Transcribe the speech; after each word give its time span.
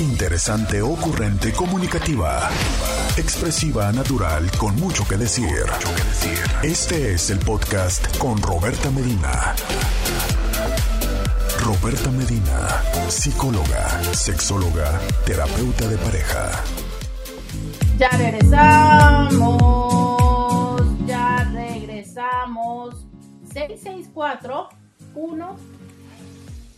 Interesante, 0.00 0.80
ocurrente, 0.80 1.52
comunicativa. 1.52 2.48
Expresiva, 3.16 3.90
natural, 3.90 4.48
con 4.56 4.76
mucho 4.76 5.02
que 5.08 5.16
decir. 5.16 5.66
Este 6.62 7.14
es 7.14 7.30
el 7.30 7.40
podcast 7.40 8.16
con 8.16 8.40
Roberta 8.40 8.92
Medina. 8.92 9.56
Roberta 11.64 12.12
Medina, 12.12 12.80
psicóloga, 13.08 13.88
sexóloga, 14.14 15.00
terapeuta 15.26 15.88
de 15.88 15.98
pareja. 15.98 16.48
Ya 17.98 18.10
regresamos, 18.10 19.32
ya 21.08 21.50
regresamos. 21.52 23.04
664 23.52 24.68
1 25.16 25.56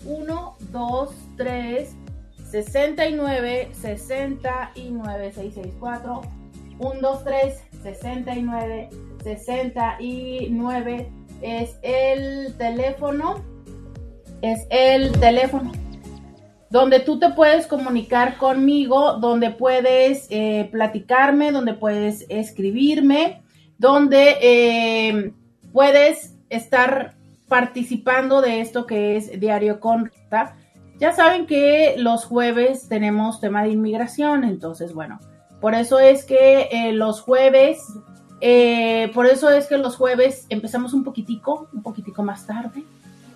1 0.07 0.57
2 0.73 1.11
3 1.37 2.00
69 2.51 3.71
69 3.73 5.33
664 5.33 6.21
1 6.79 7.01
2 7.01 7.25
3 7.25 7.63
69 7.83 8.89
69 9.23 11.11
es 11.43 11.79
el 11.83 12.55
teléfono 12.57 13.45
es 14.43 14.67
el 14.71 15.13
teléfono 15.21 15.73
donde 16.71 17.01
tú 17.01 17.19
te 17.19 17.31
puedes 17.31 17.67
comunicar 17.67 18.39
conmigo, 18.39 19.15
donde 19.15 19.51
puedes 19.51 20.29
eh, 20.31 20.69
platicarme, 20.71 21.51
donde 21.51 21.75
puedes 21.75 22.27
escribirme, 22.29 23.43
donde 23.77 24.37
eh, 24.41 25.33
puedes 25.73 26.37
estar 26.49 27.15
participando 27.49 28.41
de 28.41 28.61
esto 28.61 28.87
que 28.87 29.17
es 29.17 29.41
Diario 29.41 29.81
con 29.81 30.13
Ya 31.01 31.13
saben 31.13 31.47
que 31.47 31.95
los 31.97 32.25
jueves 32.25 32.89
tenemos 32.89 33.41
tema 33.41 33.63
de 33.63 33.71
inmigración, 33.71 34.45
entonces 34.45 34.93
bueno, 34.93 35.19
por 35.61 35.75
eso 35.75 35.99
es 35.99 36.25
que 36.25 36.69
eh, 36.71 36.93
los 36.93 37.23
jueves, 37.23 37.79
por 39.15 39.27
eso 39.27 39.51
es 39.51 39.67
que 39.67 39.79
los 39.79 39.97
jueves 39.97 40.47
empezamos 40.51 40.93
un 40.93 41.03
poquitico, 41.03 41.69
un 41.73 41.83
poquitico 41.83 42.23
más 42.23 42.47
tarde, 42.47 42.85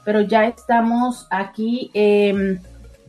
pero 0.05 0.21
ya 0.21 0.45
estamos 0.45 1.27
aquí 1.31 1.91
em, 1.95 2.61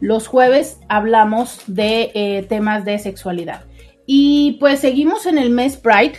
Los 0.00 0.26
jueves 0.26 0.78
hablamos 0.88 1.62
de 1.66 2.10
eh, 2.14 2.46
temas 2.48 2.84
de 2.84 2.98
sexualidad. 2.98 3.64
Y 4.06 4.56
pues 4.60 4.80
seguimos 4.80 5.26
en 5.26 5.38
el 5.38 5.50
mes 5.50 5.76
Pride. 5.76 6.14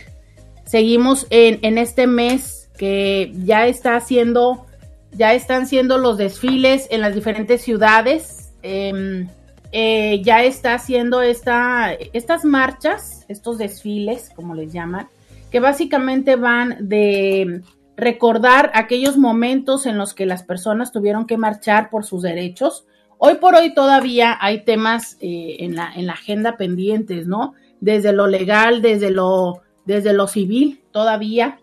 Seguimos 0.66 1.26
en, 1.32 1.78
este 1.78 2.06
mes 2.06 2.70
que 2.78 3.32
ya 3.44 3.66
está 3.66 3.96
haciendo 3.96 4.66
ya 5.12 5.34
están 5.34 5.66
siendo 5.66 5.98
los 5.98 6.20
desfiles 6.20 6.88
en 6.92 7.02
las 7.02 7.16
diferentes 7.16 7.62
ciudades. 7.62 8.54
Em, 8.62 9.28
eh, 9.72 10.22
ya 10.24 10.44
está 10.44 10.76
haciendo 10.76 11.22
esta, 11.22 11.94
estas 12.14 12.46
marchas, 12.46 13.26
estos 13.28 13.58
desfiles, 13.58 14.32
como 14.36 14.54
les 14.54 14.72
llaman, 14.72 15.08
que 15.52 15.60
básicamente 15.60 16.36
van 16.36 16.78
de 16.88 17.62
recordar 17.98 18.72
aquellos 18.74 19.18
momentos 19.18 19.86
en 19.86 19.98
los 19.98 20.14
que 20.14 20.26
las 20.26 20.44
personas 20.44 20.92
tuvieron 20.92 21.28
que 21.28 21.38
marchar 21.38 21.90
por 21.90 22.06
sus 22.06 22.22
derechos. 22.22 22.86
Hoy 23.22 23.36
por 23.36 23.53
hoy 23.53 23.73
todavía 23.73 24.38
hay 24.39 24.62
temas 24.64 25.17
eh, 25.20 25.58
en, 25.59 25.75
la, 25.75 25.92
en 25.94 26.08
la 26.08 26.14
agenda 26.14 26.56
pendientes, 26.56 27.28
¿no? 27.28 27.53
Desde 27.81 28.14
lo 28.14 28.28
legal, 28.28 28.81
desde 28.81 29.11
lo, 29.11 29.61
desde 29.84 30.14
lo 30.14 30.28
civil, 30.28 30.81
todavía, 30.92 31.59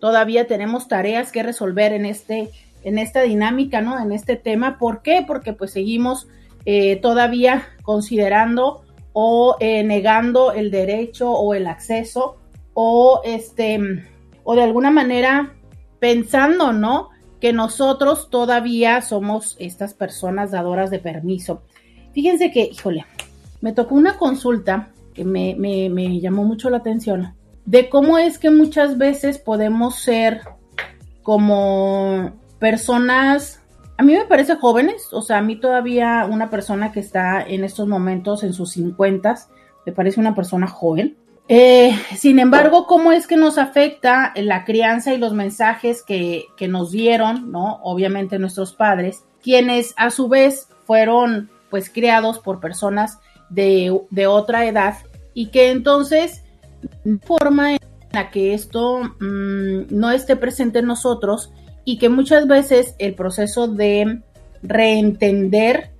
todavía 0.00 0.46
tenemos 0.46 0.88
tareas 0.88 1.30
que 1.30 1.42
resolver 1.42 1.92
en 1.92 2.06
este, 2.06 2.48
en 2.84 2.96
esta 2.96 3.20
dinámica, 3.20 3.82
¿no? 3.82 4.00
En 4.00 4.12
este 4.12 4.36
tema. 4.36 4.78
¿Por 4.78 5.02
qué? 5.02 5.22
Porque 5.26 5.52
pues 5.52 5.72
seguimos 5.72 6.26
eh, 6.64 6.96
todavía 6.96 7.68
considerando 7.82 8.82
o 9.12 9.58
eh, 9.60 9.84
negando 9.84 10.52
el 10.52 10.70
derecho 10.70 11.32
o 11.32 11.52
el 11.52 11.66
acceso 11.66 12.38
o 12.72 13.20
este 13.24 13.78
o 14.42 14.56
de 14.56 14.62
alguna 14.62 14.90
manera 14.90 15.52
pensando, 15.98 16.72
¿no? 16.72 17.10
Que 17.44 17.52
nosotros 17.52 18.30
todavía 18.30 19.02
somos 19.02 19.54
estas 19.58 19.92
personas 19.92 20.50
dadoras 20.50 20.90
de 20.90 20.98
permiso. 20.98 21.60
Fíjense 22.14 22.50
que, 22.50 22.62
híjole, 22.72 23.04
me 23.60 23.74
tocó 23.74 23.96
una 23.96 24.16
consulta 24.16 24.88
que 25.12 25.26
me, 25.26 25.54
me, 25.58 25.90
me 25.90 26.20
llamó 26.20 26.44
mucho 26.44 26.70
la 26.70 26.78
atención 26.78 27.34
de 27.66 27.90
cómo 27.90 28.16
es 28.16 28.38
que 28.38 28.48
muchas 28.48 28.96
veces 28.96 29.36
podemos 29.36 29.96
ser 29.96 30.40
como 31.22 32.32
personas, 32.58 33.60
a 33.98 34.02
mí 34.02 34.14
me 34.14 34.24
parece 34.24 34.56
jóvenes, 34.56 35.08
o 35.12 35.20
sea, 35.20 35.36
a 35.36 35.42
mí 35.42 35.56
todavía 35.56 36.26
una 36.30 36.48
persona 36.48 36.92
que 36.92 37.00
está 37.00 37.42
en 37.42 37.62
estos 37.62 37.86
momentos 37.86 38.42
en 38.42 38.54
sus 38.54 38.70
50, 38.70 39.34
me 39.84 39.92
parece 39.92 40.18
una 40.18 40.34
persona 40.34 40.66
joven. 40.66 41.18
Eh, 41.46 41.94
sin 42.16 42.38
embargo, 42.38 42.86
¿cómo 42.86 43.12
es 43.12 43.26
que 43.26 43.36
nos 43.36 43.58
afecta 43.58 44.32
la 44.36 44.64
crianza 44.64 45.12
y 45.12 45.18
los 45.18 45.34
mensajes 45.34 46.02
que, 46.02 46.46
nos 46.68 46.90
dieron, 46.90 47.52
¿no? 47.52 47.80
Obviamente 47.82 48.38
nuestros 48.38 48.72
padres, 48.72 49.24
quienes 49.42 49.92
a 49.96 50.10
su 50.10 50.28
vez 50.28 50.68
fueron 50.86 51.50
pues 51.70 51.90
criados 51.90 52.38
por 52.38 52.60
personas 52.60 53.18
de, 53.50 53.90
otra 54.26 54.66
edad 54.66 54.94
y 55.34 55.46
que 55.46 55.70
entonces 55.70 56.42
forma 57.24 57.72
en 57.72 57.78
la 58.12 58.30
que 58.30 58.54
esto 58.54 59.00
mmm, 59.20 59.82
no 59.90 60.10
esté 60.12 60.36
presente 60.36 60.78
en 60.78 60.86
nosotros 60.86 61.50
y 61.84 61.98
que 61.98 62.08
muchas 62.08 62.46
veces 62.46 62.94
el 62.98 63.14
proceso 63.14 63.68
de 63.68 64.22
reentender 64.62 65.90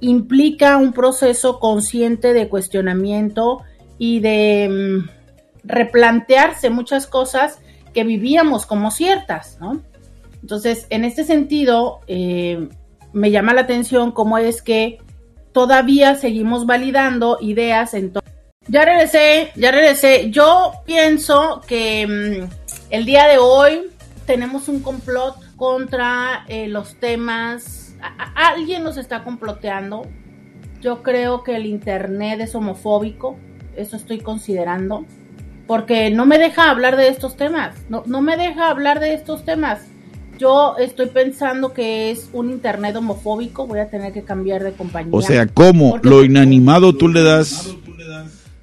implica 0.00 0.78
un 0.78 0.92
proceso 0.92 1.58
consciente 1.60 2.32
de 2.32 2.48
cuestionamiento 2.48 3.62
y 3.98 4.20
de 4.20 4.68
mm, 4.70 5.08
replantearse 5.64 6.70
muchas 6.70 7.06
cosas 7.06 7.60
que 7.92 8.04
vivíamos 8.04 8.66
como 8.66 8.90
ciertas, 8.90 9.58
¿no? 9.60 9.82
Entonces, 10.42 10.86
en 10.90 11.04
este 11.04 11.24
sentido, 11.24 12.00
eh, 12.06 12.68
me 13.12 13.30
llama 13.30 13.54
la 13.54 13.62
atención 13.62 14.12
cómo 14.12 14.36
es 14.36 14.60
que 14.60 14.98
todavía 15.52 16.16
seguimos 16.16 16.66
validando 16.66 17.38
ideas 17.40 17.94
en 17.94 18.12
Ya 18.68 18.84
regresé, 18.84 19.52
ya 19.54 19.70
regresé. 19.70 20.30
Yo 20.30 20.72
pienso 20.84 21.62
que 21.66 22.06
mmm, 22.06 22.50
el 22.90 23.06
día 23.06 23.26
de 23.26 23.38
hoy 23.38 23.90
tenemos 24.26 24.68
un 24.68 24.80
complot 24.80 25.36
contra 25.56 26.44
eh, 26.48 26.68
los 26.68 26.96
temas. 26.96 27.96
Alguien 28.34 28.82
nos 28.82 28.96
está 28.96 29.24
comploteando. 29.24 30.02
Yo 30.80 31.02
creo 31.02 31.42
que 31.42 31.56
el 31.56 31.66
Internet 31.66 32.40
es 32.40 32.54
homofóbico. 32.54 33.38
Eso 33.76 33.96
estoy 33.96 34.18
considerando. 34.18 35.04
Porque 35.66 36.10
no 36.10 36.26
me 36.26 36.38
deja 36.38 36.70
hablar 36.70 36.96
de 36.96 37.08
estos 37.08 37.36
temas. 37.36 37.74
No, 37.88 38.02
no 38.06 38.20
me 38.20 38.36
deja 38.36 38.68
hablar 38.68 39.00
de 39.00 39.14
estos 39.14 39.44
temas. 39.44 39.80
Yo 40.38 40.76
estoy 40.78 41.06
pensando 41.06 41.72
que 41.72 42.10
es 42.10 42.28
un 42.32 42.50
Internet 42.50 42.96
homofóbico. 42.96 43.66
Voy 43.66 43.78
a 43.78 43.88
tener 43.88 44.12
que 44.12 44.22
cambiar 44.22 44.62
de 44.62 44.72
compañía. 44.72 45.12
O 45.12 45.22
sea, 45.22 45.46
¿cómo? 45.46 45.98
Lo 46.02 46.24
inanimado 46.24 46.94
tú 46.94 47.08
le 47.08 47.22
das 47.22 47.74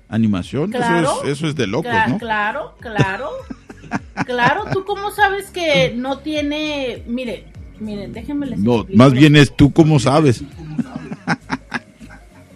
animación. 0.09 0.69
Claro, 0.69 0.99
eso, 0.99 1.23
es, 1.23 1.31
eso 1.31 1.47
es 1.47 1.55
de 1.55 1.67
locos, 1.67 1.89
claro, 1.89 2.11
¿no? 2.11 2.17
Claro, 2.19 2.75
claro. 2.79 3.29
Claro, 4.25 4.63
¿tú 4.71 4.85
cómo 4.85 5.11
sabes 5.11 5.49
que 5.49 5.93
no 5.95 6.19
tiene... 6.19 7.03
Mire, 7.07 7.45
miren, 7.79 8.13
déjenme 8.13 8.45
les 8.45 8.59
No, 8.59 8.85
más 8.93 9.11
bien 9.11 9.35
es 9.35 9.53
tú 9.53 9.73
cómo 9.73 9.99
sabes. 9.99 10.43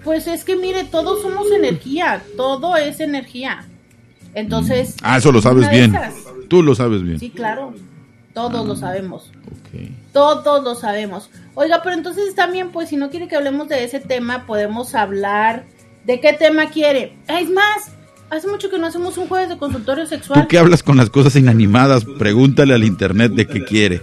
Pues 0.06 0.28
es 0.28 0.46
que 0.46 0.56
mire, 0.56 0.86
todos 0.86 1.24
somos 1.24 1.52
energía, 1.52 2.24
todo 2.38 2.78
es 2.78 3.00
energía. 3.00 3.66
Entonces... 4.36 4.96
Ah, 5.02 5.18
eso 5.18 5.32
lo 5.32 5.42
sabes 5.42 5.70
bien. 5.72 5.98
Tú 6.48 6.62
lo 6.62 6.76
sabes 6.76 7.02
bien. 7.02 7.20
Sí, 7.20 7.32
claro. 7.32 7.74
Todos 8.34 8.64
ah, 8.64 8.68
lo 8.68 8.76
sabemos. 8.76 9.32
Okay. 9.68 9.98
Todos 10.14 10.64
lo 10.64 10.76
sabemos. 10.76 11.32
Oiga, 11.56 11.82
pero 11.84 11.96
entonces 11.96 12.36
también, 12.36 12.72
pues 12.72 12.90
si 12.90 12.98
no 12.98 13.10
quiere 13.10 13.28
que 13.28 13.36
hablemos 13.36 13.68
de 13.68 13.84
ese 13.84 14.00
tema, 14.00 14.46
podemos 14.46 14.94
hablar 14.94 15.66
de 16.06 16.20
qué 16.20 16.34
tema 16.34 16.70
quiere. 16.70 17.18
Es 17.28 17.50
más, 17.50 17.92
Hace 18.30 18.48
mucho 18.48 18.72
que 18.72 18.80
no 18.80 18.88
hacemos 18.88 19.18
un 19.18 19.28
jueves 19.28 19.50
de 19.50 19.58
consultorio 19.58 20.06
sexual. 20.08 20.42
¿Tú 20.42 20.48
qué 20.48 20.58
hablas 20.58 20.82
con 20.82 20.98
las 20.98 21.12
cosas 21.12 21.36
inanimadas? 21.36 22.06
Pregúntale 22.18 22.74
al 22.74 22.84
internet 22.84 23.34
de 23.34 23.46
qué 23.46 23.64
quiere. 23.64 24.02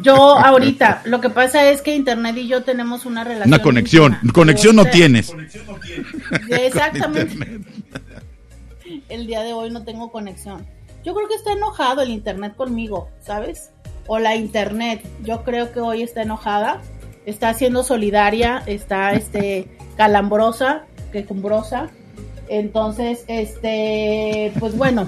Yo 0.00 0.14
ahorita, 0.38 1.02
lo 1.04 1.20
que 1.20 1.30
pasa 1.30 1.70
es 1.70 1.82
que 1.82 1.94
internet 1.94 2.36
y 2.36 2.48
yo 2.48 2.62
tenemos 2.62 3.06
una 3.06 3.24
relación. 3.24 3.48
Una 3.48 3.62
conexión. 3.62 4.12
Íntima. 4.14 4.32
Conexión 4.32 4.76
no 4.76 4.84
tienes. 4.86 5.30
Conexión 5.30 5.66
no 5.66 5.74
tienes. 5.78 6.50
Exactamente. 6.50 7.60
El 9.08 9.26
día 9.26 9.42
de 9.42 9.52
hoy 9.52 9.70
no 9.70 9.84
tengo 9.84 10.10
conexión. 10.10 10.66
Yo 11.04 11.14
creo 11.14 11.28
que 11.28 11.34
está 11.34 11.52
enojado 11.52 12.02
el 12.02 12.10
internet 12.10 12.54
conmigo, 12.56 13.08
¿sabes? 13.20 13.70
O 14.06 14.18
la 14.18 14.36
internet. 14.36 15.06
Yo 15.22 15.44
creo 15.44 15.72
que 15.72 15.80
hoy 15.80 16.02
está 16.02 16.22
enojada. 16.22 16.80
Está 17.26 17.54
siendo 17.54 17.82
solidaria. 17.84 18.62
Está 18.66 19.12
este 19.12 19.68
calambrosa 19.96 20.84
que 21.12 21.24
cumbrosa. 21.24 21.88
Entonces, 22.48 23.24
este, 23.28 24.52
pues 24.58 24.76
bueno, 24.76 25.06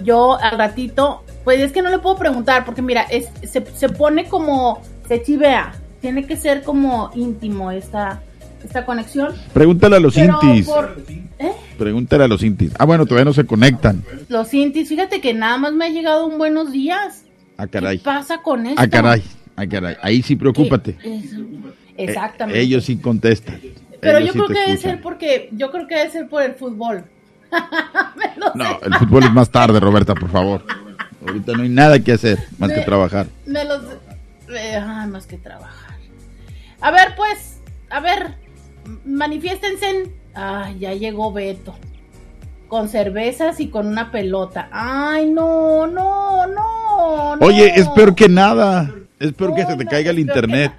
yo 0.00 0.38
al 0.40 0.58
ratito, 0.58 1.22
pues 1.50 1.62
es 1.62 1.72
que 1.72 1.82
no 1.82 1.90
le 1.90 1.98
puedo 1.98 2.16
preguntar, 2.16 2.64
porque 2.64 2.80
mira, 2.80 3.02
es, 3.10 3.28
se, 3.42 3.66
se 3.74 3.88
pone 3.88 4.26
como, 4.26 4.80
se 5.08 5.20
chivea, 5.20 5.72
tiene 6.00 6.24
que 6.24 6.36
ser 6.36 6.62
como 6.62 7.10
íntimo 7.16 7.72
esta, 7.72 8.22
esta 8.62 8.84
conexión. 8.84 9.34
Pregúntale 9.52 9.96
a 9.96 9.98
los 9.98 10.16
intis. 10.16 10.68
¿eh? 11.40 11.50
Pregúntale 11.76 12.22
a 12.22 12.28
los 12.28 12.44
intis. 12.44 12.70
Ah, 12.78 12.84
bueno, 12.84 13.04
todavía 13.04 13.24
no 13.24 13.32
se 13.32 13.46
conectan. 13.46 14.04
Los 14.28 14.54
intis, 14.54 14.88
fíjate 14.88 15.20
que 15.20 15.34
nada 15.34 15.56
más 15.56 15.72
me 15.72 15.86
ha 15.86 15.88
llegado 15.88 16.24
un 16.24 16.38
buenos 16.38 16.70
días. 16.70 17.24
Ah, 17.56 17.66
caray. 17.66 17.98
¿Qué 17.98 18.04
pasa 18.04 18.42
con 18.42 18.66
esto? 18.66 18.80
Ah, 18.80 18.86
caray. 18.86 19.20
Ah, 19.56 19.66
caray. 19.66 19.96
Ahí 20.02 20.22
sí 20.22 20.36
preocúpate. 20.36 20.98
Exactamente. 21.96 22.60
Eh, 22.60 22.62
ellos 22.62 22.84
sí 22.84 22.96
contestan. 22.98 23.60
Pero 24.00 24.20
yo 24.20 24.32
creo 24.34 24.46
que 24.46 24.54
debe 24.54 24.76
ser 24.76 25.00
porque, 25.00 25.48
yo 25.50 25.72
creo 25.72 25.88
que 25.88 25.96
debe 25.96 26.10
ser 26.12 26.28
por 26.28 26.44
el 26.44 26.54
fútbol. 26.54 27.06
no, 28.54 28.78
el 28.84 28.94
fútbol 28.94 29.24
es 29.24 29.32
más 29.32 29.50
tarde, 29.50 29.80
Roberta, 29.80 30.14
por 30.14 30.30
favor. 30.30 30.64
Ahorita 31.26 31.52
no 31.52 31.62
hay 31.62 31.68
nada 31.68 32.00
que 32.00 32.12
hacer 32.12 32.38
más 32.58 32.70
que 32.70 32.80
trabajar. 32.80 33.26
Me 33.46 33.64
los, 33.64 33.82
eh, 34.48 34.80
más 35.08 35.26
que 35.26 35.36
trabajar. 35.36 35.96
A 36.80 36.90
ver, 36.90 37.14
pues, 37.16 37.58
a 37.90 38.00
ver, 38.00 38.36
manifiéstense. 39.04 40.10
Ay, 40.34 40.78
ya 40.78 40.94
llegó 40.94 41.32
Beto. 41.32 41.74
Con 42.68 42.88
cervezas 42.88 43.60
y 43.60 43.68
con 43.68 43.86
una 43.86 44.10
pelota. 44.10 44.68
Ay, 44.70 45.30
no, 45.30 45.86
no, 45.86 46.46
no. 46.46 47.32
Oye, 47.40 47.72
es 47.74 47.88
peor 47.88 48.14
que 48.14 48.28
nada. 48.28 48.94
Es 49.18 49.32
peor 49.32 49.54
que 49.54 49.66
se 49.66 49.76
te 49.76 49.84
caiga 49.84 50.10
el 50.10 50.20
internet. 50.20 50.72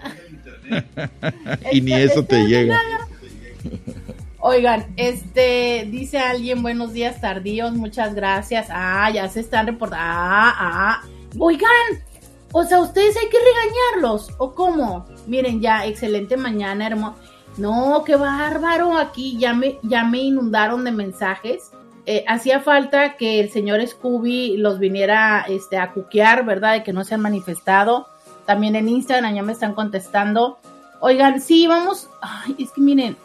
y 1.71 1.81
ni 1.81 1.93
eso 1.93 2.23
te 2.23 2.47
llega. 2.47 2.79
Oigan, 4.43 4.91
este, 4.97 5.87
dice 5.91 6.17
alguien, 6.17 6.63
buenos 6.63 6.93
días 6.93 7.21
tardíos, 7.21 7.73
muchas 7.73 8.15
gracias. 8.15 8.69
Ah, 8.71 9.07
ya 9.11 9.29
se 9.29 9.39
están 9.39 9.67
reportando. 9.67 10.03
Ah, 10.03 10.55
ah. 10.57 11.03
Oigan, 11.37 11.69
o 12.51 12.63
sea, 12.63 12.79
ustedes 12.79 13.15
hay 13.17 13.29
que 13.29 13.37
regañarlos, 13.37 14.31
¿o 14.39 14.55
cómo? 14.55 15.05
Miren, 15.27 15.61
ya, 15.61 15.85
excelente 15.85 16.37
mañana, 16.37 16.87
hermoso. 16.87 17.17
No, 17.57 18.03
qué 18.03 18.15
bárbaro, 18.15 18.97
aquí 18.97 19.37
ya 19.37 19.53
me, 19.53 19.77
ya 19.83 20.05
me 20.05 20.17
inundaron 20.17 20.85
de 20.85 20.91
mensajes. 20.91 21.69
Eh, 22.07 22.25
hacía 22.27 22.61
falta 22.61 23.17
que 23.17 23.41
el 23.41 23.51
señor 23.51 23.85
Scooby 23.85 24.57
los 24.57 24.79
viniera 24.79 25.45
este, 25.47 25.77
a 25.77 25.91
cuquear, 25.91 26.45
¿verdad? 26.45 26.73
De 26.73 26.83
que 26.83 26.93
no 26.93 27.03
se 27.03 27.13
han 27.13 27.21
manifestado. 27.21 28.07
También 28.47 28.75
en 28.75 28.89
Instagram 28.89 29.35
ya 29.35 29.43
me 29.43 29.53
están 29.53 29.75
contestando. 29.75 30.57
Oigan, 30.99 31.41
sí, 31.41 31.67
vamos. 31.67 32.09
Ay, 32.21 32.55
es 32.57 32.71
que 32.71 32.81
miren, 32.81 33.15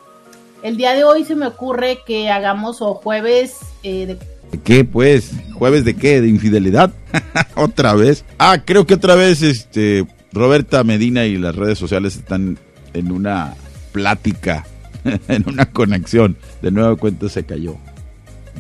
el 0.67 0.77
día 0.77 0.93
de 0.95 1.05
hoy 1.05 1.25
se 1.25 1.37
me 1.37 1.47
ocurre 1.47 2.01
que 2.05 2.29
hagamos 2.29 2.83
o 2.83 2.95
jueves 2.95 3.59
eh, 3.85 4.07
de... 4.07 4.19
¿Qué 4.65 4.85
pues? 4.85 5.31
¿Jueves 5.55 5.85
de 5.85 5.95
qué? 5.95 6.21
¿De 6.21 6.27
infidelidad? 6.27 6.93
¿Otra 7.55 7.95
vez? 7.95 8.25
Ah, 8.39 8.59
creo 8.65 8.85
que 8.85 8.95
otra 8.95 9.15
vez 9.15 9.43
este 9.43 10.05
Roberta 10.33 10.83
Medina 10.83 11.25
y 11.25 11.37
las 11.37 11.55
redes 11.55 11.79
sociales 11.79 12.17
están 12.17 12.59
en 12.95 13.13
una 13.13 13.55
plática, 13.93 14.67
en 15.29 15.49
una 15.49 15.71
conexión. 15.71 16.37
De 16.63 16.73
nuevo 16.73 16.97
cuenta 16.97 17.29
se 17.29 17.47
cayó. 17.47 17.77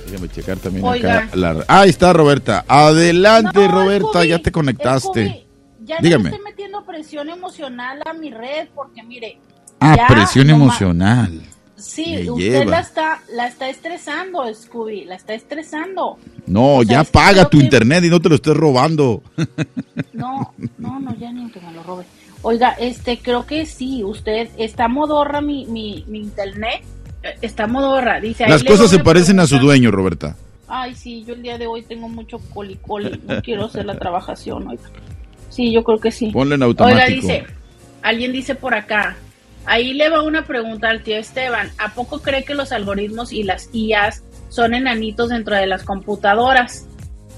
Déjame 0.07 0.29
checar 0.29 0.59
también 0.59 0.87
acá. 0.87 1.29
Ahí 1.69 1.89
está 1.91 2.13
Roberta. 2.13 2.65
Adelante 2.69 3.67
Roberta, 3.69 4.25
ya 4.25 4.39
te 4.41 4.51
conectaste. 4.53 5.47
ya 5.85 5.97
Dígame. 6.01 6.31
estoy 6.31 6.45
metiendo 6.45 6.85
presión 6.85 7.31
emocional 7.31 8.01
a 8.05 8.13
mi 8.13 8.31
red 8.31 8.69
porque 8.75 9.03
mire. 9.03 9.39
Ah, 9.81 9.97
presión 10.09 10.51
emocional. 10.51 11.41
Sí, 11.81 12.29
usted 12.29 12.67
la 12.67 12.81
está, 12.81 13.23
la 13.33 13.47
está 13.47 13.69
estresando, 13.69 14.43
Scooby, 14.55 15.05
la 15.05 15.17
está 15.17 15.35
estresando. 15.35 16.19
No, 16.47 16.83
ya 16.83 17.05
paga 17.05 17.49
tu 17.49 17.61
internet 17.61 18.05
y 18.05 18.11
no 18.11 18.21
te 18.21 18.29
lo 18.29 18.35
estés 18.35 18.57
robando. 18.57 19.23
No, 20.13 20.53
no, 20.79 21.01
no, 21.01 21.17
ya 21.17 21.33
ni 21.33 21.51
que 21.51 21.61
me 21.61 21.73
lo 21.73 21.83
robe. 21.83 22.05
Oiga, 22.43 22.71
este, 22.79 23.19
creo 23.19 23.47
que 23.47 23.67
sí, 23.67 24.03
usted 24.05 24.49
está 24.57 24.89
modorra 24.89 25.41
mi, 25.41 25.67
mi, 25.67 26.05
mi 26.09 26.21
internet, 26.21 26.83
está 27.43 27.67
modorra, 27.67 28.21
dice. 28.21 28.49
Las 28.49 28.65
cosas 28.65 28.91
se 28.91 28.99
parecen 28.99 29.41
a 29.41 29.47
su 29.47 29.59
dueño, 29.59 29.91
Roberta. 29.91 30.37
Ay, 30.69 30.95
sí, 30.95 31.25
yo 31.27 31.35
el 31.35 31.43
día 31.43 31.59
de 31.59 31.67
hoy 31.67 31.83
tengo 31.83 32.09
mucho 32.09 32.39
colicoli, 32.55 33.21
no 33.27 33.43
quiero 33.43 33.65
hacer 33.67 33.85
la 33.87 33.99
trabajación, 33.99 34.69
oiga. 34.69 34.89
Sí, 35.49 35.73
yo 35.73 35.83
creo 35.83 35.99
que 35.99 36.13
sí. 36.13 36.31
Ponle 36.31 36.55
en 36.55 36.63
automático. 36.63 37.05
Oiga, 37.05 37.15
dice, 37.15 37.45
alguien 38.03 38.33
dice 38.33 38.55
por 38.55 38.75
acá, 38.75 39.17
Ahí 39.67 39.93
le 39.93 40.09
va 40.09 40.23
una 40.23 40.45
pregunta 40.45 40.89
al 40.89 41.03
tío 41.03 41.17
Esteban. 41.17 41.71
¿A 41.79 41.95
poco 41.95 42.21
cree 42.21 42.45
que 42.45 42.55
los 42.55 42.73
algoritmos 42.73 43.33
y 43.33 43.43
las 43.43 43.69
IAs 43.73 44.23
son 44.49 44.75
enanitos 44.75 45.29
dentro 45.29 45.55
de 45.55 45.67
las 45.67 45.85
computadoras? 45.85 46.87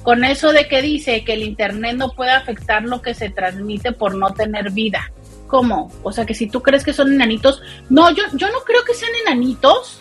Con 0.02 0.24
eso 0.24 0.52
de 0.52 0.66
que 0.66 0.82
dice 0.82 1.24
que 1.24 1.34
el 1.34 1.42
Internet 1.42 1.96
no 1.96 2.10
puede 2.10 2.32
afectar 2.32 2.82
lo 2.82 3.02
que 3.02 3.14
se 3.14 3.30
transmite 3.30 3.92
por 3.92 4.14
no 4.14 4.32
tener 4.32 4.70
vida. 4.70 5.12
¿Cómo? 5.46 5.92
O 6.02 6.12
sea 6.12 6.24
que 6.24 6.34
si 6.34 6.48
tú 6.48 6.62
crees 6.62 6.84
que 6.84 6.92
son 6.92 7.12
enanitos... 7.12 7.60
No, 7.90 8.10
yo, 8.10 8.24
yo 8.34 8.50
no 8.50 8.60
creo 8.60 8.84
que 8.84 8.94
sean 8.94 9.12
enanitos, 9.26 10.00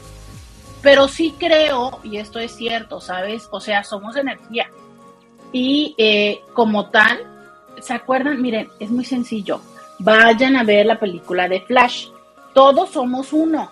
pero 0.81 1.07
sí 1.07 1.35
creo, 1.38 2.00
y 2.03 2.17
esto 2.17 2.39
es 2.39 2.56
cierto, 2.56 3.01
¿sabes? 3.01 3.47
O 3.51 3.59
sea, 3.59 3.83
somos 3.83 4.15
energía. 4.15 4.69
Y 5.51 5.94
eh, 5.97 6.39
como 6.53 6.89
tal, 6.89 7.19
¿se 7.81 7.94
acuerdan? 7.94 8.41
Miren, 8.41 8.69
es 8.79 8.89
muy 8.89 9.03
sencillo 9.03 9.62
Vayan 10.03 10.56
a 10.56 10.63
ver 10.63 10.88
la 10.88 11.00
película 11.00 11.48
de 11.48 11.62
Flash. 11.62 12.07
Todos 12.56 12.89
somos 12.89 13.31
uno. 13.33 13.69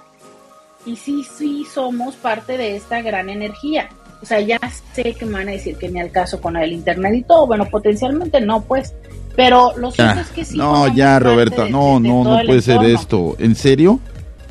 Y 0.85 0.95
sí, 0.95 1.23
sí 1.23 1.65
somos 1.73 2.15
parte 2.15 2.55
de 2.55 2.75
esta 2.75 3.01
gran 3.01 3.29
energía. 3.29 3.89
O 4.21 4.25
sea, 4.25 4.39
ya 4.39 4.59
sé 4.93 5.15
que 5.15 5.25
me 5.25 5.33
van 5.33 5.49
a 5.49 5.53
decir 5.53 5.77
que 5.77 5.89
ni 5.89 5.99
al 5.99 6.11
caso 6.11 6.39
con 6.39 6.55
el 6.55 6.71
internet 6.71 7.13
y 7.15 7.23
todo. 7.23 7.47
Bueno, 7.47 7.65
potencialmente 7.65 8.41
no, 8.41 8.61
pues. 8.61 8.93
Pero 9.35 9.73
lo 9.77 9.91
cierto 9.91 10.19
es 10.19 10.29
que 10.29 10.45
sí. 10.45 10.57
No, 10.57 10.93
ya, 10.93 11.17
Roberta, 11.17 11.67
no, 11.67 11.99
no, 11.99 12.23
no 12.23 12.39
puede 12.45 12.61
ser 12.61 12.83
esto. 12.83 13.35
¿En 13.39 13.55
serio? 13.55 13.99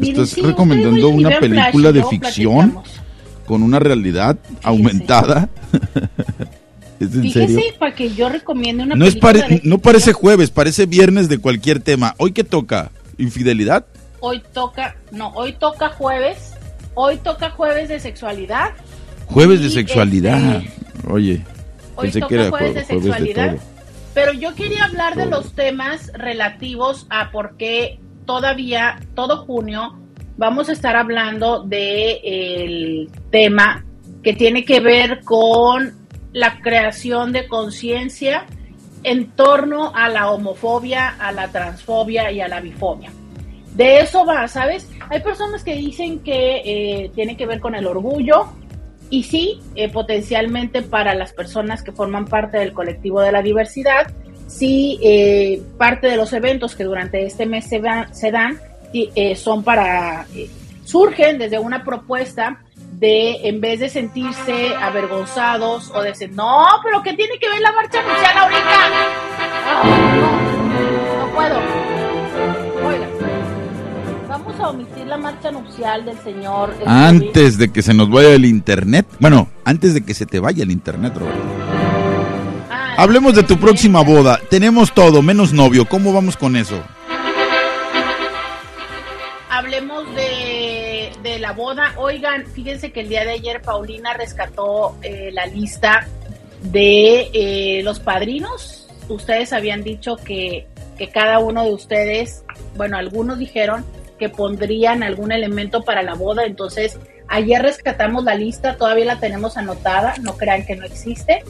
¿Estás 0.01 0.37
recomendando 0.37 1.11
una 1.11 1.39
película 1.39 1.93
de 1.93 2.03
ficción 2.05 2.79
con 3.47 3.63
una 3.63 3.79
realidad 3.79 4.37
aumentada? 4.65 5.49
¿Es 7.01 7.15
en 7.15 7.23
Fíjese 7.23 7.75
para 7.79 7.95
que 7.95 8.11
yo 8.11 8.29
recomiende 8.29 8.83
una 8.83 8.95
no 8.95 9.05
Es 9.07 9.17
no 9.63 9.79
parece 9.79 10.13
jueves, 10.13 10.51
parece 10.51 10.87
viernes 10.87 11.29
de 11.29 11.39
cualquier 11.39 11.81
tema. 11.81 12.15
¿Hoy 12.19 12.33
qué 12.33 12.45
toca? 12.45 12.91
¿Infidelidad? 13.19 13.87
Hoy 14.21 14.43
toca, 14.53 14.97
no, 15.13 15.29
hoy 15.35 15.53
toca 15.53 15.91
jueves. 15.91 16.55
Hoy 16.95 17.19
toca 17.19 17.51
jueves 17.51 17.89
de 17.89 18.01
sexualidad. 18.01 18.73
Jueves 19.27 19.61
de 19.61 19.71
sexualidad. 19.71 20.57
Este, 20.57 21.09
Oye, 21.09 21.45
hoy 21.95 22.11
toca 22.11 22.27
que 22.27 22.51
jueves 22.51 22.75
de 22.75 22.85
sexualidad. 22.85 23.57
pero 24.15 24.33
yo 24.33 24.55
quería 24.55 24.85
hablar 24.85 25.15
de 25.15 25.27
los 25.27 25.53
temas 25.53 26.11
relativos 26.15 27.07
a 27.11 27.31
por 27.31 27.57
qué 27.57 28.01
todavía, 28.27 28.99
todo 29.15 29.45
junio, 29.45 29.97
vamos 30.37 30.69
a 30.69 30.73
estar 30.73 30.97
hablando 30.97 31.63
de 31.63 32.21
el 32.25 33.11
tema 33.31 33.85
que 34.23 34.33
tiene 34.33 34.65
que 34.65 34.81
ver 34.81 35.21
con 35.25 35.95
la 36.33 36.61
creación 36.61 37.33
de 37.33 37.49
conciencia 37.49 38.47
en 39.03 39.31
torno 39.31 39.93
a 39.95 40.09
la 40.09 40.31
homofobia, 40.31 41.09
a 41.19 41.33
la 41.33 41.49
transfobia 41.49 42.31
y 42.31 42.41
a 42.41 42.49
la 42.49 42.61
bifobia. 42.61 43.11
De 43.75 44.01
eso 44.01 44.27
va, 44.27 44.49
¿sabes? 44.49 44.89
Hay 45.09 45.21
personas 45.21 45.63
que 45.63 45.77
dicen 45.77 46.21
que 46.21 46.63
eh, 46.65 47.11
tiene 47.15 47.37
que 47.37 47.47
ver 47.47 47.61
con 47.61 47.75
el 47.75 47.87
orgullo 47.87 48.49
y 49.11 49.23
sí, 49.23 49.61
eh, 49.75 49.89
potencialmente 49.89 50.83
para 50.83 51.15
las 51.15 51.33
personas 51.33 51.83
que 51.83 51.93
forman 51.93 52.27
parte 52.27 52.59
del 52.59 52.73
colectivo 52.73 53.21
de 53.21 53.33
la 53.33 53.41
diversidad, 53.41 54.13
sí, 54.47 54.99
eh, 55.03 55.63
parte 55.79 56.09
de 56.09 56.17
los 56.17 56.33
eventos 56.33 56.75
que 56.75 56.85
durante 56.85 57.25
este 57.25 57.47
mes 57.47 57.67
se, 57.67 57.81
se 58.13 58.31
dan 58.31 58.61
son 59.37 59.63
para, 59.63 60.27
surgen 60.85 61.39
desde 61.39 61.59
una 61.59 61.85
propuesta 61.85 62.63
de 62.99 63.49
en 63.49 63.61
vez 63.61 63.79
de 63.81 63.89
sentirse 63.89 64.75
avergonzados 64.75 65.91
o 65.95 66.03
de 66.03 66.09
decir, 66.11 66.31
no, 66.33 66.65
pero 66.83 67.03
¿qué 67.03 67.13
tiene 67.15 67.39
que 67.39 67.49
ver 67.49 67.61
la 67.61 67.73
marcha 67.73 68.03
social 68.03 68.39
ahorita? 68.39 68.91
no, 69.85 71.27
no 71.27 71.35
puedo. 71.35 71.59
Oiga, 72.89 73.09
vamos 74.29 74.61
a 74.61 74.69
omitir 74.71 75.07
la 75.07 75.17
marcha 75.17 75.51
nupcial 75.53 76.05
del 76.05 76.19
señor. 76.19 76.75
Antes 76.87 77.57
de 77.59 77.73
que 77.73 77.83
se 77.83 77.95
nos 77.95 78.11
vaya 78.11 78.31
el 78.35 78.45
internet. 78.45 79.07
Bueno, 79.21 79.49
antes 79.65 79.95
de 79.95 80.05
que 80.05 80.15
se 80.15 80.27
te 80.27 80.41
vaya 80.41 80.65
el 80.65 80.73
internet, 80.73 81.15
Roberta. 81.17 81.39
Ah, 82.71 82.95
Hablemos 82.99 83.35
de 83.35 83.45
tu 83.45 83.59
próxima 83.59 84.03
boda. 84.03 84.41
Tenemos 84.51 84.93
todo, 84.93 85.23
menos 85.23 85.53
novio. 85.53 85.85
¿Cómo 85.89 86.13
vamos 86.13 86.37
con 86.37 86.57
eso? 86.57 86.83
Hablemos 89.51 90.05
de 90.15 90.28
la 91.49 91.55
boda. 91.55 91.95
Oigan, 91.97 92.45
fíjense 92.47 92.93
que 92.93 93.01
el 93.01 93.09
día 93.09 93.25
de 93.25 93.33
ayer 93.33 93.63
Paulina 93.63 94.13
rescató 94.13 94.97
eh, 95.01 95.31
la 95.33 95.47
lista 95.47 96.07
de 96.63 97.31
eh, 97.33 97.81
los 97.83 98.01
padrinos. 98.01 98.87
Ustedes 99.09 99.55
habían 99.55 99.83
dicho 99.83 100.17
que, 100.17 100.67
que 100.99 101.09
cada 101.09 101.39
uno 101.39 101.65
de 101.65 101.73
ustedes, 101.73 102.45
bueno, 102.77 102.99
algunos 102.99 103.39
dijeron 103.39 103.87
que 104.19 104.29
pondrían 104.29 105.03
algún 105.03 105.33
elemento 105.33 105.85
para 105.85 106.03
la 106.03 106.13
boda. 106.13 106.45
Entonces, 106.45 106.99
ayer 107.29 107.63
rescatamos 107.63 108.25
la 108.25 108.35
lista, 108.35 108.77
todavía 108.77 109.07
la 109.07 109.19
tenemos 109.19 109.57
anotada, 109.57 110.17
no 110.21 110.37
crean 110.37 110.67
que 110.67 110.77
no 110.77 110.85
existe. 110.85 111.45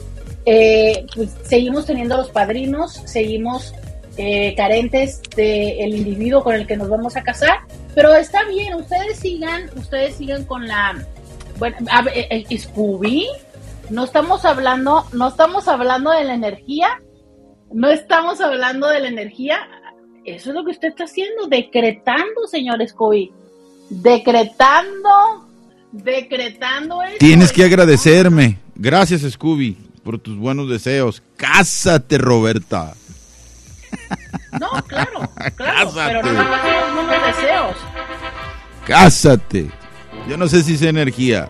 Eh, 0.45 1.05
pues, 1.13 1.35
seguimos 1.43 1.87
teniendo 1.87 2.15
los 2.15 2.29
padrinos, 2.29 3.01
seguimos 3.03 3.73
eh, 4.15 4.55
carentes 4.55 5.21
del 5.35 5.93
individuo 5.93 6.41
con 6.41 6.55
el 6.55 6.65
que 6.65 6.77
nos 6.77 6.87
vamos 6.87 7.17
a 7.17 7.21
casar, 7.21 7.59
pero 7.95 8.13
está 8.15 8.45
bien, 8.45 8.75
ustedes 8.75 9.19
sigan, 9.19 9.69
ustedes 9.75 10.15
sigan 10.15 10.45
con 10.45 10.67
la, 10.67 11.05
bueno, 11.57 11.77
eh, 12.13 12.45
eh, 12.49 12.57
Scooby, 12.57 13.27
no 13.89 14.03
estamos 14.03 14.45
hablando, 14.45 15.05
no 15.13 15.27
estamos 15.27 15.67
hablando 15.67 16.11
de 16.11 16.23
la 16.23 16.33
energía, 16.33 17.01
no 17.73 17.89
estamos 17.89 18.41
hablando 18.41 18.87
de 18.87 18.99
la 18.99 19.07
energía, 19.07 19.59
eso 20.25 20.49
es 20.49 20.55
lo 20.55 20.63
que 20.63 20.71
usted 20.71 20.89
está 20.89 21.05
haciendo, 21.05 21.47
decretando, 21.47 22.47
señor 22.47 22.85
Scooby, 22.87 23.31
decretando, 23.89 25.47
decretando 25.91 27.01
eso. 27.01 27.17
Tienes 27.19 27.51
que 27.51 27.63
agradecerme. 27.63 28.59
Gracias, 28.75 29.21
Scooby, 29.21 29.75
por 30.03 30.19
tus 30.19 30.37
buenos 30.37 30.69
deseos. 30.69 31.23
Cásate, 31.35 32.17
Roberta. 32.17 32.93
No, 34.59 34.69
claro, 34.87 35.29
claro, 35.55 35.91
Cásate. 35.93 36.19
pero 36.21 36.33
no 36.33 37.03
buenos 37.07 37.27
deseos. 37.37 37.75
Cásate. 38.87 39.69
Yo 40.27 40.37
no 40.37 40.47
sé 40.47 40.63
si 40.63 40.73
es 40.75 40.81
energía. 40.81 41.49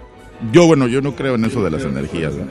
Yo, 0.51 0.67
bueno, 0.67 0.87
yo 0.87 1.01
no 1.01 1.15
creo 1.15 1.35
en 1.35 1.45
eso 1.45 1.61
de 1.63 1.71
las 1.71 1.83
energías, 1.83 2.33
¿no? 2.33 2.45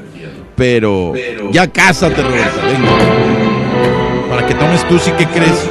Pero, 0.57 1.15
ya 1.53 1.71
cásate, 1.71 2.23
Roberta, 2.23 2.63
venga. 2.67 4.29
Para 4.29 4.47
que 4.47 4.55
tomes 4.55 4.87
tú 4.89 4.99
sí 4.99 5.11
que 5.13 5.27
crees. 5.27 5.71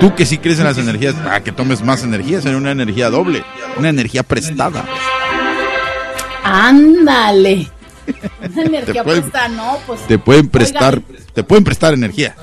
Tú 0.00 0.14
que 0.14 0.26
sí 0.26 0.38
crees 0.38 0.58
en 0.58 0.64
las 0.66 0.78
energías, 0.78 1.14
para 1.14 1.42
que 1.42 1.52
tomes 1.52 1.82
más 1.82 2.02
energía, 2.04 2.40
sería 2.42 2.58
una 2.58 2.70
energía 2.72 3.08
doble, 3.10 3.44
una 3.78 3.88
energía 3.88 4.22
prestada. 4.22 4.84
Ándale. 6.44 7.68
Una 8.54 8.62
energía 8.62 9.04
pueden- 9.04 9.20
puesta, 9.22 9.48
no, 9.48 9.76
pues. 9.86 10.00
Te 10.06 10.18
pueden 10.18 10.48
prestar, 10.48 10.94
Oigan, 11.06 11.24
te 11.34 11.44
pueden 11.44 11.62
prestar 11.64 11.92
energía. 11.92 12.34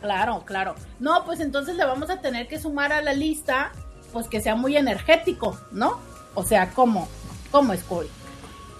Claro, 0.00 0.42
claro. 0.44 0.74
No, 0.98 1.24
pues 1.24 1.40
entonces 1.40 1.76
le 1.76 1.84
vamos 1.84 2.10
a 2.10 2.20
tener 2.20 2.48
que 2.48 2.58
sumar 2.58 2.92
a 2.92 3.02
la 3.02 3.12
lista, 3.12 3.72
pues 4.12 4.28
que 4.28 4.40
sea 4.40 4.54
muy 4.54 4.76
energético, 4.76 5.58
¿no? 5.72 5.98
O 6.34 6.42
sea, 6.44 6.70
¿cómo? 6.70 7.08
¿Cómo, 7.50 7.74
Scooby? 7.76 8.08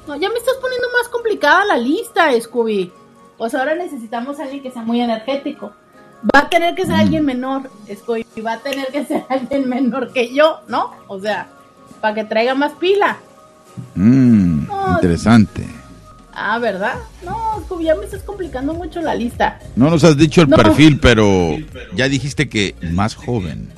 No, 0.07 0.17
ya 0.17 0.29
me 0.31 0.37
estás 0.39 0.55
poniendo 0.61 0.87
más 0.99 1.09
complicada 1.09 1.65
la 1.65 1.77
lista, 1.77 2.29
Scooby. 2.41 2.93
Pues 3.37 3.55
ahora 3.55 3.75
necesitamos 3.75 4.39
a 4.39 4.45
alguien 4.45 4.63
que 4.63 4.71
sea 4.71 4.83
muy 4.83 5.01
energético. 5.01 5.73
Va 6.35 6.41
a 6.41 6.49
tener 6.51 6.75
que 6.75 6.85
ser 6.87 6.95
alguien 6.95 7.25
menor, 7.25 7.71
Scooby. 7.95 8.27
Va 8.45 8.55
a 8.55 8.59
tener 8.59 8.87
que 8.89 9.05
ser 9.05 9.25
alguien 9.29 9.69
menor 9.69 10.13
que 10.13 10.33
yo, 10.35 10.61
¿no? 10.69 10.95
O 11.09 11.21
sea, 11.21 11.49
para 12.01 12.15
que 12.15 12.25
traiga 12.25 12.55
más 12.55 12.73
pila. 12.73 13.19
Mm, 13.95 14.67
No. 14.67 14.93
interesante. 14.95 15.67
Ah, 16.33 16.59
¿verdad? 16.59 16.95
No, 17.25 17.81
ya 17.81 17.95
me 17.97 18.05
estás 18.05 18.23
complicando 18.23 18.73
mucho 18.75 19.01
la 19.01 19.15
lista. 19.15 19.59
No 19.77 19.91
nos 19.91 20.05
has 20.05 20.17
dicho 20.17 20.43
el 20.43 20.49
No. 20.49 20.57
perfil, 20.57 20.99
pero 21.01 21.57
ya 21.95 22.09
dijiste 22.09 22.49
que 22.49 22.75
más 22.93 23.15
joven. 23.15 23.69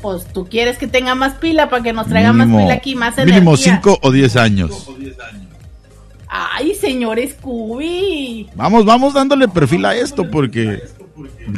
Pues 0.00 0.24
tú 0.32 0.48
quieres 0.48 0.78
que 0.78 0.86
tenga 0.88 1.14
más 1.14 1.34
pila 1.34 1.68
para 1.70 1.82
que 1.82 1.92
nos 1.92 2.08
traiga 2.08 2.32
más 2.32 2.48
pila 2.48 2.74
aquí, 2.74 2.94
más 2.94 3.14
energía. 3.18 3.34
mínimo 3.36 3.56
5 3.56 3.98
o 4.02 4.10
10 4.10 4.36
años. 4.36 4.88
Ay, 6.28 6.74
señor 6.74 7.18
Scooby. 7.28 8.48
Vamos, 8.54 8.84
vamos 8.84 9.12
dándole 9.14 9.48
perfil 9.48 9.84
a 9.84 9.94
esto 9.94 10.28
porque 10.30 10.82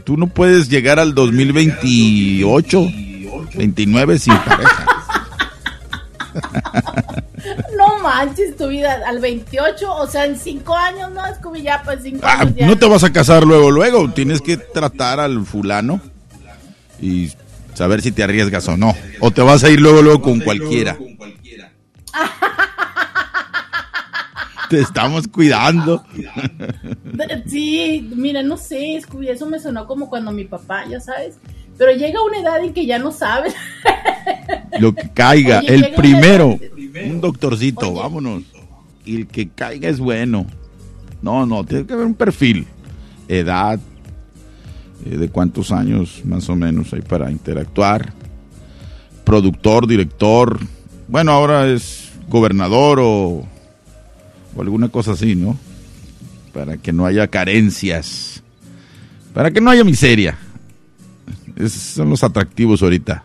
tú 0.05 0.17
no 0.17 0.27
puedes 0.27 0.69
llegar 0.69 0.99
al 0.99 1.15
2028, 1.15 2.87
29 3.55 4.19
sin 4.19 4.37
pareja. 4.39 4.87
Manches 8.05 8.57
tu 8.57 8.69
vida 8.69 9.01
al 9.07 9.19
28, 9.19 9.93
o 9.95 10.07
sea, 10.07 10.27
en 10.27 10.39
5 10.39 10.77
años, 10.77 11.11
¿no? 11.11 11.23
Scooby, 11.37 11.63
ya 11.63 11.81
pues 11.85 12.01
5 12.03 12.21
Ah, 12.23 12.41
años 12.43 12.55
ya. 12.57 12.67
no 12.67 12.77
te 12.79 12.87
vas 12.87 13.03
a 13.03 13.13
casar 13.13 13.45
luego, 13.45 13.71
luego. 13.71 14.11
Tienes 14.13 14.41
que 14.43 14.57
tratar 14.59 15.19
al 15.21 15.45
fulano 15.47 16.01
y 17.01 17.33
saber 17.73 18.03
si 18.03 18.13
te 18.13 18.23
arriesgas 18.23 18.69
o 18.69 18.77
no. 18.77 18.95
O 19.21 19.31
te 19.31 19.41
vas 19.43 19.65
a 19.65 19.71
ir 19.71 19.81
luego, 19.81 20.03
luego 20.03 20.21
con 20.23 20.41
cualquiera. 20.41 20.97
Te 24.71 24.81
estamos 24.81 25.29
cuidando. 25.29 26.05
Sí, 27.47 28.11
mira, 28.17 28.43
no 28.43 28.57
sé, 28.57 28.99
Scooby, 29.03 29.29
eso 29.29 29.47
me 29.47 29.61
sonó 29.61 29.87
como 29.87 30.09
cuando 30.09 30.33
mi 30.33 30.45
papá, 30.45 30.85
ya 30.89 31.01
sabes. 31.01 31.37
Pero 31.77 31.93
llega 31.93 32.23
una 32.25 32.39
edad 32.41 32.65
en 32.65 32.73
que 32.73 32.87
ya 32.87 32.99
no 32.99 33.13
sabes. 33.13 33.55
Lo 34.79 34.95
que 34.95 35.11
caiga, 35.11 35.59
Oye, 35.59 35.75
el 35.75 35.93
primero, 35.95 36.59
un 37.03 37.21
doctorcito, 37.21 37.91
Oye. 37.91 38.01
vámonos. 38.01 38.43
Y 39.05 39.17
el 39.17 39.27
que 39.27 39.49
caiga 39.49 39.89
es 39.89 39.99
bueno. 39.99 40.47
No, 41.23 41.47
no, 41.47 41.65
tiene 41.65 41.87
que 41.87 41.93
haber 41.93 42.07
un 42.07 42.15
perfil. 42.15 42.67
Edad, 43.29 43.81
eh, 45.05 45.17
de 45.17 45.29
cuántos 45.29 45.73
años 45.73 46.23
más 46.25 46.49
o 46.49 46.57
menos 46.57 46.93
hay 46.93 47.03
para 47.03 47.31
interactuar. 47.31 48.13
Productor, 49.25 49.87
director. 49.87 50.59
Bueno, 51.09 51.33
ahora 51.33 51.67
es 51.69 52.13
gobernador 52.29 53.01
o, 53.01 53.47
o 54.57 54.63
alguna 54.63 54.89
cosa 54.89 55.13
así, 55.13 55.35
¿no? 55.35 55.57
Para 56.53 56.77
que 56.77 56.93
no 56.93 57.07
haya 57.07 57.27
carencias. 57.29 58.43
Para 59.33 59.51
que 59.51 59.61
no 59.61 59.71
haya 59.71 59.85
miseria. 59.85 60.39
Esos 61.57 61.83
son 61.83 62.11
los 62.11 62.23
atractivos 62.23 62.83
ahorita 62.83 63.25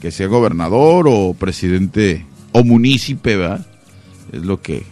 que 0.00 0.10
sea 0.10 0.26
gobernador 0.26 1.06
o 1.08 1.34
presidente 1.34 2.24
o 2.52 2.62
munícipe, 2.64 3.36
¿verdad? 3.36 3.66
Es 4.32 4.42
lo 4.44 4.60
que 4.62 4.84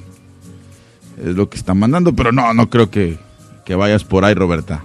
es 1.18 1.34
lo 1.34 1.48
que 1.48 1.56
están 1.56 1.78
mandando, 1.78 2.14
pero 2.14 2.30
no, 2.32 2.52
no 2.52 2.68
creo 2.68 2.90
que, 2.90 3.18
que 3.64 3.74
vayas 3.74 4.04
por 4.04 4.24
ahí, 4.24 4.34
Roberta. 4.34 4.82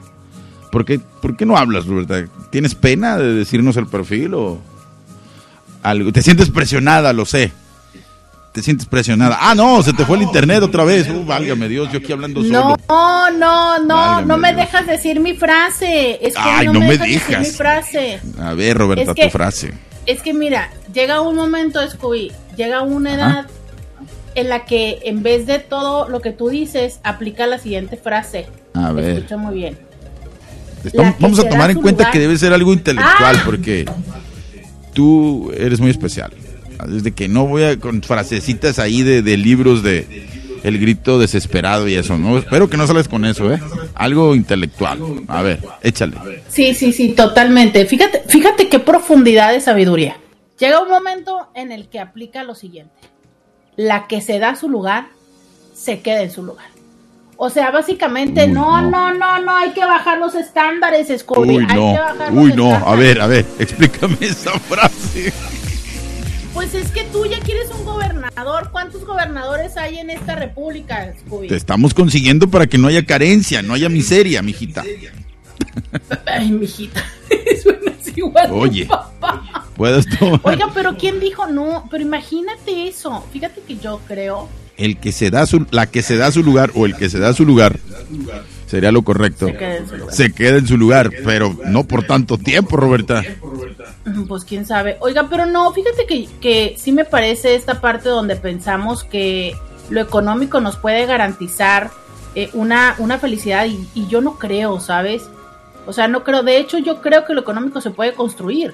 ¿Por 0.71 0.85
qué, 0.85 0.99
¿Por 0.99 1.35
qué 1.35 1.45
no 1.45 1.57
hablas, 1.57 1.85
Roberta? 1.85 2.23
¿Tienes 2.51 2.75
pena 2.75 3.17
de 3.17 3.33
decirnos 3.33 3.75
el 3.75 3.87
perfil 3.87 4.33
o 4.35 4.59
algo? 5.83 6.11
Te 6.13 6.21
sientes 6.21 6.49
presionada, 6.49 7.11
lo 7.11 7.25
sé. 7.25 7.51
Te 8.53 8.61
sientes 8.61 8.85
presionada. 8.85 9.37
Ah, 9.41 9.55
no, 9.55 9.81
se 9.83 9.91
te 9.93 10.05
fue 10.05 10.17
el 10.17 10.23
internet 10.23 10.61
otra 10.63 10.83
vez. 10.85 11.09
Uh, 11.09 11.25
válgame 11.25 11.67
Dios, 11.69 11.89
yo 11.91 11.99
aquí 11.99 12.11
hablando 12.11 12.41
No, 12.43 12.47
solo. 12.47 12.77
no, 13.37 13.79
no, 13.79 13.95
Válgame 13.95 14.25
no 14.27 14.37
me 14.37 14.53
Dios. 14.53 14.61
dejas 14.65 14.87
decir 14.87 15.19
mi 15.19 15.33
frase. 15.35 16.19
Es 16.25 16.33
que 16.33 16.39
Ay, 16.41 16.65
no, 16.67 16.73
no 16.73 16.79
me 16.81 16.97
dejas 16.97 17.07
decir 17.07 17.39
mi 17.39 17.45
frase. 17.45 18.19
A 18.39 18.53
ver, 18.53 18.77
Roberta, 18.77 19.11
Es 19.11 19.15
que- 19.15 19.23
tu 19.25 19.29
frase. 19.29 19.73
Es 20.11 20.21
que 20.21 20.33
mira, 20.33 20.69
llega 20.93 21.21
un 21.21 21.35
momento, 21.37 21.79
Scooby, 21.89 22.31
llega 22.57 22.81
una 22.81 23.13
Ajá. 23.13 23.21
edad 23.39 23.45
en 24.35 24.49
la 24.49 24.65
que 24.65 24.99
en 25.05 25.23
vez 25.23 25.45
de 25.45 25.59
todo 25.59 26.09
lo 26.09 26.19
que 26.19 26.31
tú 26.31 26.49
dices, 26.49 26.99
aplica 27.03 27.47
la 27.47 27.57
siguiente 27.59 27.95
frase. 27.95 28.47
A 28.73 28.91
ver. 28.91 29.17
Escucha 29.17 29.37
muy 29.37 29.55
bien. 29.55 29.77
Estamos- 30.83 31.15
vamos 31.19 31.39
a 31.39 31.47
tomar 31.47 31.69
en 31.71 31.81
cuenta 31.81 32.03
lugar. 32.03 32.11
que 32.11 32.19
debe 32.19 32.37
ser 32.37 32.51
algo 32.51 32.73
intelectual 32.73 33.37
Ah. 33.39 33.41
porque 33.45 33.85
tú 34.93 35.51
eres 35.55 35.79
muy 35.79 35.91
especial. 35.91 36.31
Desde 36.87 37.11
que 37.11 37.27
no 37.29 37.45
voy 37.47 37.63
a 37.63 37.79
con 37.79 38.01
frasecitas 38.01 38.79
ahí 38.79 39.03
de, 39.03 39.21
de 39.21 39.37
libros 39.37 39.83
de 39.83 40.27
el 40.63 40.79
grito 40.79 41.19
desesperado 41.19 41.87
y 41.87 41.95
eso, 41.95 42.17
¿no? 42.17 42.37
Espero 42.37 42.69
que 42.69 42.77
no 42.77 42.87
sales 42.87 43.07
con 43.07 43.25
eso, 43.25 43.51
¿eh? 43.51 43.59
Algo 43.95 44.35
intelectual. 44.35 44.99
A 45.27 45.41
ver, 45.41 45.59
échale. 45.81 46.17
Sí, 46.49 46.73
sí, 46.73 46.93
sí, 46.93 47.09
totalmente. 47.09 47.85
Fíjate, 47.85 48.23
fíjate 48.27 48.69
qué 48.69 48.79
profundidad 48.79 49.51
de 49.51 49.61
sabiduría. 49.61 50.17
Llega 50.59 50.81
un 50.81 50.89
momento 50.89 51.49
en 51.55 51.71
el 51.71 51.89
que 51.89 51.99
aplica 51.99 52.43
lo 52.43 52.55
siguiente. 52.55 52.93
La 53.75 54.07
que 54.07 54.21
se 54.21 54.37
da 54.37 54.55
su 54.55 54.69
lugar, 54.69 55.07
se 55.73 56.01
queda 56.01 56.21
en 56.21 56.31
su 56.31 56.43
lugar. 56.43 56.67
O 57.43 57.49
sea, 57.49 57.71
básicamente, 57.71 58.45
Uy, 58.45 58.51
no, 58.51 58.81
no. 58.83 58.91
no, 58.91 59.13
no, 59.15 59.41
no, 59.41 59.57
hay 59.57 59.71
que 59.71 59.83
bajar 59.83 60.19
los 60.19 60.35
estándares, 60.35 61.07
Scooby. 61.21 61.57
Uy, 61.57 61.65
hay 61.67 61.75
no. 61.75 61.93
que 61.93 61.99
bajar 61.99 62.33
los 62.33 62.43
Uy, 62.45 62.53
no. 62.53 62.71
A 62.71 62.95
ver, 62.95 63.19
a 63.19 63.25
ver, 63.25 63.45
explícame 63.59 64.17
esa 64.21 64.51
frase. 64.59 65.33
Pues 66.61 66.75
es 66.75 66.91
que 66.91 67.03
tú 67.05 67.25
ya 67.25 67.39
quieres 67.39 67.71
un 67.71 67.83
gobernador. 67.83 68.69
¿Cuántos 68.71 69.03
gobernadores 69.03 69.77
hay 69.77 69.97
en 69.97 70.11
esta 70.11 70.35
república, 70.35 71.11
Scooby? 71.19 71.47
Te 71.47 71.55
estamos 71.55 71.95
consiguiendo 71.95 72.51
para 72.51 72.67
que 72.67 72.77
no 72.77 72.87
haya 72.87 73.03
carencia, 73.03 73.63
no 73.63 73.73
haya 73.73 73.89
miseria, 73.89 74.43
mijita. 74.43 74.83
Ay, 76.27 76.51
mijita. 76.51 77.03
Suena 77.63 77.93
así. 77.99 78.13
igual 78.15 78.51
Oye. 78.51 78.85
papá. 78.85 79.65
Puedes 79.75 80.05
tomar. 80.19 80.39
Oiga, 80.43 80.69
pero 80.71 80.95
¿quién 80.97 81.19
dijo 81.19 81.47
no? 81.47 81.87
Pero 81.89 82.03
imagínate 82.03 82.87
eso. 82.87 83.25
Fíjate 83.33 83.61
que 83.61 83.77
yo 83.77 83.99
creo. 84.07 84.47
El 84.77 84.99
que 84.99 85.11
se 85.11 85.31
da 85.31 85.47
su, 85.47 85.65
la 85.71 85.87
que 85.87 86.03
se 86.03 86.15
da 86.15 86.31
su 86.31 86.43
lugar 86.43 86.69
o 86.75 86.85
el 86.85 86.95
que 86.95 87.09
se 87.09 87.17
da 87.17 87.33
su 87.33 87.43
lugar 87.43 87.79
sería 88.67 88.91
lo 88.91 89.01
correcto. 89.01 89.47
Se 89.47 89.57
queda 89.57 89.77
en 89.77 89.87
su 89.87 89.97
lugar. 89.97 90.15
Se 90.15 90.31
queda 90.31 90.57
en 90.57 90.67
su 90.67 90.77
lugar, 90.77 91.11
pero 91.25 91.57
no 91.65 91.85
por 91.85 92.03
tanto 92.03 92.37
tiempo, 92.37 92.77
Roberta. 92.77 93.23
Pues 94.27 94.45
quién 94.45 94.65
sabe. 94.65 94.97
Oiga, 94.99 95.27
pero 95.29 95.45
no, 95.45 95.71
fíjate 95.71 96.05
que, 96.05 96.27
que 96.39 96.75
sí 96.77 96.91
me 96.91 97.05
parece 97.05 97.55
esta 97.55 97.81
parte 97.81 98.09
donde 98.09 98.35
pensamos 98.35 99.03
que 99.03 99.55
lo 99.89 100.01
económico 100.01 100.59
nos 100.59 100.77
puede 100.77 101.05
garantizar 101.05 101.91
eh, 102.33 102.49
una, 102.53 102.95
una 102.97 103.19
felicidad 103.19 103.65
y, 103.65 103.87
y 103.93 104.07
yo 104.07 104.21
no 104.21 104.39
creo, 104.39 104.79
¿sabes? 104.79 105.29
O 105.85 105.93
sea, 105.93 106.07
no 106.07 106.23
creo. 106.23 106.43
De 106.43 106.57
hecho, 106.57 106.77
yo 106.77 107.01
creo 107.01 107.25
que 107.25 107.33
lo 107.33 107.41
económico 107.41 107.81
se 107.81 107.91
puede 107.91 108.13
construir. 108.13 108.73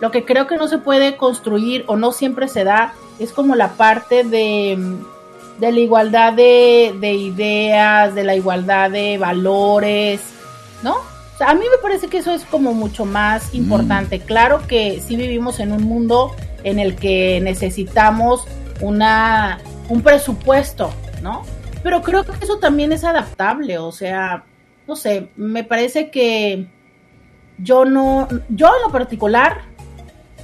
Lo 0.00 0.10
que 0.10 0.24
creo 0.24 0.46
que 0.46 0.56
no 0.56 0.68
se 0.68 0.78
puede 0.78 1.16
construir 1.16 1.84
o 1.86 1.96
no 1.96 2.12
siempre 2.12 2.48
se 2.48 2.64
da 2.64 2.94
es 3.18 3.32
como 3.32 3.54
la 3.54 3.72
parte 3.74 4.24
de, 4.24 4.76
mm, 4.76 5.60
de 5.60 5.72
la 5.72 5.80
igualdad 5.80 6.32
de, 6.32 6.94
de 7.00 7.14
ideas, 7.14 8.14
de 8.14 8.24
la 8.24 8.34
igualdad 8.34 8.90
de 8.90 9.16
valores, 9.16 10.20
¿no? 10.82 11.15
O 11.36 11.38
sea, 11.38 11.50
a 11.50 11.54
mí 11.54 11.66
me 11.70 11.76
parece 11.82 12.08
que 12.08 12.16
eso 12.16 12.32
es 12.32 12.46
como 12.46 12.72
mucho 12.72 13.04
más 13.04 13.54
importante. 13.54 14.20
Claro 14.20 14.66
que 14.66 15.02
sí 15.06 15.16
vivimos 15.16 15.60
en 15.60 15.70
un 15.70 15.82
mundo 15.82 16.34
en 16.64 16.78
el 16.78 16.96
que 16.96 17.42
necesitamos 17.42 18.46
una, 18.80 19.58
un 19.90 20.00
presupuesto, 20.00 20.90
¿no? 21.22 21.42
Pero 21.82 22.00
creo 22.00 22.24
que 22.24 22.32
eso 22.42 22.58
también 22.58 22.90
es 22.90 23.04
adaptable, 23.04 23.76
o 23.76 23.92
sea, 23.92 24.44
no 24.88 24.96
sé, 24.96 25.28
me 25.36 25.62
parece 25.62 26.10
que 26.10 26.68
yo 27.58 27.84
no, 27.84 28.28
yo 28.48 28.68
en 28.68 28.82
lo 28.86 28.90
particular, 28.90 29.60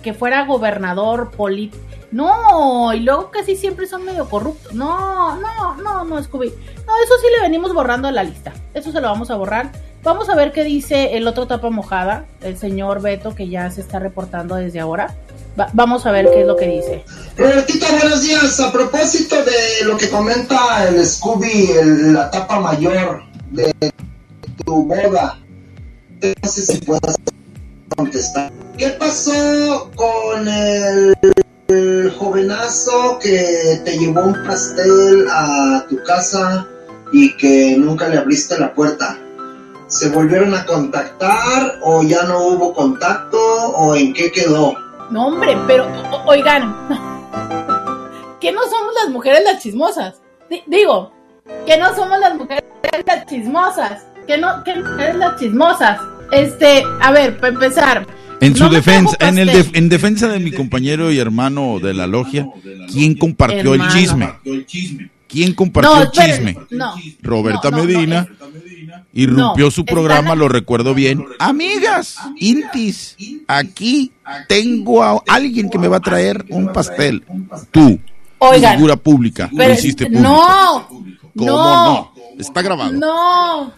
que 0.03 0.13
fuera 0.13 0.45
gobernador 0.45 1.31
político, 1.31 1.83
no, 2.11 2.93
y 2.93 3.01
luego 3.01 3.31
casi 3.31 3.57
siempre 3.57 3.87
son 3.87 4.05
medio 4.05 4.29
corruptos, 4.29 4.75
no, 4.75 5.37
no, 5.37 5.75
no, 5.77 6.05
no, 6.05 6.23
Scooby, 6.23 6.49
no, 6.87 6.93
eso 7.03 7.15
sí 7.21 7.27
le 7.35 7.41
venimos 7.41 7.73
borrando 7.73 8.09
de 8.09 8.15
la 8.15 8.25
lista, 8.25 8.53
eso 8.75 8.93
se 8.93 9.01
lo 9.01 9.09
vamos 9.09 9.31
a 9.31 9.37
borrar. 9.37 9.73
Vamos 10.03 10.29
a 10.29 10.35
ver 10.35 10.51
qué 10.53 10.65
dice 10.65 11.17
el 11.17 11.29
otro 11.29 11.47
tapa 11.47 11.71
mojada, 11.71 12.25
el 12.41 12.59
señor 12.59 13.01
Beto, 13.01 13.35
que 13.37 13.49
ya 13.49 13.71
se 13.71 13.81
está 13.81 14.01
reportando 14.01 14.57
desde 14.57 14.81
ahora. 14.81 15.15
Va- 15.59 15.69
vamos 15.75 16.07
a 16.07 16.11
ver 16.11 16.29
qué 16.33 16.41
es 16.41 16.47
lo 16.47 16.57
que 16.57 16.67
dice. 16.67 17.05
Robertito, 17.37 17.87
buenos 18.01 18.23
días. 18.23 18.59
A 18.59 18.73
propósito 18.73 19.37
de 19.45 19.85
lo 19.85 19.97
que 19.97 20.09
comenta 20.11 20.89
el 20.89 21.05
Scooby, 21.07 21.71
el- 21.81 22.15
la 22.15 22.31
tapa 22.33 22.59
mayor 22.59 23.23
de 23.53 23.73
tu 24.65 24.85
boda, 24.87 25.39
no 26.43 26.49
sé 26.49 26.63
si 26.63 26.79
puedas 26.79 27.17
contestar. 27.97 28.51
¿Qué 28.77 28.89
pasó 28.89 29.89
con 29.95 30.49
el, 30.49 31.15
el 31.69 32.11
jovenazo 32.19 33.21
que 33.21 33.81
te 33.85 33.99
llevó 33.99 34.23
un 34.25 34.45
pastel 34.45 35.27
a 35.31 35.87
tu 35.89 36.03
casa 36.03 36.67
y 37.13 37.37
que 37.37 37.77
nunca 37.79 38.09
le 38.09 38.19
abriste 38.19 38.59
la 38.59 38.75
puerta? 38.75 39.17
¿Se 39.93 40.09
volvieron 40.09 40.55
a 40.55 40.65
contactar 40.65 41.79
o 41.83 42.03
ya 42.03 42.23
no 42.25 42.47
hubo 42.49 42.73
contacto 42.73 43.37
o 43.39 43.95
en 43.95 44.13
qué 44.15 44.33
quedó? 44.33 44.75
No, 45.11 45.27
hombre, 45.27 45.55
pero 45.67 45.87
o- 46.11 46.23
oigan, 46.31 46.75
que 48.41 48.53
no 48.53 48.63
somos 48.63 48.95
las 49.03 49.11
mujeres 49.11 49.41
las 49.45 49.63
chismosas. 49.63 50.21
Di- 50.49 50.63
digo, 50.67 51.13
que 51.67 51.77
no 51.77 51.95
somos 51.95 52.19
las 52.21 52.35
mujeres 52.37 52.65
las 53.07 53.27
chismosas. 53.27 54.03
Que 54.27 54.39
no, 54.39 54.65
que 54.65 54.77
mujeres 54.77 55.17
las 55.17 55.39
chismosas. 55.39 56.01
Este, 56.31 56.83
a 57.01 57.11
ver, 57.13 57.37
para 57.39 57.53
empezar. 57.53 58.07
En 58.41 58.57
su 58.57 58.65
no 58.65 58.71
defensa, 58.71 59.17
en 59.21 59.39
el 59.39 59.47
def- 59.49 59.71
en 59.75 59.89
defensa 59.89 60.27
de 60.29 60.41
mi 60.41 60.51
compañero 60.53 61.13
y 61.13 61.19
hermano 61.19 61.79
de 61.81 61.93
la 61.95 62.07
logia, 62.07 62.49
¿quién 62.91 63.15
compartió 63.15 63.75
Hermano. 63.75 63.85
el 64.45 64.67
chisme? 64.67 65.11
¿Quién 65.33 65.55
compartió 65.55 65.95
No, 65.97 66.03
el 66.03 66.11
chisme? 66.11 66.57
no. 66.71 66.95
Roberta 67.23 67.71
No, 67.71 67.79
Medina 67.79 68.29
irrumpió 69.15 69.71
su 69.71 69.85
programa, 69.85 70.35
lo 70.35 70.49
recuerdo 70.49 70.95
bien. 70.95 71.25
Amigas, 71.39 72.17
Intis, 72.37 73.17
aquí 73.49 74.13
tengo 74.49 75.03
a 75.03 75.23
alguien 75.27 75.69
que 75.71 75.79
me 75.79 75.89
va 75.89 75.97
a 75.97 76.01
traer 76.01 76.45
un 76.51 76.73
pastel. 76.73 77.25
Tú, 77.71 77.99
Oigan, 78.39 78.75
figura 78.77 78.97
pública, 78.97 79.49
lo 79.53 79.59
pero- 79.59 79.75
hiciste 79.75 80.07
público. 80.07 80.23
no, 80.29 80.89
¿Cómo 81.37 81.51
no. 81.51 81.85
no? 81.95 82.13
Está 82.39 82.61
grabado. 82.63 82.93
No, 82.93 83.73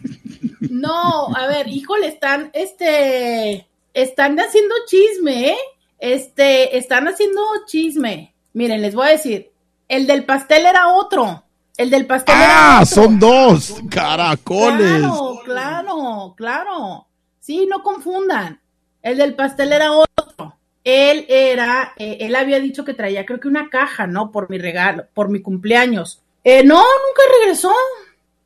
no, 0.60 1.36
a 1.36 1.46
ver, 1.46 1.68
híjole, 1.68 2.06
están, 2.08 2.50
este, 2.52 3.66
están 3.94 4.38
haciendo 4.38 4.74
chisme, 4.86 5.48
¿eh? 5.50 5.56
Este, 5.98 6.76
están 6.78 7.08
haciendo 7.08 7.40
chisme. 7.66 8.32
Miren, 8.54 8.80
les 8.82 8.94
voy 8.94 9.06
a 9.08 9.10
decir, 9.10 9.50
el 9.90 10.06
del 10.06 10.24
pastel 10.24 10.64
era 10.66 10.88
otro. 10.94 11.44
El 11.76 11.90
del 11.90 12.06
pastel 12.06 12.36
era 12.36 12.78
Ah, 12.78 12.80
otro. 12.82 12.94
son 12.94 13.18
dos 13.18 13.74
caracoles. 13.90 14.98
Claro, 15.00 15.40
claro, 15.44 16.34
claro. 16.36 17.06
Sí, 17.40 17.66
no 17.68 17.82
confundan. 17.82 18.60
El 19.02 19.18
del 19.18 19.34
pastel 19.34 19.72
era 19.72 19.92
otro. 19.92 20.56
Él 20.84 21.26
era, 21.28 21.92
eh, 21.96 22.18
él 22.20 22.36
había 22.36 22.58
dicho 22.60 22.84
que 22.84 22.94
traía, 22.94 23.24
creo 23.26 23.40
que 23.40 23.48
una 23.48 23.68
caja, 23.70 24.06
¿no? 24.06 24.30
Por 24.30 24.48
mi 24.50 24.58
regalo, 24.58 25.04
por 25.14 25.28
mi 25.28 25.40
cumpleaños. 25.42 26.20
Eh, 26.44 26.62
no, 26.64 26.76
nunca 26.76 27.22
regresó. 27.40 27.72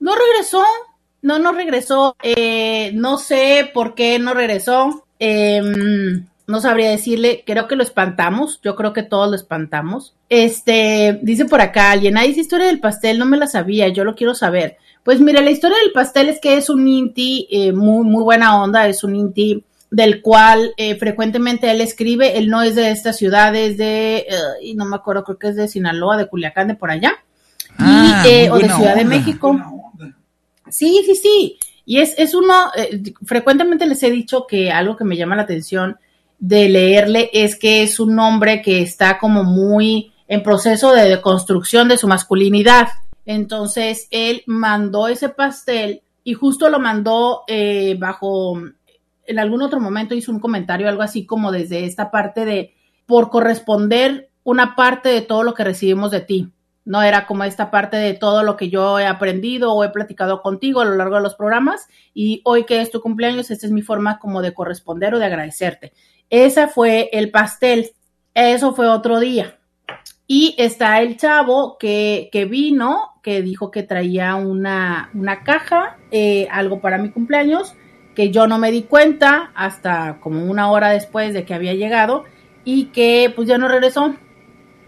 No 0.00 0.14
regresó. 0.14 0.64
No, 1.22 1.38
no 1.38 1.52
regresó. 1.52 2.16
Eh, 2.22 2.90
no 2.94 3.18
sé 3.18 3.70
por 3.72 3.94
qué 3.94 4.18
no 4.18 4.35
regresó. 4.35 5.07
Em, 5.18 6.26
no 6.46 6.61
sabría 6.61 6.90
decirle. 6.90 7.42
Creo 7.46 7.68
que 7.68 7.76
lo 7.76 7.83
espantamos. 7.83 8.61
Yo 8.62 8.74
creo 8.76 8.92
que 8.92 9.02
todos 9.02 9.28
lo 9.28 9.37
espantamos. 9.37 10.14
Este, 10.28 11.18
dice 11.22 11.44
por 11.44 11.61
acá 11.61 11.90
alguien, 11.90 12.16
ay, 12.16 12.30
esa 12.30 12.40
historia 12.40 12.66
del 12.66 12.80
pastel 12.80 13.18
no 13.18 13.26
me 13.26 13.37
la 13.37 13.46
sabía. 13.46 13.88
Yo 13.88 14.04
lo 14.04 14.14
quiero 14.14 14.35
saber. 14.35 14.76
Pues 15.02 15.20
mire, 15.20 15.42
la 15.42 15.50
historia 15.50 15.76
del 15.78 15.92
pastel 15.92 16.28
es 16.28 16.40
que 16.40 16.57
es 16.57 16.70
un 16.70 16.87
Inti 16.88 17.46
eh, 17.50 17.72
muy, 17.72 18.04
muy 18.04 18.22
buena 18.22 18.62
onda. 18.62 18.88
Es 18.88 19.04
un 19.04 19.16
Inti 19.16 19.64
del 19.90 20.22
cual 20.22 20.72
eh, 20.76 20.96
frecuentemente 20.96 21.70
él 21.70 21.80
escribe. 21.80 22.37
Él 22.37 22.48
no 22.48 22.62
es 22.62 22.74
de 22.74 22.90
esta 22.90 23.12
ciudad, 23.12 23.54
es 23.54 23.76
de, 23.76 24.16
eh, 24.16 24.26
y 24.62 24.74
no 24.74 24.85
me 24.85 24.96
acuerdo, 24.96 25.24
creo 25.24 25.38
que 25.38 25.48
es 25.48 25.57
de 25.57 25.68
Sinaloa, 25.68 26.16
de 26.16 26.26
Culiacán, 26.26 26.68
de 26.68 26.74
por 26.74 26.90
allá. 26.90 27.14
Ah, 27.78 28.24
y, 28.26 28.28
eh, 28.28 28.50
muy 28.50 28.59
o 28.59 28.62
de 28.62 28.74
Ciudad 28.74 28.96
de. 28.96 29.04
México. 29.04 29.57
Sí, 30.68 31.02
sí, 31.07 31.14
sí. 31.14 31.59
Y 31.87 31.98
es, 31.98 32.14
es 32.18 32.35
uno, 32.35 32.70
eh, 32.76 33.02
frecuentemente 33.24 33.87
les 33.87 34.02
he 34.02 34.11
dicho 34.11 34.46
que 34.46 34.70
algo 34.70 34.96
que 34.96 35.04
me 35.04 35.16
llama 35.16 35.37
la 35.37 35.42
atención 35.42 35.98
de 36.46 36.68
leerle 36.68 37.30
es 37.33 37.59
que 37.59 37.83
es 37.83 37.98
un 37.98 38.18
hombre 38.18 38.61
que 38.61 38.83
está 38.83 39.16
como 39.16 39.44
muy 39.44 40.12
en 40.28 40.42
proceso 40.42 40.92
de 40.92 41.18
construcción 41.22 41.88
de 41.88 41.96
su 41.96 42.07
masculinidad. 42.07 42.88
Entonces, 43.24 44.09
él 44.11 44.42
mandó 44.46 45.09
ese 45.09 45.30
pastel 45.30 46.02
y 46.22 46.35
justo 46.35 46.68
lo 46.68 46.80
mandó 46.80 47.44
eh, 47.48 47.96
bajo, 47.98 48.61
en 49.26 49.38
algún 49.38 49.62
otro 49.62 49.80
momento 49.80 50.14
hizo 50.14 50.33
un 50.33 50.38
comentario, 50.38 50.87
algo 50.87 51.00
así 51.00 51.24
como 51.24 51.50
desde 51.50 51.87
esta 51.87 52.11
parte 52.11 52.44
de, 52.44 52.74
por 53.07 53.30
corresponder 53.30 54.28
una 54.42 54.76
parte 54.76 55.09
de 55.09 55.22
todo 55.22 55.44
lo 55.44 55.54
que 55.54 55.64
recibimos 55.64 56.11
de 56.11 56.20
ti. 56.20 56.52
No 56.85 57.00
era 57.00 57.26
como 57.26 57.44
esta 57.44 57.70
parte 57.70 57.96
de 57.96 58.12
todo 58.12 58.42
lo 58.42 58.59
que 58.59 58.68
yo 58.68 58.98
he 58.98 59.07
aprendido 59.07 59.72
o 59.72 59.83
he 59.83 59.88
platicado 59.88 60.42
contigo 60.42 60.83
a 60.83 60.85
lo 60.85 60.96
largo 60.96 61.16
de 61.16 61.22
los 61.22 61.37
programas 61.37 61.88
y 62.12 62.42
hoy 62.44 62.64
que 62.64 62.83
es 62.83 62.90
tu 62.90 63.00
cumpleaños, 63.00 63.50
esta 63.50 63.64
es 63.64 63.72
mi 63.72 63.80
forma 63.80 64.18
como 64.18 64.42
de 64.42 64.52
corresponder 64.52 65.14
o 65.14 65.18
de 65.18 65.24
agradecerte. 65.24 65.94
Ese 66.31 66.69
fue 66.69 67.11
el 67.13 67.31
pastel, 67.31 67.91
eso 68.35 68.75
fue 68.75 68.89
otro 68.89 69.21
día. 69.21 69.59
Y 70.27 70.55
está 70.59 71.01
el 71.03 71.17
chavo 71.17 71.77
que, 71.79 72.29
que 72.33 72.47
vino, 72.47 73.11
que 73.23 73.43
dijo 73.43 73.71
que 73.71 73.83
traía 73.83 74.35
una, 74.37 75.11
una 75.15 75.45
caja, 75.45 75.99
eh, 76.11 76.49
algo 76.51 76.81
para 76.81 76.99
mi 76.99 77.11
cumpleaños, 77.11 77.75
que 78.15 78.31
yo 78.31 78.47
no 78.47 78.59
me 78.59 78.71
di 78.71 78.83
cuenta 78.83 79.51
hasta 79.55 80.19
como 80.21 80.45
una 80.45 80.71
hora 80.71 80.91
después 80.91 81.35
de 81.35 81.45
que 81.45 81.55
había 81.55 81.75
llegado 81.75 82.25
y 82.65 82.87
que 82.87 83.33
pues 83.35 83.49
ya 83.49 83.59
no 83.59 83.69
regresó. 83.69 84.15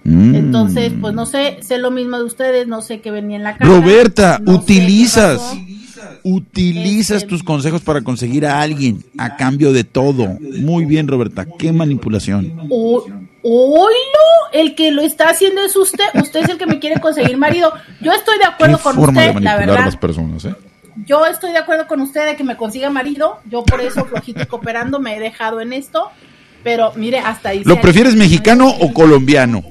Mm. 0.05 0.35
Entonces, 0.37 0.93
pues 1.01 1.15
no 1.15 1.27
sé, 1.27 1.59
sé 1.63 1.79
lo 1.79 1.91
mismo 1.91 2.17
de 2.17 2.25
ustedes, 2.25 2.69
no 2.69 2.81
sé 2.81 3.01
qué 3.01 3.11
venía 3.11 3.37
en 3.37 3.43
la 3.43 3.57
caja. 3.57 3.71
Roberta, 3.71 4.39
no 4.41 4.53
utilizas. 4.53 5.57
Utilizas 6.29 7.19
Este- 7.19 7.29
tus 7.29 7.43
consejos 7.43 7.83
para 7.83 8.03
conseguir 8.03 8.47
a 8.47 8.61
alguien 8.61 9.05
a 9.19 9.37
cambio 9.37 9.73
de 9.73 9.85
todo. 9.85 10.27
Muy 10.41 10.85
bien, 10.85 11.07
Roberta. 11.09 11.47
Qué 11.59 11.73
manipulación. 11.73 12.67
O- 12.71 13.07
Oilo, 13.49 13.93
el 14.53 14.75
que 14.75 14.91
lo 14.91 15.03
está 15.03 15.29
haciendo 15.31 15.63
es 15.63 15.77
usted. 15.77 16.05
Usted 16.15 16.41
es 16.45 16.49
el 16.49 16.59
que 16.59 16.67
me 16.67 16.81
quiere 16.81 17.01
conseguir 17.01 17.37
marido. 17.37 17.73
Yo 18.01 18.13
estoy 18.13 18.35
de 18.39 18.41
Qué 18.41 18.47
acuerdo 18.47 18.79
con 18.79 18.95
forma 18.97 19.23
de 19.23 19.29
usted, 19.29 19.41
la 19.43 19.51
manipular 19.53 19.55
a 19.63 19.67
verdad. 19.73 19.85
las 19.87 19.97
personas, 19.97 20.45
¿eh? 20.47 20.55
Yo 21.07 21.25
estoy 21.27 21.53
de 21.53 21.59
acuerdo 21.59 21.87
con 21.87 22.01
usted 22.01 22.27
de 22.27 22.35
que 22.37 22.43
me 22.43 22.57
consiga 22.57 22.91
marido. 22.91 23.39
Yo 23.49 23.63
por 23.65 23.81
eso, 23.81 24.05
flojito 24.07 24.43
y 24.43 24.47
cooperando, 24.47 24.99
me 24.99 25.17
he 25.17 25.21
dejado 25.21 25.61
en 25.61 25.73
esto. 25.73 26.09
Pero 26.65 26.93
mire, 26.97 27.21
hasta 27.21 27.51
ahí. 27.51 27.63
¿Lo 27.65 27.81
prefieres 27.81 28.17
mexicano 28.17 28.69
o 28.69 28.93
colombiano? 28.93 29.63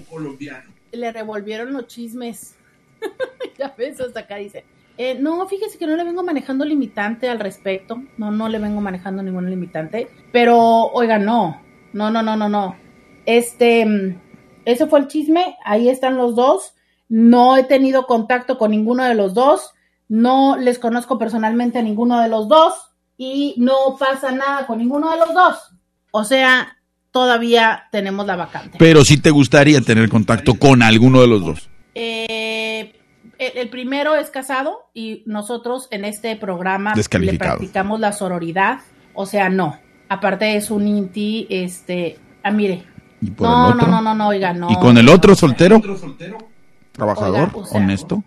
Le 0.94 1.12
revolvieron 1.12 1.74
los 1.74 1.88
chismes. 1.88 2.54
ya 3.60 3.74
ves, 3.78 4.00
hasta 4.00 4.22
acá 4.22 4.38
dice. 4.38 4.64
Eh, 4.98 5.18
no, 5.20 5.46
fíjese 5.48 5.78
que 5.78 5.88
no 5.88 5.96
le 5.96 6.04
vengo 6.04 6.24
manejando 6.24 6.64
limitante 6.64 7.30
al 7.30 7.40
respecto. 7.40 8.02
No, 8.18 8.32
no 8.32 8.48
le 8.48 8.60
vengo 8.60 8.82
manejando 8.82 9.22
ningún 9.22 9.50
limitante. 9.50 10.08
Pero, 10.32 10.58
oiga, 10.58 11.20
no. 11.20 11.62
No, 11.94 12.12
no, 12.12 12.22
no, 12.22 12.36
no, 12.36 12.50
no. 12.50 12.76
Este, 13.26 13.86
mm, 13.86 14.22
ese 14.66 14.88
fue 14.88 15.00
el 15.00 15.08
chisme. 15.08 15.58
Ahí 15.66 15.90
están 15.90 16.18
los 16.18 16.36
dos. 16.36 16.74
No 17.10 17.58
he 17.58 17.64
tenido 17.64 18.06
contacto 18.06 18.58
con 18.58 18.72
ninguno 18.72 19.04
de 19.04 19.16
los 19.16 19.34
dos. 19.34 19.72
No 20.08 20.58
les 20.58 20.80
conozco 20.80 21.18
personalmente 21.18 21.80
a 21.80 21.84
ninguno 21.84 22.20
de 22.22 22.30
los 22.30 22.48
dos. 22.48 22.74
Y 23.18 23.56
no 23.58 23.98
pasa 24.00 24.32
nada 24.32 24.66
con 24.66 24.78
ninguno 24.78 25.12
de 25.12 25.18
los 25.18 25.34
dos. 25.34 25.58
O 26.12 26.24
sea, 26.24 26.78
todavía 27.12 27.84
tenemos 27.92 28.26
la 28.26 28.36
vacante. 28.36 28.78
Pero 28.78 29.04
sí 29.04 29.18
te 29.18 29.32
gustaría 29.32 29.82
tener 29.82 30.10
contacto 30.10 30.56
con 30.56 30.82
alguno 30.82 31.22
de 31.22 31.28
los 31.28 31.46
dos. 31.46 31.70
Eh, 31.94 32.55
el, 33.40 33.58
el 33.58 33.70
primero 33.70 34.16
es 34.16 34.30
casado 34.30 34.90
y 34.94 35.24
nosotros 35.26 35.88
en 35.92 36.06
este 36.06 36.36
programa 36.36 36.94
le 36.96 37.38
practicamos 37.38 38.00
la 38.00 38.12
sororidad. 38.12 38.80
O 39.14 39.26
sea, 39.26 39.50
no. 39.50 39.78
Aparte 40.10 40.56
es 40.56 40.70
un 40.72 40.88
inti, 40.88 41.48
este, 41.50 42.20
ah, 42.44 42.52
mire. 42.52 42.84
¿Y 43.22 43.32
por 43.32 43.48
No, 43.48 43.74
no, 43.74 43.88
no, 43.88 44.02
no, 44.02 44.14
no, 44.14 44.28
oiga, 44.28 44.54
no. 44.54 44.70
¿Y 44.72 44.76
con 44.78 44.98
el 44.98 45.10
otro 45.10 45.36
soltero? 45.36 45.82
¿Trabajador? 46.92 47.50
Oiga, 47.54 47.58
o 47.58 47.66
sea, 47.66 47.78
¿Honesto? 47.82 48.24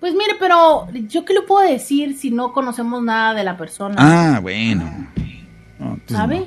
Pues 0.00 0.14
mire, 0.14 0.32
pero 0.40 0.88
yo 1.08 1.24
qué 1.24 1.32
le 1.34 1.42
puedo 1.42 1.68
decir 1.68 2.18
si 2.18 2.30
no 2.32 2.52
conocemos 2.52 3.02
nada 3.02 3.34
de 3.34 3.44
la 3.44 3.56
persona, 3.56 3.94
Ah, 3.98 4.40
bueno. 4.40 4.84
No, 5.78 5.94
entonces 5.94 6.16
¿sabe? 6.16 6.38
no. 6.40 6.46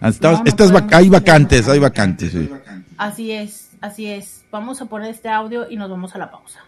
Ah, 0.00 0.08
Estas, 0.44 0.72
No, 0.72 0.78
vac- 0.80 0.92
hay 0.92 1.08
vacantes, 1.08 1.68
hay 1.68 1.78
vacantes, 1.78 2.32
sí. 2.32 2.50
Así 2.96 3.30
es, 3.30 3.70
así 3.80 4.06
es. 4.06 4.44
Vamos 4.50 4.80
a 4.82 4.86
poner 4.86 5.10
este 5.10 5.28
audio 5.28 5.70
y 5.70 5.76
nos 5.76 5.88
vamos 5.90 6.14
a 6.16 6.18
la 6.18 6.30
pausa. 6.30 6.60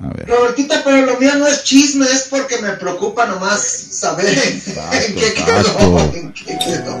A 0.00 0.08
ver. 0.08 0.28
Robertita, 0.28 0.82
pero 0.84 1.06
lo 1.06 1.18
mío 1.18 1.34
no 1.36 1.46
es 1.46 1.62
chisme, 1.64 2.04
es 2.06 2.26
porque 2.28 2.58
me 2.58 2.70
preocupa 2.70 3.26
nomás 3.26 3.60
saber 3.62 4.26
en 4.26 5.14
qué 5.14 5.34
quedó. 5.34 5.58
exacto. 5.58 6.12
en 6.14 6.32
qué 6.32 6.58
quedó. 6.58 6.96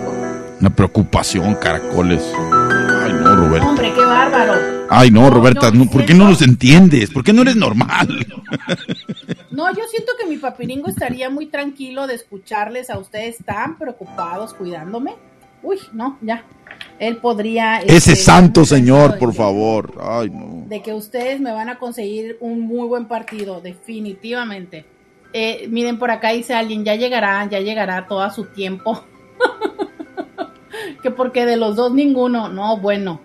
Una 0.60 0.74
preocupación, 0.74 1.54
caracoles. 1.56 2.22
Ay, 3.02 3.12
no, 3.12 3.36
Roberta. 3.36 3.68
Hombre, 3.68 3.92
qué 3.94 4.04
bárbaro. 4.04 4.54
Ay, 4.88 5.10
no, 5.10 5.22
No, 5.22 5.30
Roberta, 5.30 5.70
yo 5.70 5.78
no, 5.78 5.90
¿por 5.90 6.06
qué 6.06 6.14
no 6.14 6.28
los 6.28 6.42
entiendes? 6.42 7.10
¿Por 7.10 7.24
qué 7.24 7.32
no 7.32 7.42
eres 7.42 7.56
normal? 7.56 8.26
No, 9.50 9.70
yo 9.72 9.82
siento 9.90 10.12
que 10.18 10.26
mi 10.26 10.36
papiringo 10.36 10.88
estaría 10.88 11.30
muy 11.30 11.46
tranquilo 11.46 12.06
de 12.06 12.14
escucharles 12.14 12.90
a 12.90 12.98
ustedes 12.98 13.36
tan 13.44 13.78
preocupados 13.78 14.54
cuidándome. 14.54 15.14
Uy, 15.64 15.78
no, 15.92 16.18
ya. 16.20 16.44
Él 16.98 17.16
podría. 17.16 17.78
Ese 17.78 18.12
este, 18.12 18.16
santo 18.16 18.64
señor, 18.64 19.18
por 19.18 19.30
que- 19.30 19.36
favor. 19.36 19.94
Ay, 20.00 20.30
no. 20.30 20.64
De 20.68 20.80
que 20.82 20.92
ustedes 20.94 21.40
me 21.40 21.52
van 21.52 21.68
a 21.68 21.78
conseguir 21.78 22.36
un 22.40 22.60
muy 22.60 22.86
buen 22.86 23.06
partido, 23.06 23.60
definitivamente. 23.60 24.84
Eh, 25.32 25.66
miren, 25.68 25.98
por 25.98 26.10
acá 26.10 26.30
dice 26.30 26.54
alguien, 26.54 26.84
ya 26.84 26.94
llegará, 26.94 27.44
ya 27.50 27.58
llegará 27.60 28.06
todo 28.06 28.20
a 28.22 28.30
su 28.30 28.44
tiempo. 28.44 29.02
que 31.02 31.10
porque 31.10 31.44
de 31.46 31.56
los 31.56 31.76
dos 31.76 31.92
ninguno, 31.92 32.48
no, 32.48 32.78
bueno. 32.78 33.20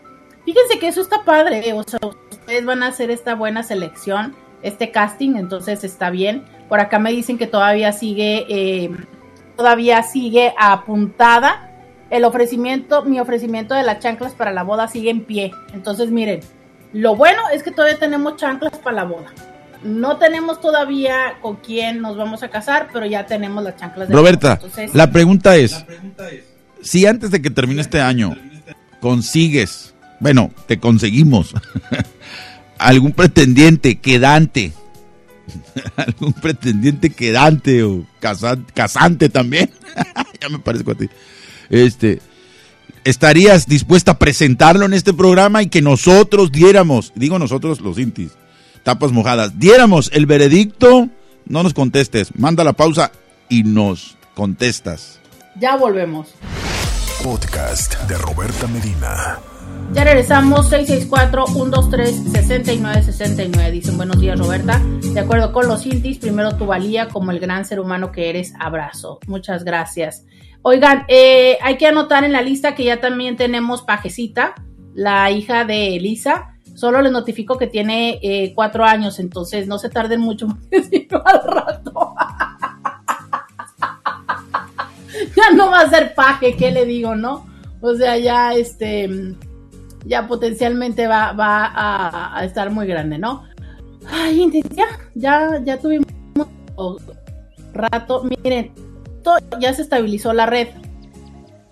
Fíjense 0.45 0.79
que 0.79 0.87
eso 0.87 1.01
está 1.01 1.23
padre, 1.23 1.71
o 1.73 1.83
sea, 1.83 1.99
ustedes 2.31 2.65
van 2.65 2.81
a 2.81 2.87
hacer 2.87 3.11
esta 3.11 3.35
buena 3.35 3.61
selección, 3.61 4.35
este 4.63 4.89
casting, 4.89 5.35
entonces 5.35 5.83
está 5.83 6.09
bien. 6.09 6.43
Por 6.67 6.79
acá 6.79 6.97
me 6.97 7.11
dicen 7.11 7.37
que 7.37 7.45
todavía 7.45 7.91
sigue, 7.91 8.45
eh, 8.49 8.89
todavía 9.55 10.01
sigue 10.01 10.53
apuntada. 10.57 11.68
El 12.09 12.23
ofrecimiento, 12.25 13.03
mi 13.03 13.19
ofrecimiento 13.19 13.73
de 13.75 13.83
las 13.83 13.99
chanclas 13.99 14.33
para 14.33 14.51
la 14.51 14.63
boda 14.63 14.87
sigue 14.87 15.09
en 15.11 15.23
pie. 15.25 15.51
Entonces, 15.73 16.09
miren, 16.11 16.39
lo 16.93 17.15
bueno 17.15 17.41
es 17.53 17.61
que 17.63 17.71
todavía 17.71 17.99
tenemos 17.99 18.35
chanclas 18.37 18.77
para 18.79 18.95
la 18.95 19.03
boda. 19.03 19.27
No 19.83 20.17
tenemos 20.17 20.59
todavía 20.59 21.37
con 21.41 21.57
quién 21.57 22.01
nos 22.01 22.17
vamos 22.17 22.43
a 22.43 22.49
casar, 22.49 22.89
pero 22.91 23.05
ya 23.05 23.25
tenemos 23.25 23.63
las 23.63 23.77
chanclas 23.77 24.07
de 24.09 24.13
la 24.13 24.19
Roberta, 24.19 24.47
boda. 24.55 24.65
Entonces, 24.65 24.95
la 24.95 25.11
pregunta 25.11 25.55
es, 25.55 25.85
si 26.81 27.05
antes 27.05 27.31
de 27.31 27.41
que 27.41 27.49
termine 27.49 27.81
este 27.81 28.01
año 28.01 28.35
consigues, 28.99 29.93
bueno, 30.19 30.51
te 30.67 30.79
conseguimos 30.79 31.53
algún 32.77 33.11
pretendiente 33.13 33.99
quedante, 33.99 34.73
algún 35.95 36.33
pretendiente 36.33 37.09
quedante 37.11 37.83
o 37.83 38.05
casa- 38.19 38.57
casante 38.73 39.29
también, 39.29 39.69
ya 40.41 40.49
me 40.49 40.59
parezco 40.59 40.91
a 40.91 40.95
ti, 40.95 41.09
este, 41.69 42.21
¿estarías 43.03 43.67
dispuesta 43.67 44.11
a 44.11 44.19
presentarlo 44.19 44.85
en 44.85 44.93
este 44.93 45.13
programa 45.13 45.63
y 45.63 45.67
que 45.67 45.81
nosotros 45.81 46.51
diéramos, 46.51 47.11
digo 47.15 47.39
nosotros 47.39 47.81
los 47.81 47.99
intis, 47.99 48.31
tapas 48.83 49.11
mojadas, 49.11 49.59
diéramos 49.59 50.09
el 50.13 50.25
veredicto? 50.25 51.09
No 51.45 51.63
nos 51.63 51.73
contestes, 51.73 52.35
manda 52.35 52.63
la 52.63 52.73
pausa 52.73 53.11
y 53.49 53.63
nos 53.63 54.15
contestas. 54.35 55.19
ya 55.59 55.75
volvemos. 55.75 56.27
Podcast 57.23 57.95
de 58.07 58.17
Roberta 58.17 58.67
Medina. 58.67 59.39
Ya 59.93 60.03
regresamos, 60.03 60.71
664-123-6969. 60.71 63.71
Dicen 63.71 63.97
buenos 63.97 64.21
días, 64.21 64.37
Roberta. 64.37 64.79
De 65.13 65.19
acuerdo 65.19 65.51
con 65.51 65.67
los 65.67 65.85
intis, 65.87 66.19
primero 66.19 66.55
tu 66.55 66.67
valía 66.67 67.07
como 67.09 67.31
el 67.31 67.39
gran 67.39 67.65
ser 67.65 67.79
humano 67.79 68.11
que 68.11 68.29
eres. 68.29 68.53
Abrazo. 68.59 69.19
Muchas 69.27 69.63
gracias. 69.63 70.23
Oigan, 70.61 71.05
eh, 71.07 71.57
hay 71.61 71.77
que 71.77 71.87
anotar 71.87 72.23
en 72.23 72.33
la 72.33 72.41
lista 72.41 72.75
que 72.75 72.83
ya 72.83 72.99
también 72.99 73.37
tenemos 73.37 73.81
Pajecita, 73.81 74.55
la 74.93 75.31
hija 75.31 75.65
de 75.65 75.95
Elisa. 75.95 76.55
Solo 76.75 77.01
les 77.01 77.11
notifico 77.11 77.57
que 77.57 77.67
tiene 77.67 78.19
eh, 78.21 78.53
cuatro 78.53 78.85
años, 78.85 79.19
entonces 79.19 79.67
no 79.67 79.79
se 79.79 79.89
tarden 79.89 80.21
mucho, 80.21 80.47
al 81.25 81.43
rato. 81.43 82.13
ya 85.35 85.55
no 85.55 85.71
va 85.71 85.81
a 85.81 85.89
ser 85.89 86.13
paje, 86.13 86.55
¿qué 86.55 86.71
le 86.71 86.85
digo, 86.85 87.15
no? 87.15 87.47
O 87.81 87.95
sea, 87.95 88.17
ya 88.17 88.53
este 88.53 89.09
ya 90.05 90.27
potencialmente 90.27 91.07
va, 91.07 91.33
a, 91.37 92.37
a 92.37 92.45
estar 92.45 92.71
muy 92.71 92.87
grande, 92.87 93.17
¿no? 93.17 93.43
Ay, 94.09 94.49
ya, 94.75 94.85
ya, 95.15 95.61
ya 95.63 95.77
tuvimos 95.77 96.07
rato. 97.73 98.23
Miren, 98.23 98.71
ya 99.59 99.73
se 99.73 99.81
estabilizó 99.81 100.33
la 100.33 100.45
red. 100.45 100.69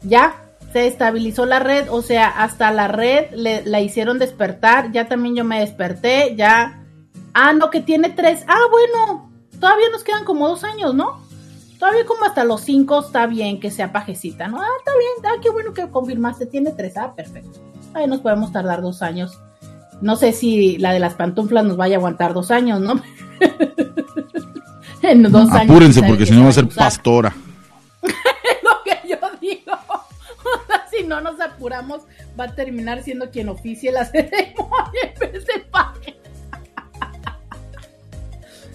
Ya 0.02 0.36
se 0.74 0.88
estabilizó 0.88 1.46
la 1.46 1.60
red, 1.60 1.90
o 1.90 2.02
sea, 2.02 2.28
hasta 2.28 2.72
la 2.72 2.88
red 2.88 3.32
le, 3.32 3.66
la 3.66 3.82
hicieron 3.82 4.20
despertar. 4.20 4.92
Ya 4.92 5.08
también 5.08 5.36
yo 5.36 5.44
me 5.44 5.60
desperté, 5.60 6.36
ya. 6.36 6.84
Ah, 7.34 7.54
no, 7.54 7.70
que 7.70 7.82
tiene 7.82 8.10
tres. 8.10 8.44
Ah, 8.48 8.60
bueno, 8.70 9.32
todavía 9.60 9.90
nos 9.92 10.04
quedan 10.04 10.26
como 10.26 10.48
dos 10.48 10.64
años, 10.64 10.94
¿no? 10.94 11.26
Todavía 11.80 12.06
como 12.06 12.26
hasta 12.26 12.44
los 12.44 12.62
cinco 12.62 13.00
está 13.00 13.28
bien 13.28 13.60
que 13.60 13.70
sea 13.70 13.92
pajecita, 13.92 14.48
¿no? 14.48 14.60
Ah, 14.62 14.68
está 14.80 14.92
bien, 14.98 15.34
ah, 15.34 15.40
qué 15.42 15.50
bueno 15.50 15.74
que 15.74 15.88
confirmaste, 15.90 16.48
tiene 16.48 16.72
tres, 16.72 16.98
ah, 16.98 17.14
perfecto. 17.16 17.60
Ahí 17.94 18.08
nos 18.08 18.22
podemos 18.22 18.52
tardar 18.52 18.82
dos 18.82 19.02
años. 19.02 19.40
No 20.02 20.16
sé 20.16 20.32
si 20.32 20.78
la 20.78 20.92
de 20.92 21.00
las 21.00 21.16
pantuflas 21.16 21.66
nos 21.66 21.78
vaya 21.78 21.96
a 21.96 22.00
aguantar 22.00 22.34
dos 22.34 22.52
años, 22.52 22.80
¿no? 22.82 23.02
en 25.02 25.24
dos 25.24 25.50
años. 25.52 25.72
Apúrense 25.72 26.00
sabe 26.00 26.12
porque 26.12 26.26
que 26.26 26.32
si 26.32 26.36
no 26.36 26.44
va 26.44 26.50
a 26.50 26.54
se 26.54 26.62
ser 26.62 26.70
pastora. 26.70 27.36
Si 30.98 31.04
no 31.06 31.22
nos 31.22 31.40
apuramos, 31.40 32.02
va 32.40 32.46
a 32.46 32.56
terminar 32.56 33.04
siendo 33.04 33.30
quien 33.30 33.50
oficie 33.50 33.92
la 33.92 34.06
ceremonia 34.12 35.02
en 35.04 35.32
vez. 35.32 35.46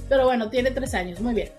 Pero 0.08 0.26
bueno, 0.26 0.50
tiene 0.50 0.70
tres 0.70 0.94
años, 0.94 1.20
muy 1.20 1.34
bien. 1.34 1.50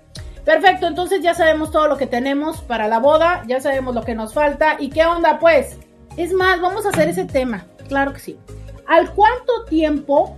Perfecto, 0.45 0.87
entonces 0.87 1.21
ya 1.21 1.33
sabemos 1.33 1.71
todo 1.71 1.87
lo 1.87 1.97
que 1.97 2.05
tenemos 2.05 2.61
para 2.61 2.87
la 2.87 2.99
boda, 2.99 3.43
ya 3.47 3.61
sabemos 3.61 3.95
lo 3.95 4.03
que 4.03 4.13
nos 4.13 4.33
falta. 4.33 4.75
¿Y 4.79 4.89
qué 4.89 5.05
onda, 5.05 5.39
pues? 5.39 5.77
Es 6.17 6.33
más, 6.33 6.61
vamos 6.61 6.85
a 6.85 6.89
hacer 6.89 7.09
ese 7.09 7.25
tema, 7.25 7.65
claro 7.87 8.13
que 8.13 8.19
sí. 8.19 8.37
¿Al 8.85 9.11
cuánto 9.13 9.63
tiempo, 9.65 10.37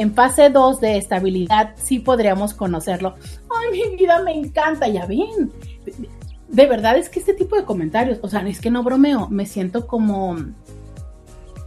En 0.00 0.14
fase 0.14 0.48
2 0.48 0.80
de 0.80 0.96
estabilidad 0.96 1.74
sí 1.76 1.98
podríamos 1.98 2.54
conocerlo. 2.54 3.16
Ay, 3.50 3.70
mi 3.90 3.96
vida 3.96 4.22
me 4.22 4.32
encanta, 4.32 4.88
ya 4.88 5.04
ven. 5.04 5.52
De 6.48 6.66
verdad 6.66 6.96
es 6.96 7.10
que 7.10 7.20
este 7.20 7.34
tipo 7.34 7.54
de 7.54 7.66
comentarios, 7.66 8.18
o 8.22 8.28
sea, 8.28 8.40
es 8.48 8.62
que 8.62 8.70
no 8.70 8.82
bromeo, 8.82 9.28
me 9.28 9.44
siento 9.44 9.86
como... 9.86 10.38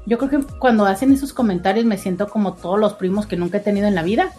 Yo 0.08 0.18
creo 0.18 0.32
que 0.32 0.48
cuando 0.58 0.88
hacen 0.88 1.14
esos 1.14 1.32
comentarios 1.32 1.86
me 1.86 2.00
siento 2.00 2.28
como 2.28 2.54
todos 2.54 2.80
los 2.80 2.94
primos 2.94 3.28
que 3.28 3.38
nunca 3.38 3.60
he 3.60 3.62
tenido 3.62 3.88
en 3.88 3.94
la 3.94 4.02
vida. 4.02 4.32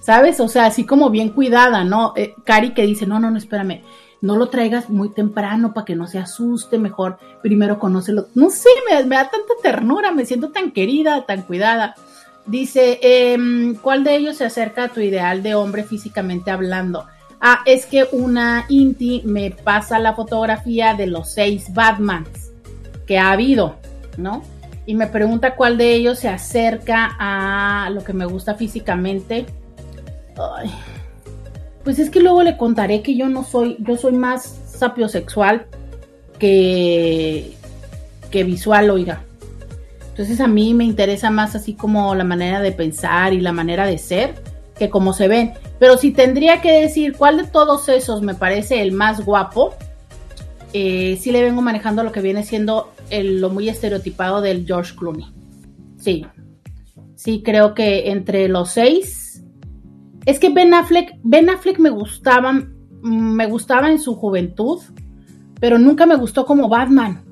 ¿Sabes? 0.00 0.40
O 0.40 0.48
sea, 0.48 0.66
así 0.66 0.84
como 0.84 1.10
bien 1.10 1.28
cuidada, 1.28 1.84
¿no? 1.84 2.14
Eh, 2.16 2.34
Cari 2.44 2.74
que 2.74 2.82
dice, 2.82 3.06
no, 3.06 3.20
no, 3.20 3.30
no, 3.30 3.38
espérame 3.38 3.82
no 4.20 4.36
lo 4.36 4.48
traigas 4.48 4.90
muy 4.90 5.10
temprano 5.10 5.72
para 5.74 5.84
que 5.84 5.94
no 5.94 6.06
se 6.06 6.18
asuste, 6.18 6.78
mejor 6.78 7.18
primero 7.42 7.78
conócelo. 7.78 8.28
No 8.34 8.50
sé, 8.50 8.68
me, 8.88 9.02
da 9.02 9.30
tanta 9.30 9.54
ternura, 9.62 10.12
me 10.12 10.24
siento 10.24 10.50
tan 10.50 10.72
querida, 10.72 11.26
tan 11.26 11.42
cuidada. 11.42 11.94
Dice, 12.46 13.00
em, 13.02 13.74
¿cuál 13.74 14.04
de 14.04 14.16
ellos 14.16 14.36
se 14.36 14.44
acerca 14.44 14.84
a 14.84 14.88
tu 14.88 15.00
ideal 15.00 15.42
de 15.42 15.54
hombre 15.54 15.82
físicamente 15.82 16.50
hablando? 16.50 17.06
Ah, 17.40 17.60
es 17.66 17.86
que 17.86 18.06
una 18.12 18.66
Inti 18.68 19.22
me 19.24 19.50
pasa 19.50 19.98
la 19.98 20.14
fotografía 20.14 20.94
de 20.94 21.06
los 21.06 21.32
seis 21.32 21.74
Batmans 21.74 22.52
que 23.06 23.18
ha 23.18 23.32
habido, 23.32 23.76
¿no? 24.16 24.42
Y 24.86 24.94
me 24.94 25.08
pregunta 25.08 25.56
cuál 25.56 25.76
de 25.76 25.94
ellos 25.94 26.20
se 26.20 26.28
acerca 26.28 27.16
a 27.18 27.90
lo 27.90 28.04
que 28.04 28.12
me 28.12 28.26
gusta 28.26 28.54
físicamente. 28.54 29.46
Ay, 30.38 30.70
pues 31.82 31.98
es 31.98 32.10
que 32.10 32.20
luego 32.20 32.42
le 32.42 32.56
contaré 32.56 33.02
que 33.02 33.16
yo 33.16 33.28
no 33.28 33.44
soy, 33.44 33.76
yo 33.80 33.96
soy 33.96 34.12
más 34.12 34.60
sapiosexual 34.66 35.66
que, 36.38 37.54
que 38.30 38.44
visual, 38.44 38.90
oiga. 38.90 39.22
Entonces 40.16 40.40
a 40.40 40.48
mí 40.48 40.72
me 40.72 40.84
interesa 40.84 41.30
más 41.30 41.54
así 41.54 41.74
como 41.74 42.14
la 42.14 42.24
manera 42.24 42.62
de 42.62 42.72
pensar 42.72 43.34
y 43.34 43.40
la 43.42 43.52
manera 43.52 43.84
de 43.84 43.98
ser 43.98 44.42
que 44.78 44.88
como 44.88 45.12
se 45.12 45.28
ven. 45.28 45.52
Pero 45.78 45.98
si 45.98 46.10
tendría 46.10 46.62
que 46.62 46.72
decir 46.72 47.14
cuál 47.18 47.36
de 47.36 47.44
todos 47.44 47.90
esos 47.90 48.22
me 48.22 48.34
parece 48.34 48.80
el 48.80 48.92
más 48.92 49.22
guapo, 49.26 49.74
eh, 50.72 51.18
sí 51.20 51.32
le 51.32 51.42
vengo 51.42 51.60
manejando 51.60 52.02
lo 52.02 52.12
que 52.12 52.22
viene 52.22 52.44
siendo 52.44 52.94
lo 53.10 53.50
muy 53.50 53.68
estereotipado 53.68 54.40
del 54.40 54.64
George 54.66 54.94
Clooney. 54.96 55.26
Sí, 55.98 56.24
sí 57.14 57.42
creo 57.44 57.74
que 57.74 58.10
entre 58.10 58.48
los 58.48 58.70
seis 58.70 59.44
es 60.24 60.38
que 60.38 60.48
Ben 60.48 60.72
Affleck, 60.72 61.12
Ben 61.24 61.50
Affleck 61.50 61.78
me 61.78 61.90
gustaba, 61.90 62.64
me 63.02 63.46
gustaba 63.46 63.90
en 63.90 63.98
su 63.98 64.14
juventud, 64.14 64.80
pero 65.60 65.78
nunca 65.78 66.06
me 66.06 66.16
gustó 66.16 66.46
como 66.46 66.70
Batman. 66.70 67.25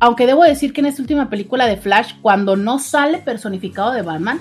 Aunque 0.00 0.26
debo 0.26 0.44
decir 0.44 0.72
que 0.72 0.80
en 0.80 0.86
esta 0.86 1.02
última 1.02 1.28
película 1.28 1.66
de 1.66 1.76
Flash, 1.76 2.14
cuando 2.22 2.56
no 2.56 2.78
sale 2.78 3.18
personificado 3.18 3.92
de 3.92 4.02
Batman, 4.02 4.40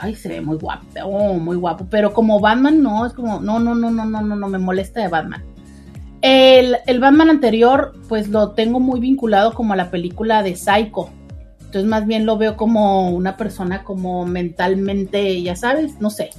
ay, 0.00 0.14
se 0.14 0.28
ve 0.28 0.40
muy 0.40 0.56
guapo, 0.56 0.86
oh, 1.04 1.34
muy 1.34 1.56
guapo. 1.56 1.86
Pero 1.90 2.12
como 2.12 2.40
Batman, 2.40 2.82
no, 2.82 3.04
es 3.06 3.12
como, 3.12 3.40
no, 3.40 3.58
no, 3.58 3.74
no, 3.74 3.90
no, 3.90 4.04
no, 4.04 4.20
no, 4.20 4.36
no, 4.36 4.48
me 4.48 4.58
molesta 4.58 5.00
de 5.00 5.08
Batman. 5.08 5.42
El, 6.20 6.76
el, 6.86 7.00
Batman 7.00 7.30
anterior, 7.30 7.94
pues 8.08 8.28
lo 8.28 8.50
tengo 8.52 8.80
muy 8.80 9.00
vinculado 9.00 9.54
como 9.54 9.72
a 9.72 9.76
la 9.76 9.90
película 9.90 10.42
de 10.42 10.56
Psycho. 10.56 11.10
Entonces, 11.58 11.84
más 11.84 12.06
bien 12.06 12.26
lo 12.26 12.38
veo 12.38 12.56
como 12.56 13.10
una 13.10 13.36
persona 13.36 13.84
como 13.84 14.24
mentalmente, 14.26 15.42
ya 15.42 15.54
sabes, 15.54 16.00
no 16.00 16.10
sé, 16.10 16.30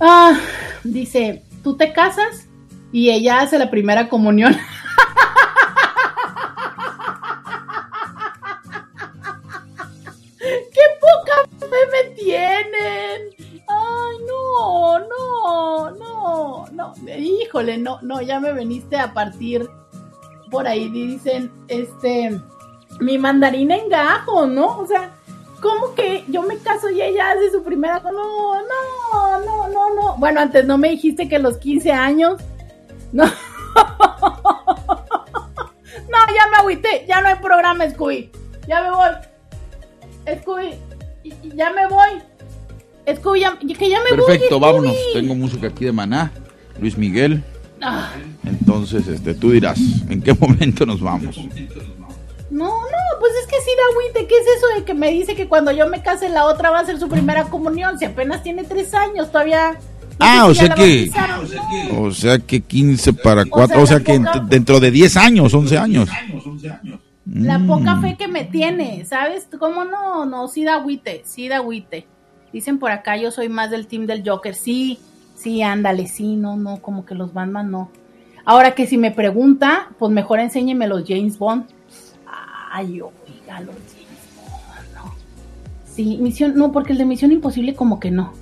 Ah, 0.00 0.38
dice, 0.84 1.42
tú 1.62 1.76
te 1.76 1.92
casas 1.92 2.48
y 2.92 3.10
ella 3.10 3.40
hace 3.40 3.58
la 3.58 3.70
primera 3.70 4.08
comunión. 4.08 4.56
No, 17.76 17.98
no, 18.02 18.20
ya 18.22 18.40
me 18.40 18.52
veniste 18.52 18.96
a 18.96 19.12
partir 19.12 19.68
por 20.50 20.66
ahí, 20.66 20.88
dicen, 20.88 21.50
este, 21.68 22.40
mi 23.00 23.18
mandarina 23.18 23.76
en 23.76 23.88
gajo, 23.88 24.46
¿no? 24.46 24.78
O 24.78 24.86
sea, 24.86 25.12
¿Cómo 25.60 25.94
que 25.94 26.24
yo 26.28 26.42
me 26.42 26.58
caso 26.58 26.90
y 26.90 27.00
ella 27.00 27.30
hace 27.30 27.50
su 27.50 27.62
primera? 27.62 28.00
No, 28.00 28.12
no, 28.12 29.40
no, 29.44 29.68
no, 29.68 29.94
no. 29.94 30.16
Bueno, 30.16 30.40
antes 30.40 30.66
no 30.66 30.76
me 30.76 30.90
dijiste 30.90 31.28
que 31.28 31.38
los 31.38 31.56
15 31.58 31.92
años. 31.92 32.40
No. 33.12 33.24
No, 36.08 36.18
ya 36.34 36.46
me 36.50 36.56
agüité. 36.58 37.04
Ya 37.08 37.20
no 37.20 37.28
hay 37.28 37.34
programa, 37.36 37.88
Scooby. 37.90 38.30
Ya 38.68 38.80
me 38.82 38.90
voy. 38.90 39.08
Scooby, 40.40 40.74
ya 41.54 41.72
me 41.72 41.86
voy. 41.88 42.22
Scooby, 43.16 43.40
ya, 43.40 43.58
que 43.58 43.90
ya 43.90 44.00
me 44.02 44.10
voy. 44.16 44.26
Perfecto, 44.26 44.60
vámonos. 44.60 44.94
Tengo 45.12 45.34
música 45.34 45.66
aquí 45.66 45.84
de 45.84 45.92
Maná. 45.92 46.30
Luis 46.78 46.96
Miguel. 46.96 47.42
Ah. 47.80 48.12
Entonces, 48.44 49.06
este, 49.08 49.34
tú 49.34 49.50
dirás, 49.50 49.78
¿en 50.08 50.22
qué 50.22 50.34
momento 50.40 50.86
nos 50.86 51.00
vamos? 51.00 51.36
No, 52.50 52.68
no, 52.68 53.18
pues 53.20 53.32
es 53.42 53.46
que 53.46 53.56
sí 53.56 53.70
da 53.76 53.82
agüite. 53.92 54.26
¿Qué 54.26 54.34
es 54.34 54.46
eso 54.56 54.78
de 54.78 54.84
que 54.84 54.94
me 54.94 55.10
dice 55.10 55.34
que 55.34 55.48
cuando 55.48 55.72
yo 55.72 55.88
me 55.88 56.02
case 56.02 56.28
la 56.28 56.46
otra 56.46 56.70
va 56.70 56.80
a 56.80 56.86
ser 56.86 56.98
su 56.98 57.08
primera 57.08 57.44
comunión? 57.44 57.98
Si 57.98 58.04
apenas 58.04 58.42
tiene 58.42 58.64
tres 58.64 58.94
años, 58.94 59.30
todavía. 59.30 59.78
ah, 60.18 60.46
o 60.46 60.54
sea, 60.54 60.74
que, 60.74 61.10
o 61.98 62.10
sea 62.12 62.38
que 62.38 62.60
15 62.62 63.12
para 63.14 63.44
4, 63.44 63.82
o 63.82 63.86
sea, 63.86 64.00
que 64.00 64.18
dentro 64.48 64.80
de 64.80 64.90
10 64.90 65.16
años, 65.16 65.52
11 65.52 65.78
años. 65.78 66.08
La 67.26 67.58
poca 67.58 68.00
fe 68.00 68.16
que 68.16 68.28
me 68.28 68.44
tiene, 68.44 69.04
¿sabes? 69.04 69.48
¿Cómo 69.58 69.84
no? 69.84 70.24
No, 70.24 70.46
sí 70.46 70.62
da 70.62 70.76
agüite, 70.76 71.22
sí 71.24 71.48
da 71.48 71.56
agüite. 71.56 72.06
Dicen 72.52 72.78
por 72.78 72.92
acá, 72.92 73.16
yo 73.16 73.30
soy 73.32 73.48
más 73.48 73.70
del 73.70 73.86
team 73.88 74.06
del 74.06 74.22
Joker. 74.26 74.54
Sí, 74.54 74.98
sí, 75.46 75.62
ándale, 75.62 76.08
sí, 76.08 76.34
no, 76.34 76.56
no, 76.56 76.82
como 76.82 77.06
que 77.06 77.14
los 77.14 77.32
Batman 77.32 77.70
no. 77.70 77.88
Ahora 78.44 78.72
que 78.72 78.88
si 78.88 78.98
me 78.98 79.12
pregunta, 79.12 79.90
pues 79.96 80.10
mejor 80.10 80.40
enséñeme 80.40 80.88
los 80.88 81.04
James 81.06 81.38
Bond 81.38 81.66
ay, 82.72 83.00
oiga, 83.00 83.60
los 83.60 83.76
no. 84.92 85.14
Sí, 85.84 86.18
misión, 86.18 86.56
no, 86.56 86.72
porque 86.72 86.92
el 86.92 86.98
de 86.98 87.04
Misión 87.04 87.30
Imposible 87.30 87.76
como 87.76 88.00
que 88.00 88.10
no. 88.10 88.32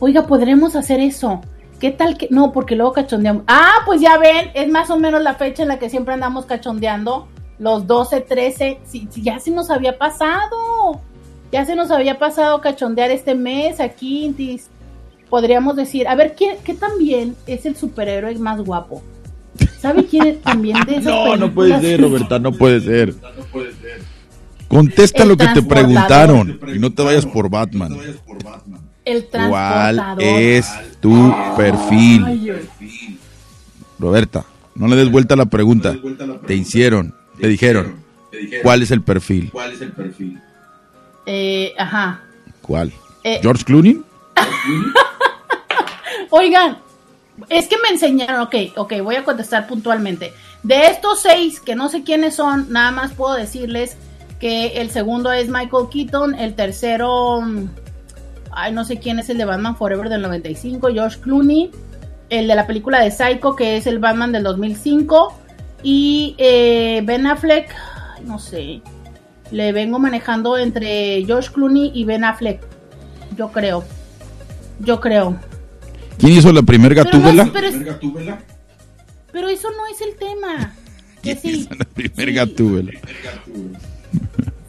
Oiga, 0.00 0.26
podremos 0.26 0.74
hacer 0.74 1.00
eso. 1.00 1.42
¿Qué 1.78 1.90
tal 1.90 2.16
que.? 2.16 2.28
No, 2.30 2.50
porque 2.52 2.76
luego 2.76 2.94
cachondeamos. 2.94 3.44
Ah, 3.46 3.82
pues 3.84 4.00
ya 4.00 4.16
ven, 4.16 4.50
es 4.54 4.70
más 4.70 4.88
o 4.88 4.98
menos 4.98 5.22
la 5.22 5.34
fecha 5.34 5.62
en 5.62 5.68
la 5.68 5.78
que 5.78 5.90
siempre 5.90 6.14
andamos 6.14 6.46
cachondeando. 6.46 7.28
Los 7.58 7.86
12, 7.86 8.22
13. 8.22 8.80
Sí, 8.84 9.06
ya 9.16 9.38
se 9.38 9.50
nos 9.50 9.70
había 9.70 9.98
pasado. 9.98 11.00
Ya 11.52 11.66
se 11.66 11.76
nos 11.76 11.90
había 11.90 12.18
pasado 12.18 12.62
cachondear 12.62 13.10
este 13.10 13.34
mes 13.34 13.80
aquí. 13.80 14.24
Podríamos 15.30 15.76
decir, 15.76 16.08
a 16.08 16.14
ver, 16.14 16.34
¿qué, 16.34 16.58
qué 16.64 16.74
también 16.74 17.36
es 17.46 17.66
el 17.66 17.76
superhéroe 17.76 18.34
más 18.38 18.60
guapo? 18.60 19.02
¿Sabe 19.80 20.06
quién 20.06 20.40
también 20.40 20.78
de 20.86 20.92
esas 20.96 21.04
No, 21.04 21.36
no 21.36 21.52
puede 21.52 21.80
ser, 21.80 22.00
Roberta, 22.00 22.38
no 22.38 22.52
puede 22.52 22.80
ser. 22.80 23.14
Contesta 24.68 25.24
lo 25.24 25.36
que 25.36 25.46
te 25.48 25.62
preguntaron 25.62 26.60
y 26.74 26.78
no 26.78 26.92
te 26.92 27.02
vayas 27.02 27.24
por 27.26 27.48
Batman. 27.48 27.96
El 29.04 29.24
¿Cuál 29.24 30.16
es 30.18 30.70
tu 31.00 31.34
perfil? 31.56 32.52
Roberta, 33.98 34.44
no 34.74 34.86
le 34.86 34.96
des 34.96 35.10
vuelta 35.10 35.34
a 35.34 35.36
la 35.38 35.46
pregunta. 35.46 35.96
Te 36.46 36.54
hicieron, 36.54 37.14
te 37.40 37.48
dijeron. 37.48 37.96
¿Cuál 38.62 38.82
es 38.82 38.90
el 38.90 39.02
perfil? 39.02 39.50
¿Cuál 39.50 39.72
es 39.72 39.80
el 39.80 39.92
perfil? 39.92 40.38
Eh, 41.24 41.74
ajá. 41.78 42.20
¿Cuál? 42.60 42.92
Eh, 43.24 43.38
¿George 43.42 43.64
Clooney? 43.64 44.02
Oigan, 46.30 46.78
es 47.48 47.68
que 47.68 47.76
me 47.78 47.88
enseñaron, 47.88 48.40
ok, 48.40 48.54
ok, 48.76 48.94
voy 49.02 49.16
a 49.16 49.24
contestar 49.24 49.66
puntualmente. 49.66 50.32
De 50.62 50.86
estos 50.86 51.20
seis, 51.20 51.60
que 51.60 51.74
no 51.74 51.88
sé 51.88 52.02
quiénes 52.02 52.34
son, 52.34 52.70
nada 52.72 52.90
más 52.90 53.12
puedo 53.12 53.34
decirles 53.34 53.96
que 54.40 54.80
el 54.80 54.90
segundo 54.90 55.32
es 55.32 55.48
Michael 55.48 55.88
Keaton, 55.90 56.34
el 56.34 56.54
tercero, 56.54 57.40
mm, 57.40 57.68
ay, 58.52 58.72
no 58.72 58.84
sé 58.84 58.98
quién 58.98 59.18
es 59.18 59.28
el 59.30 59.38
de 59.38 59.44
Batman 59.44 59.76
Forever 59.76 60.08
del 60.08 60.22
95, 60.22 60.88
George 60.92 61.20
Clooney, 61.20 61.70
el 62.28 62.46
de 62.48 62.54
la 62.54 62.66
película 62.66 63.00
de 63.00 63.10
Psycho, 63.10 63.56
que 63.56 63.76
es 63.76 63.86
el 63.86 63.98
Batman 63.98 64.32
del 64.32 64.42
2005, 64.42 65.34
y 65.82 66.34
eh, 66.38 67.02
Ben 67.04 67.26
Affleck, 67.26 67.74
no 68.24 68.38
sé, 68.38 68.82
le 69.50 69.72
vengo 69.72 69.98
manejando 69.98 70.58
entre 70.58 71.24
George 71.24 71.50
Clooney 71.52 71.92
y 71.94 72.04
Ben 72.04 72.24
Affleck, 72.24 72.60
yo 73.36 73.50
creo, 73.50 73.84
yo 74.80 75.00
creo. 75.00 75.38
¿Quién 76.18 76.32
hizo 76.32 76.52
la 76.52 76.62
primer 76.62 76.94
gatúbela? 76.94 77.50
Pero, 79.32 79.48
eso 79.48 79.68
no 79.70 79.86
es 79.86 80.00
el 80.00 80.16
tema. 80.16 80.74
¿Quién 81.22 81.38
hizo 81.42 81.74
la 81.74 81.84
primer 81.84 82.32
gatúbela? 82.32 82.92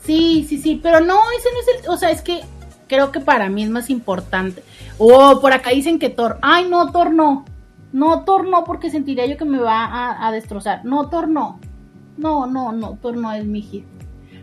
Sí, 0.05 0.45
sí, 0.47 0.59
sí, 0.59 0.79
pero 0.81 0.99
no, 0.99 1.19
ese 1.37 1.49
no 1.51 1.59
es 1.59 1.83
el, 1.83 1.89
o 1.89 1.97
sea, 1.97 2.11
es 2.11 2.21
que 2.21 2.41
creo 2.87 3.11
que 3.11 3.19
para 3.19 3.49
mí 3.49 3.63
es 3.63 3.69
más 3.69 3.89
importante. 3.89 4.63
Oh, 4.97 5.39
por 5.39 5.53
acá 5.53 5.69
dicen 5.71 5.99
que 5.99 6.09
Thor, 6.09 6.39
ay 6.41 6.67
no, 6.67 6.91
Thor 6.91 7.11
no, 7.11 7.45
No, 7.93 8.23
Thor 8.23 8.47
no, 8.47 8.63
porque 8.63 8.89
sentiría 8.89 9.25
yo 9.25 9.37
que 9.37 9.45
me 9.45 9.59
va 9.59 9.85
a, 9.85 10.27
a 10.27 10.31
destrozar. 10.31 10.83
No, 10.83 11.09
Thor 11.09 11.27
no. 11.27 11.59
No, 12.17 12.47
no, 12.47 12.71
no, 12.71 12.97
Thor 13.01 13.15
no 13.15 13.31
es 13.31 13.45
mi 13.45 13.61
hit. 13.61 13.85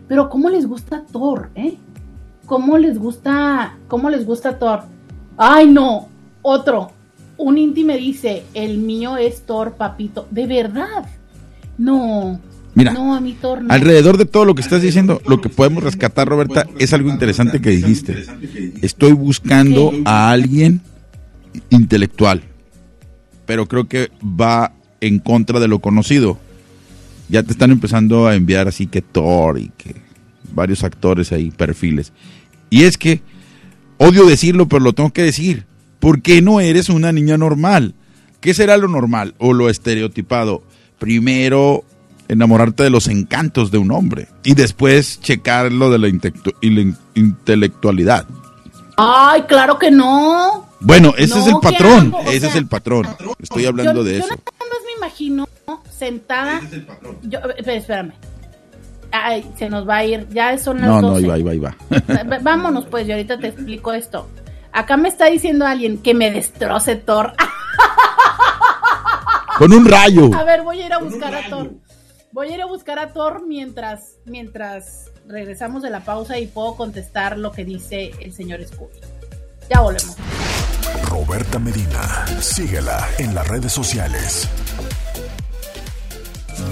Pero 0.07 0.29
¿cómo 0.29 0.49
les 0.49 0.65
gusta 0.65 1.03
Thor, 1.11 1.51
eh? 1.55 1.77
¿Cómo 2.45 2.77
les 2.77 2.97
gusta, 2.97 3.77
cómo 3.87 4.09
les 4.09 4.25
gusta 4.25 4.57
Thor? 4.57 4.83
Ay, 5.37 5.67
no, 5.67 6.07
otro. 6.41 6.91
Un 7.37 7.57
Inti 7.57 7.83
me 7.83 7.97
dice, 7.97 8.43
el 8.53 8.79
mío 8.79 9.17
es 9.17 9.41
Thor, 9.41 9.73
papito. 9.73 10.27
¿De 10.31 10.47
verdad? 10.47 11.05
No. 11.77 12.39
Mira, 12.73 12.93
no, 12.93 13.15
a 13.15 13.19
mi 13.19 13.33
Thor 13.33 13.63
no. 13.63 13.73
alrededor 13.73 14.17
de 14.17 14.25
todo 14.25 14.45
lo 14.45 14.53
que 14.53 14.61
estás 14.61 14.81
diciendo, 14.83 15.19
lo 15.25 15.41
que 15.41 15.49
podemos 15.49 15.83
rescatar, 15.83 16.27
Roberta, 16.27 16.67
es 16.77 16.93
algo 16.93 17.09
interesante 17.09 17.59
que 17.59 17.71
dijiste. 17.71 18.25
Estoy 18.83 19.13
buscando 19.13 19.89
¿Qué? 19.89 20.03
a 20.05 20.29
alguien 20.29 20.81
intelectual, 21.71 22.43
pero 23.47 23.67
creo 23.67 23.87
que 23.87 24.11
va 24.23 24.73
en 25.01 25.17
contra 25.19 25.59
de 25.59 25.67
lo 25.67 25.79
conocido. 25.79 26.37
Ya 27.29 27.43
te 27.43 27.51
están 27.51 27.71
empezando 27.71 28.27
a 28.27 28.35
enviar 28.35 28.67
así 28.67 28.85
que 28.85 29.01
Thor 29.01 29.59
y 29.59 29.71
que 29.75 29.95
varios 30.53 30.83
actores 30.83 31.31
ahí, 31.31 31.51
perfiles. 31.51 32.13
Y 32.69 32.83
es 32.83 32.97
que, 32.97 33.21
odio 33.97 34.25
decirlo, 34.25 34.67
pero 34.67 34.83
lo 34.83 34.93
tengo 34.93 35.11
que 35.11 35.23
decir. 35.23 35.65
¿Por 36.07 36.21
qué 36.21 36.41
no 36.41 36.61
eres 36.61 36.87
una 36.87 37.11
niña 37.11 37.37
normal? 37.37 37.93
¿Qué 38.39 38.53
será 38.53 38.77
lo 38.77 38.87
normal 38.87 39.35
o 39.39 39.51
lo 39.51 39.69
estereotipado? 39.69 40.63
Primero 40.99 41.83
enamorarte 42.29 42.83
de 42.83 42.89
los 42.89 43.09
encantos 43.09 43.71
de 43.71 43.77
un 43.77 43.91
hombre 43.91 44.29
y 44.45 44.53
después 44.53 45.19
checar 45.19 45.69
lo 45.69 45.89
de 45.91 45.99
la, 45.99 46.07
intectu- 46.07 46.55
y 46.61 46.69
la 46.69 46.79
in- 46.79 46.97
intelectualidad. 47.15 48.25
Ay, 48.95 49.41
claro 49.49 49.77
que 49.77 49.91
no. 49.91 50.69
Bueno, 50.79 51.13
ese 51.17 51.35
No, 51.35 51.41
es 51.41 51.47
el 51.47 51.53
¿qué 51.55 51.59
patrón, 51.61 52.07
hago? 52.15 52.21
Ese 52.29 52.39
sea, 52.39 52.49
es 52.51 52.55
el 52.55 52.67
patrón. 52.67 53.05
Estoy 53.41 53.65
hablando 53.65 53.95
yo, 53.95 54.03
de 54.05 54.13
yo 54.13 54.19
eso. 54.19 54.27
nada 54.29 54.41
más 54.59 54.79
me 54.85 55.05
imagino 55.05 55.49
sentada. 55.91 56.61
Yo, 57.23 57.39
espera, 57.57 57.77
espérame. 57.79 58.11
Ay, 59.11 59.43
se 59.59 59.69
nos 59.69 59.85
va 59.85 59.97
a 59.97 60.05
ir. 60.05 60.25
Ya 60.31 60.57
son 60.57 60.77
las 60.77 60.85
No, 60.87 61.01
12. 61.01 61.27
no, 61.27 61.33
ahí 61.33 61.41
va, 61.43 61.51
ahí 61.51 61.59
va, 61.59 61.69
ahí 61.89 62.01
va. 62.07 62.23
V- 62.23 62.39
Vámonos, 62.43 62.85
pues, 62.85 63.05
yo 63.07 63.13
ahorita 63.15 63.37
te 63.39 63.47
explico 63.49 63.91
esto. 63.91 64.29
Acá 64.77 64.95
me 64.95 65.09
está 65.09 65.25
diciendo 65.25 65.65
alguien 65.65 65.97
que 65.97 66.13
me 66.13 66.29
destroce 66.29 66.95
Thor. 66.95 67.33
Con 69.57 69.73
un 69.73 69.85
rayo. 69.87 70.29
A 70.35 70.43
ver, 70.43 70.61
voy 70.61 70.79
a 70.83 70.85
ir 70.85 70.93
a 70.93 70.99
buscar 70.99 71.33
a 71.33 71.49
Thor. 71.49 71.71
Voy 72.31 72.49
a 72.49 72.53
ir 72.53 72.61
a 72.61 72.67
buscar 72.67 72.99
a 72.99 73.11
Thor 73.11 73.41
mientras, 73.47 74.17
mientras 74.25 75.09
regresamos 75.25 75.81
de 75.81 75.89
la 75.89 76.01
pausa 76.01 76.37
y 76.37 76.45
puedo 76.45 76.75
contestar 76.75 77.39
lo 77.39 77.51
que 77.51 77.65
dice 77.65 78.11
el 78.19 78.33
señor 78.33 78.63
Scooby. 78.63 78.99
Ya 79.67 79.81
volvemos. 79.81 80.15
Roberta 81.09 81.57
Medina. 81.57 82.27
Síguela 82.39 83.03
en 83.17 83.33
las 83.33 83.47
redes 83.47 83.73
sociales. 83.73 84.47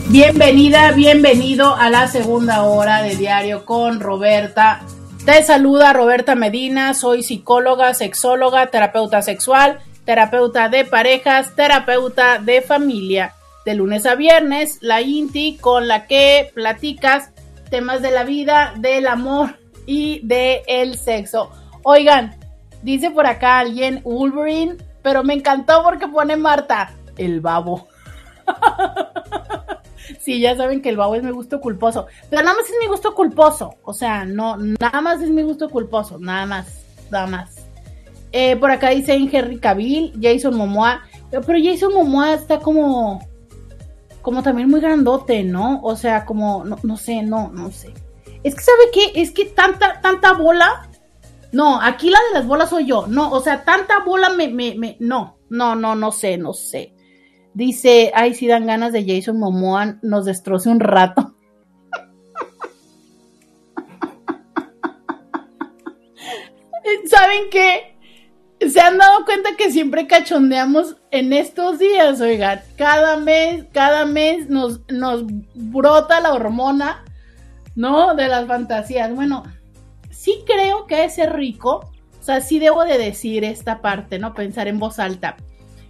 Bienvenida, 0.10 0.92
bienvenido 0.92 1.74
a 1.74 1.90
la 1.90 2.08
segunda 2.08 2.66
hora 2.66 3.02
de 3.02 3.16
Diario 3.16 3.66
con 3.66 4.00
Roberta. 4.00 4.84
Te 5.26 5.44
saluda 5.44 5.92
Roberta 5.92 6.36
Medina, 6.36 6.94
soy 6.94 7.24
psicóloga, 7.24 7.96
sexóloga, 7.96 8.68
terapeuta 8.68 9.24
sexual, 9.24 9.80
terapeuta 10.06 10.70
de 10.70 10.86
parejas, 10.86 11.56
terapeuta 11.56 12.38
de 12.38 12.62
familia. 12.62 13.34
De 13.66 13.74
lunes 13.74 14.06
a 14.06 14.14
viernes, 14.14 14.78
la 14.82 15.02
INTI 15.02 15.58
con 15.58 15.88
la 15.88 16.06
que 16.06 16.52
platicas 16.54 17.32
temas 17.72 18.04
de 18.04 18.12
la 18.12 18.24
vida, 18.24 18.76
del 18.78 19.08
amor 19.08 19.58
y 19.88 20.20
del 20.28 20.60
el 20.68 20.96
sexo. 20.96 21.50
Oigan, 21.82 22.36
dice 22.84 23.10
por 23.10 23.26
acá 23.26 23.58
alguien 23.58 24.02
Wolverine, 24.04 24.78
pero 25.02 25.24
me 25.24 25.34
encantó 25.34 25.82
porque 25.82 26.08
pone 26.08 26.38
Marta, 26.38 26.92
el 27.18 27.42
babo. 27.42 27.88
Sí, 30.20 30.40
ya 30.40 30.56
saben 30.56 30.82
que 30.82 30.90
el 30.90 30.98
babo 30.98 31.16
es 31.16 31.24
mi 31.24 31.32
gusto 31.32 31.60
culposo. 31.60 32.08
Pero 32.30 32.44
nada 32.44 32.56
más 32.58 32.66
es 32.66 32.76
mi 32.80 32.88
gusto 32.88 33.14
culposo. 33.14 33.76
O 33.84 33.94
sea, 33.94 34.26
no, 34.26 34.58
nada 34.58 35.02
más 35.02 35.22
es 35.22 35.30
mi 35.30 35.44
gusto 35.44 35.70
culposo. 35.70 36.18
Nada 36.20 36.46
más, 36.46 36.86
nada 37.12 37.28
más. 37.28 37.66
Eh, 38.32 38.56
por 38.58 38.72
acá 38.72 38.90
dicen 38.90 39.30
Henry 39.32 39.60
Cavill, 39.60 40.14
Jason 40.22 40.56
Momoa. 40.56 41.02
Pero 41.32 41.60
Jason 41.62 41.94
Momoa 41.94 42.34
está 42.34 42.60
como. 42.60 43.22
Como 44.22 44.42
también 44.42 44.70
muy 44.70 44.80
grandote, 44.80 45.44
¿no? 45.44 45.82
O 45.84 45.96
sea, 45.96 46.26
como. 46.26 46.64
No, 46.66 46.78
no 46.84 46.98
sé, 46.98 47.22
no, 47.22 47.50
no 47.54 47.72
sé. 47.72 47.94
Es 48.44 48.56
que, 48.56 48.62
¿sabe 48.62 48.84
qué? 48.94 49.22
Es 49.22 49.32
que 49.32 49.46
tanta, 49.46 50.02
tanta 50.02 50.34
bola. 50.34 50.90
No, 51.52 51.80
aquí 51.82 52.10
la 52.10 52.20
de 52.28 52.40
las 52.40 52.48
bolas 52.48 52.70
soy 52.70 52.86
yo. 52.86 53.08
No, 53.08 53.32
o 53.32 53.40
sea, 53.40 53.64
tanta 53.64 54.00
bola 54.04 54.30
me, 54.30 54.50
me, 54.50 54.76
me. 54.76 54.98
No, 55.00 55.38
no, 55.50 55.76
no, 55.76 55.96
no 55.96 56.12
sé, 56.12 56.38
no 56.38 56.54
sé. 56.54 56.95
Dice, 57.56 58.12
ay, 58.14 58.34
si 58.34 58.48
dan 58.48 58.68
ganas 58.68 58.92
de 58.92 59.06
Jason 59.06 59.40
Momoa, 59.40 59.98
nos 60.02 60.26
destroce 60.26 60.68
un 60.68 60.82
rato. 60.82 61.34
¿Saben 67.06 67.44
qué? 67.50 67.96
Se 68.60 68.82
han 68.82 68.98
dado 68.98 69.24
cuenta 69.24 69.52
que 69.58 69.72
siempre 69.72 70.06
cachondeamos 70.06 70.98
en 71.12 71.32
estos 71.32 71.80
días, 71.80 72.20
oigan. 72.20 72.60
Cada 72.78 73.16
mes, 73.16 73.64
cada 73.72 74.06
mes 74.06 74.50
nos, 74.50 74.82
nos 74.90 75.24
brota 75.54 76.20
la 76.20 76.34
hormona, 76.34 77.06
¿no? 77.74 78.16
De 78.16 78.28
las 78.28 78.48
fantasías. 78.48 79.16
Bueno, 79.16 79.44
sí 80.10 80.44
creo 80.46 80.88
que 80.88 81.06
es 81.06 81.18
rico. 81.32 81.90
O 82.20 82.24
sea, 82.24 82.42
sí 82.42 82.60
debo 82.60 82.84
de 82.84 82.98
decir 82.98 83.46
esta 83.46 83.82
parte, 83.82 84.20
¿no? 84.20 84.34
Pensar 84.34 84.68
en 84.68 84.78
voz 84.78 85.00
alta 85.00 85.38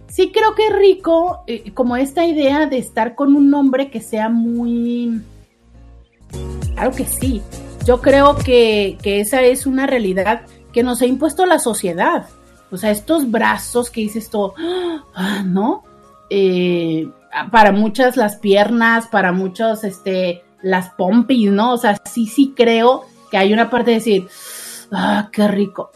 sí 0.08 0.32
creo 0.32 0.54
que 0.54 0.66
es 0.68 0.76
rico 0.76 1.42
eh, 1.46 1.72
como 1.72 1.96
esta 1.96 2.24
idea 2.24 2.66
de 2.66 2.78
estar 2.78 3.14
con 3.14 3.34
un 3.34 3.52
hombre 3.54 3.90
que 3.90 4.00
sea 4.00 4.28
muy... 4.28 5.22
Claro 6.74 6.92
que 6.92 7.04
sí. 7.04 7.42
Yo 7.84 8.00
creo 8.00 8.36
que, 8.36 8.98
que 9.02 9.20
esa 9.20 9.42
es 9.42 9.66
una 9.66 9.86
realidad 9.86 10.42
que 10.72 10.82
nos 10.82 11.00
ha 11.02 11.06
impuesto 11.06 11.46
la 11.46 11.58
sociedad. 11.58 12.26
O 12.70 12.76
sea, 12.76 12.90
estos 12.90 13.30
brazos 13.30 13.90
que 13.90 14.02
dices 14.02 14.28
tú, 14.28 14.52
ah, 15.14 15.42
¿no? 15.44 15.84
Eh, 16.30 17.08
para 17.50 17.72
muchas 17.72 18.16
las 18.16 18.36
piernas, 18.36 19.06
para 19.08 19.32
muchos 19.32 19.84
este, 19.84 20.42
las 20.62 20.90
pompis, 20.90 21.50
¿no? 21.50 21.74
O 21.74 21.78
sea, 21.78 22.00
sí, 22.04 22.26
sí 22.26 22.52
creo 22.56 23.04
que 23.30 23.38
hay 23.38 23.52
una 23.52 23.70
parte 23.70 23.92
de 23.92 23.96
decir, 23.98 24.28
ah, 24.90 25.28
qué 25.32 25.46
rico 25.48 25.90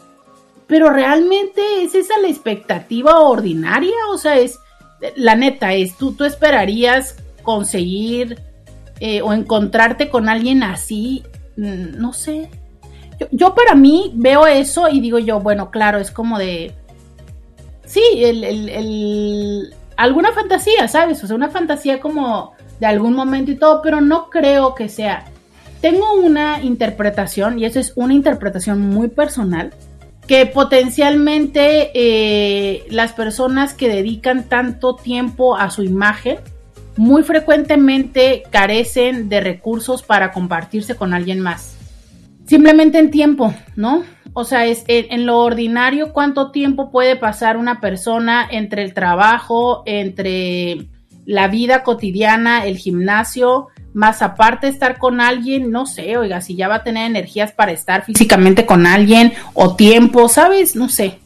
pero 0.71 0.89
realmente 0.89 1.61
es 1.83 1.95
esa 1.95 2.17
la 2.19 2.29
expectativa 2.29 3.19
ordinaria, 3.19 3.91
o 4.09 4.17
sea, 4.17 4.37
es 4.37 4.57
la 5.17 5.35
neta, 5.35 5.73
es 5.73 5.97
tú, 5.97 6.13
tú 6.13 6.23
esperarías 6.23 7.17
conseguir 7.43 8.39
eh, 9.01 9.21
o 9.21 9.33
encontrarte 9.33 10.09
con 10.09 10.29
alguien 10.29 10.63
así, 10.63 11.23
mm, 11.57 11.97
no 11.99 12.13
sé. 12.13 12.49
Yo, 13.31 13.53
para 13.53 13.75
mí 13.75 14.13
veo 14.15 14.47
eso 14.47 14.87
y 14.87 15.01
digo 15.01 15.19
yo, 15.19 15.41
bueno, 15.41 15.71
claro, 15.71 15.97
es 15.97 16.09
como 16.09 16.39
de, 16.39 16.73
sí, 17.85 18.01
el, 18.15 18.41
el, 18.45 19.73
alguna 19.97 20.31
fantasía, 20.31 20.87
¿sabes? 20.87 21.21
O 21.21 21.27
sea, 21.27 21.35
una 21.35 21.49
fantasía 21.49 21.99
como 21.99 22.53
de 22.79 22.85
algún 22.85 23.13
momento 23.13 23.51
y 23.51 23.55
todo, 23.55 23.81
pero 23.81 23.99
no 23.99 24.29
creo 24.29 24.73
que 24.73 24.87
sea. 24.87 25.25
Tengo 25.81 26.13
una 26.13 26.61
interpretación, 26.63 27.59
y 27.59 27.65
eso 27.65 27.77
es 27.81 27.91
una 27.97 28.13
interpretación 28.13 28.79
muy 28.79 29.09
personal, 29.09 29.73
que 30.31 30.45
potencialmente 30.45 31.91
eh, 31.93 32.85
las 32.89 33.11
personas 33.11 33.73
que 33.73 33.89
dedican 33.89 34.47
tanto 34.47 34.95
tiempo 34.95 35.57
a 35.57 35.69
su 35.69 35.83
imagen 35.83 36.37
muy 36.95 37.23
frecuentemente 37.23 38.43
carecen 38.49 39.27
de 39.27 39.41
recursos 39.41 40.03
para 40.03 40.31
compartirse 40.31 40.95
con 40.95 41.13
alguien 41.13 41.41
más. 41.41 41.75
Simplemente 42.45 42.97
en 42.97 43.11
tiempo, 43.11 43.53
¿no? 43.75 44.05
O 44.31 44.45
sea, 44.45 44.65
es 44.65 44.85
en, 44.87 45.07
en, 45.11 45.25
lo 45.25 45.37
ordinario 45.39 46.13
cuánto 46.13 46.51
tiempo 46.51 46.91
puede 46.91 47.17
pasar 47.17 47.57
una 47.57 47.81
persona 47.81 48.47
entre 48.49 48.83
el 48.83 48.93
trabajo, 48.93 49.83
entre 49.85 50.87
la 51.25 51.49
vida 51.49 51.83
cotidiana, 51.83 52.65
el 52.65 52.77
gimnasio, 52.77 53.67
más 53.93 54.21
aparte 54.21 54.67
estar 54.67 54.97
con 54.97 55.21
alguien, 55.21 55.71
no 55.71 55.85
sé, 55.85 56.17
oiga, 56.17 56.41
si 56.41 56.55
ya 56.55 56.67
va 56.67 56.75
a 56.75 56.83
tener 56.83 57.05
energías 57.05 57.51
para 57.51 57.71
estar 57.71 58.03
físicamente 58.05 58.65
con 58.65 58.85
alguien 58.85 59.33
o 59.53 59.75
tiempo, 59.75 60.29
¿sabes? 60.29 60.75
No 60.75 60.89
sé. 60.89 61.19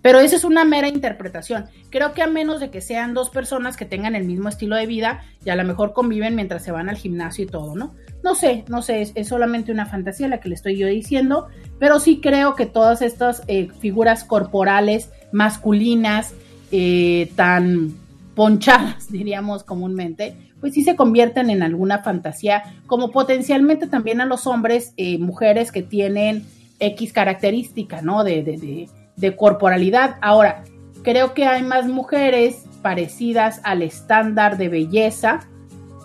Pero 0.00 0.20
esa 0.20 0.36
es 0.36 0.44
una 0.44 0.64
mera 0.64 0.88
interpretación. 0.88 1.66
Creo 1.90 2.12
que 2.12 2.22
a 2.22 2.28
menos 2.28 2.60
de 2.60 2.70
que 2.70 2.80
sean 2.80 3.14
dos 3.14 3.30
personas 3.30 3.76
que 3.76 3.84
tengan 3.84 4.14
el 4.14 4.24
mismo 4.24 4.48
estilo 4.48 4.76
de 4.76 4.86
vida 4.86 5.22
y 5.44 5.50
a 5.50 5.56
lo 5.56 5.64
mejor 5.64 5.92
conviven 5.92 6.36
mientras 6.36 6.62
se 6.64 6.72
van 6.72 6.88
al 6.88 6.96
gimnasio 6.96 7.44
y 7.44 7.48
todo, 7.48 7.74
¿no? 7.74 7.94
No 8.22 8.34
sé, 8.34 8.64
no 8.68 8.82
sé, 8.82 9.12
es, 9.14 9.28
solamente 9.28 9.72
una 9.72 9.86
fantasía 9.86 10.28
la 10.28 10.40
que 10.40 10.48
le 10.48 10.54
estoy 10.54 10.76
yo 10.76 10.86
diciendo, 10.86 11.48
pero 11.78 12.00
sí 12.00 12.20
creo 12.20 12.54
que 12.54 12.66
todas 12.66 13.02
estas 13.02 13.42
eh, 13.48 13.68
figuras 13.80 14.24
corporales 14.24 15.10
masculinas 15.32 16.32
eh, 16.70 17.30
tan 17.36 17.94
ponchadas, 18.34 19.08
diríamos 19.10 19.64
comúnmente, 19.64 20.47
pues 20.60 20.74
sí 20.74 20.82
se 20.82 20.96
convierten 20.96 21.50
en 21.50 21.62
alguna 21.62 22.02
fantasía, 22.02 22.62
como 22.86 23.10
potencialmente 23.10 23.86
también 23.86 24.20
a 24.20 24.26
los 24.26 24.46
hombres, 24.46 24.92
eh, 24.96 25.18
mujeres 25.18 25.72
que 25.72 25.82
tienen 25.82 26.44
X 26.80 27.12
característica, 27.12 28.02
¿no? 28.02 28.24
De, 28.24 28.42
de, 28.42 28.56
de, 28.56 28.88
de, 29.16 29.36
corporalidad. 29.36 30.16
Ahora, 30.20 30.64
creo 31.02 31.34
que 31.34 31.46
hay 31.46 31.62
más 31.62 31.86
mujeres 31.86 32.64
parecidas 32.82 33.60
al 33.64 33.82
estándar 33.82 34.56
de 34.56 34.68
belleza 34.68 35.40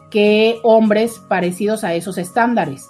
que 0.10 0.60
hombres 0.64 1.20
parecidos 1.28 1.84
a 1.84 1.94
esos 1.94 2.18
estándares. 2.18 2.88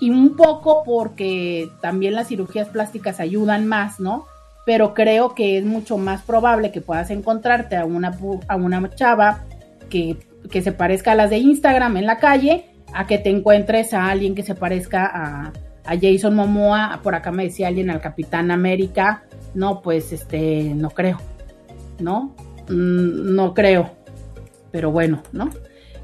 Y 0.00 0.10
un 0.10 0.36
poco 0.36 0.82
porque 0.84 1.70
también 1.80 2.14
las 2.14 2.28
cirugías 2.28 2.68
plásticas 2.68 3.20
ayudan 3.20 3.66
más, 3.66 4.00
¿no? 4.00 4.26
Pero 4.64 4.94
creo 4.94 5.34
que 5.34 5.58
es 5.58 5.64
mucho 5.64 5.98
más 5.98 6.22
probable 6.22 6.72
que 6.72 6.80
puedas 6.80 7.10
encontrarte 7.10 7.76
a 7.76 7.84
una, 7.84 8.18
a 8.48 8.56
una 8.56 8.90
chava 8.94 9.44
que, 9.90 10.16
que 10.50 10.62
se 10.62 10.72
parezca 10.72 11.12
a 11.12 11.14
las 11.14 11.30
de 11.30 11.38
Instagram 11.38 11.96
en 11.96 12.06
la 12.06 12.18
calle, 12.18 12.66
a 12.92 13.06
que 13.06 13.18
te 13.18 13.30
encuentres 13.30 13.94
a 13.94 14.08
alguien 14.08 14.34
que 14.34 14.42
se 14.42 14.54
parezca 14.54 15.06
a, 15.06 15.52
a 15.84 15.98
Jason 16.00 16.34
Momoa, 16.34 17.00
por 17.02 17.14
acá 17.14 17.30
me 17.30 17.44
decía 17.44 17.68
alguien 17.68 17.90
al 17.90 18.00
Capitán 18.00 18.50
América, 18.50 19.24
no, 19.54 19.82
pues 19.82 20.12
este, 20.12 20.72
no 20.74 20.90
creo, 20.90 21.18
¿no? 21.98 22.34
Mm, 22.68 23.34
no 23.34 23.54
creo, 23.54 23.90
pero 24.70 24.90
bueno, 24.90 25.22
¿no? 25.32 25.50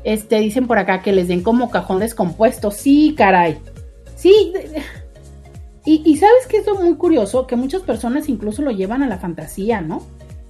Este, 0.04 0.38
dicen 0.38 0.66
por 0.66 0.78
acá 0.78 1.02
que 1.02 1.12
les 1.12 1.28
den 1.28 1.42
como 1.42 1.70
cajón 1.70 1.98
descompuesto. 1.98 2.70
Sí, 2.70 3.14
caray. 3.16 3.58
Sí. 4.14 4.52
Y, 5.84 6.16
sabes 6.18 6.46
que 6.46 6.58
es 6.58 6.66
muy 6.78 6.96
curioso, 6.96 7.46
que 7.46 7.56
muchas 7.56 7.80
personas 7.80 8.28
incluso 8.28 8.60
lo 8.60 8.70
llevan 8.70 9.02
a 9.02 9.06
la 9.06 9.16
fantasía, 9.16 9.80
¿no? 9.80 10.02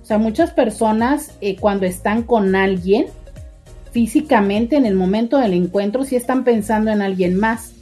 O 0.02 0.04
sea, 0.04 0.18
muchas 0.18 0.50
personas 0.50 1.36
eh, 1.40 1.56
cuando 1.56 1.86
están 1.86 2.24
con 2.24 2.56
alguien, 2.56 3.06
físicamente 3.98 4.76
en 4.76 4.86
el 4.86 4.94
momento 4.94 5.38
del 5.38 5.54
encuentro, 5.54 6.04
sí 6.04 6.14
están 6.14 6.44
pensando 6.44 6.92
en 6.92 7.02
alguien 7.02 7.34
más. 7.34 7.74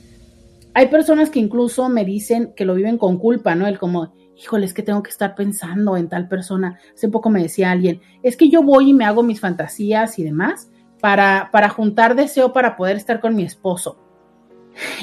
Hay 0.72 0.88
personas 0.88 1.28
que 1.28 1.40
incluso 1.40 1.90
me 1.90 2.06
dicen 2.06 2.54
que 2.56 2.64
lo 2.64 2.74
viven 2.74 2.96
con 2.96 3.18
culpa, 3.18 3.54
¿no? 3.54 3.66
El 3.66 3.78
como, 3.78 4.14
híjole, 4.34 4.64
es 4.64 4.72
que 4.72 4.82
tengo 4.82 5.02
que 5.02 5.10
estar 5.10 5.34
pensando 5.34 5.94
en 5.94 6.08
tal 6.08 6.26
persona. 6.26 6.78
Hace 6.94 7.10
poco 7.10 7.28
me 7.28 7.42
decía 7.42 7.70
alguien, 7.70 8.00
es 8.22 8.38
que 8.38 8.48
yo 8.48 8.62
voy 8.62 8.88
y 8.88 8.94
me 8.94 9.04
hago 9.04 9.22
mis 9.22 9.40
fantasías 9.40 10.18
y 10.18 10.24
demás, 10.24 10.70
para, 11.02 11.50
para 11.52 11.68
juntar 11.68 12.16
deseo 12.16 12.54
para 12.54 12.78
poder 12.78 12.96
estar 12.96 13.20
con 13.20 13.36
mi 13.36 13.42
esposo. 13.42 13.98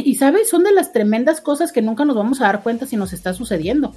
Y 0.03 0.15
sabes, 0.15 0.49
son 0.49 0.63
de 0.63 0.71
las 0.71 0.93
tremendas 0.93 1.41
cosas 1.41 1.71
que 1.71 1.83
nunca 1.83 2.05
nos 2.05 2.15
vamos 2.15 2.41
a 2.41 2.45
dar 2.45 2.63
cuenta 2.63 2.87
si 2.87 2.97
nos 2.97 3.13
está 3.13 3.35
sucediendo. 3.35 3.93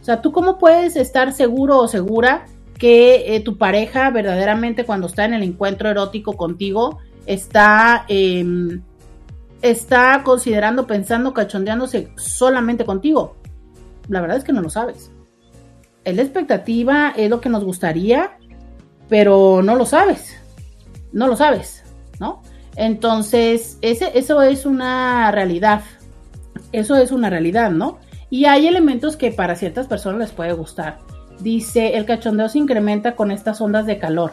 O 0.00 0.04
sea, 0.04 0.22
¿tú 0.22 0.30
cómo 0.30 0.56
puedes 0.56 0.94
estar 0.94 1.32
seguro 1.32 1.80
o 1.80 1.88
segura 1.88 2.46
que 2.80 3.36
eh, 3.36 3.40
tu 3.40 3.56
pareja 3.58 4.10
verdaderamente 4.10 4.84
cuando 4.84 5.06
está 5.06 5.24
en 5.24 5.34
el 5.34 5.44
encuentro 5.44 5.88
erótico 5.88 6.32
contigo 6.36 6.98
está, 7.26 8.04
em, 8.08 8.82
está 9.62 10.22
considerando, 10.24 10.88
pensando, 10.88 11.32
cachondeándose 11.32 12.12
solamente 12.16 12.84
contigo? 12.84 13.36
La 14.08 14.20
verdad 14.20 14.38
es 14.38 14.42
que 14.44 14.52
no 14.52 14.62
lo 14.62 14.70
sabes. 14.70 15.12
Es 16.04 16.16
la 16.16 16.22
expectativa, 16.22 17.12
es 17.16 17.30
lo 17.30 17.40
que 17.40 17.48
nos 17.48 17.62
gustaría, 17.62 18.38
pero 19.08 19.62
no 19.62 19.76
lo 19.76 19.86
sabes 19.86 20.40
no 21.12 21.26
lo 21.26 21.36
sabes, 21.36 21.82
¿no? 22.18 22.42
Entonces, 22.76 23.78
ese, 23.82 24.18
eso 24.18 24.42
es 24.42 24.66
una 24.66 25.30
realidad. 25.30 25.82
Eso 26.72 26.96
es 26.96 27.10
una 27.10 27.30
realidad, 27.30 27.70
¿no? 27.70 27.98
Y 28.30 28.44
hay 28.44 28.68
elementos 28.68 29.16
que 29.16 29.32
para 29.32 29.56
ciertas 29.56 29.86
personas 29.86 30.20
les 30.20 30.32
puede 30.32 30.52
gustar. 30.52 30.98
Dice, 31.40 31.96
el 31.96 32.04
cachondeo 32.04 32.48
se 32.48 32.58
incrementa 32.58 33.16
con 33.16 33.30
estas 33.30 33.60
ondas 33.60 33.86
de 33.86 33.98
calor. 33.98 34.32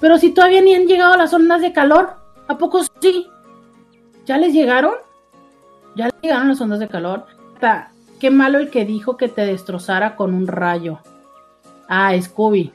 Pero 0.00 0.18
si 0.18 0.30
todavía 0.30 0.60
ni 0.60 0.74
han 0.74 0.86
llegado 0.86 1.16
las 1.16 1.32
ondas 1.32 1.60
de 1.60 1.72
calor, 1.72 2.14
¿a 2.48 2.58
poco 2.58 2.82
sí? 3.00 3.26
¿Ya 4.26 4.38
les 4.38 4.52
llegaron? 4.52 4.94
¿Ya 5.94 6.06
les 6.06 6.14
llegaron 6.22 6.48
las 6.48 6.60
ondas 6.60 6.80
de 6.80 6.88
calor? 6.88 7.26
Qué 8.18 8.30
malo 8.30 8.58
el 8.58 8.70
que 8.70 8.84
dijo 8.84 9.16
que 9.16 9.28
te 9.28 9.46
destrozara 9.46 10.16
con 10.16 10.34
un 10.34 10.46
rayo. 10.46 10.98
Ah, 11.88 12.12
Scooby. 12.20 12.72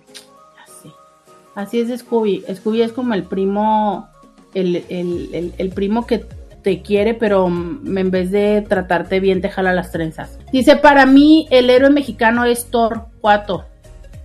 Así 1.55 1.79
es 1.79 1.99
Scooby. 1.99 2.43
Scooby 2.53 2.81
es 2.83 2.93
como 2.93 3.13
el 3.13 3.23
primo, 3.23 4.07
el, 4.53 5.71
primo 5.73 6.05
que 6.05 6.25
te 6.63 6.81
quiere, 6.81 7.13
pero 7.13 7.47
en 7.47 8.11
vez 8.11 8.31
de 8.31 8.61
tratarte 8.67 9.19
bien, 9.19 9.41
te 9.41 9.49
jala 9.49 9.73
las 9.73 9.91
trenzas. 9.91 10.37
Dice, 10.51 10.75
para 10.75 11.05
mí 11.05 11.47
el 11.49 11.69
héroe 11.69 11.89
mexicano 11.89 12.45
es 12.45 12.65
Thor 12.65 13.07
Cuato. 13.21 13.65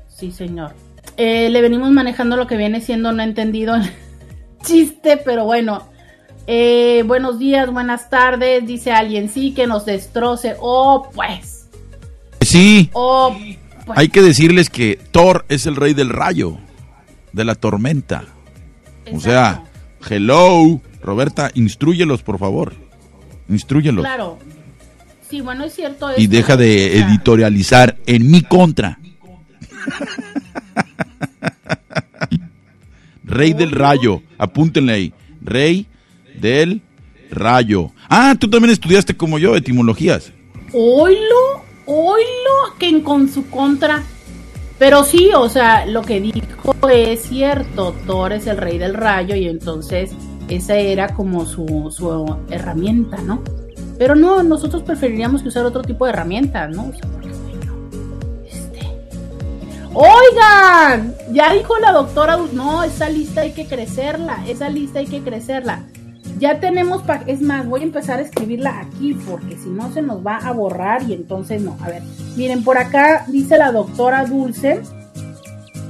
Sí, 0.08 0.32
señor. 0.32 0.72
Eh, 1.16 1.50
le 1.50 1.60
venimos 1.60 1.90
manejando 1.90 2.36
lo 2.36 2.46
que 2.46 2.56
viene 2.56 2.80
siendo 2.80 3.12
no 3.12 3.22
entendido 3.22 3.74
chiste, 4.62 5.16
pero 5.16 5.44
bueno. 5.44 5.88
Eh, 6.48 7.04
buenos 7.06 7.38
días, 7.38 7.70
buenas 7.70 8.10
tardes, 8.10 8.66
dice 8.66 8.90
alguien, 8.90 9.28
sí, 9.28 9.54
que 9.54 9.66
nos 9.66 9.84
destroce. 9.84 10.56
Oh, 10.60 11.08
pues. 11.14 11.68
Sí. 12.40 12.90
Oh, 12.92 13.36
pues. 13.86 13.98
Hay 13.98 14.08
que 14.08 14.22
decirles 14.22 14.68
que 14.68 14.98
Thor 15.12 15.44
es 15.48 15.66
el 15.66 15.76
rey 15.76 15.94
del 15.94 16.08
rayo 16.08 16.58
de 17.32 17.44
la 17.44 17.54
tormenta. 17.54 18.24
O 19.12 19.20
sea, 19.20 19.64
hello, 20.08 20.80
Roberta, 21.02 21.50
instruyelos, 21.54 22.22
por 22.22 22.38
favor. 22.38 22.74
Instruyelos. 23.48 24.04
Claro. 24.04 24.38
Sí, 25.28 25.40
bueno, 25.40 25.64
es 25.64 25.74
cierto. 25.74 26.08
Y 26.16 26.26
deja 26.26 26.56
de 26.56 26.98
editorializar 26.98 27.96
en 28.06 28.30
mi 28.30 28.42
contra. 28.42 28.98
Rey 33.24 33.54
del 33.54 33.70
rayo, 33.70 34.22
apúntenle 34.36 34.92
ahí. 34.92 35.14
Rey 35.40 35.86
del 36.38 36.82
rayo. 37.30 37.90
Ah, 38.08 38.34
tú 38.38 38.50
también 38.50 38.72
estudiaste 38.72 39.16
como 39.16 39.38
yo 39.38 39.56
etimologías. 39.56 40.32
Oilo, 40.72 41.64
oilo, 41.86 42.76
que 42.78 42.88
en 42.88 43.00
con 43.00 43.32
su 43.32 43.48
contra. 43.48 44.02
Pero 44.82 45.04
sí, 45.04 45.30
o 45.32 45.48
sea, 45.48 45.86
lo 45.86 46.02
que 46.02 46.20
dijo 46.20 46.74
es 46.90 47.22
cierto, 47.22 47.94
Thor 48.04 48.32
es 48.32 48.48
el 48.48 48.56
rey 48.56 48.78
del 48.78 48.94
rayo 48.94 49.36
y 49.36 49.46
entonces 49.46 50.10
esa 50.48 50.74
era 50.74 51.14
como 51.14 51.46
su, 51.46 51.88
su 51.96 52.36
herramienta, 52.50 53.18
¿no? 53.18 53.44
Pero 53.96 54.16
no, 54.16 54.42
nosotros 54.42 54.82
preferiríamos 54.82 55.40
que 55.42 55.50
usar 55.50 55.64
otro 55.66 55.82
tipo 55.82 56.04
de 56.04 56.10
herramienta, 56.10 56.66
¿no? 56.66 56.88
O 56.88 56.92
sea, 56.94 57.08
este... 58.44 58.80
Oigan, 59.94 61.14
ya 61.30 61.52
dijo 61.52 61.78
la 61.78 61.92
doctora, 61.92 62.36
no, 62.52 62.82
esa 62.82 63.08
lista 63.08 63.42
hay 63.42 63.52
que 63.52 63.66
crecerla, 63.68 64.44
esa 64.48 64.68
lista 64.68 64.98
hay 64.98 65.06
que 65.06 65.22
crecerla. 65.22 65.84
Ya 66.42 66.58
tenemos, 66.58 67.04
es 67.28 67.40
más, 67.40 67.68
voy 67.68 67.82
a 67.82 67.84
empezar 67.84 68.18
a 68.18 68.22
escribirla 68.22 68.80
aquí 68.80 69.14
porque 69.14 69.56
si 69.56 69.68
no 69.68 69.92
se 69.92 70.02
nos 70.02 70.26
va 70.26 70.38
a 70.38 70.50
borrar 70.50 71.04
y 71.08 71.12
entonces 71.12 71.62
no. 71.62 71.78
A 71.80 71.86
ver, 71.86 72.02
miren, 72.34 72.64
por 72.64 72.78
acá 72.78 73.24
dice 73.28 73.56
la 73.56 73.70
doctora 73.70 74.24
Dulce 74.24 74.82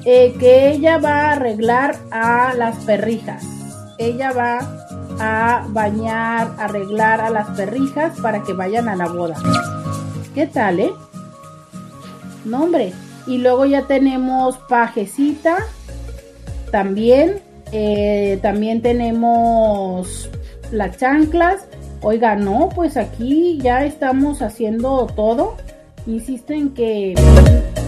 eh, 0.05 0.35
que 0.39 0.73
ella 0.73 0.99
va 0.99 1.21
a 1.21 1.33
arreglar 1.33 1.97
a 2.11 2.53
las 2.53 2.77
perrijas. 2.85 3.43
Ella 3.97 4.33
va 4.33 4.59
a 5.19 5.67
bañar, 5.71 6.55
arreglar 6.59 7.23
a 7.23 7.31
las 7.31 7.49
perrijas 7.57 8.21
para 8.21 8.43
que 8.43 8.53
vayan 8.53 8.91
a 8.91 8.97
la 8.97 9.09
boda. 9.09 9.37
¿Qué 10.35 10.47
tal, 10.47 10.81
eh? 10.81 10.93
No, 12.45 12.65
hombre. 12.65 12.93
Y 13.27 13.39
luego 13.39 13.65
ya 13.65 13.87
tenemos 13.87 14.59
pajecita 14.69 15.65
también 16.71 17.41
eh, 17.75 18.39
también 18.43 18.83
tenemos 18.83 20.29
las 20.73 20.97
chanclas. 20.97 21.69
Oiga, 22.03 22.35
no, 22.35 22.69
pues 22.75 22.97
aquí 22.97 23.59
ya 23.63 23.85
estamos 23.85 24.43
haciendo 24.43 25.07
todo. 25.15 25.57
Insisten 26.07 26.71
que, 26.75 27.15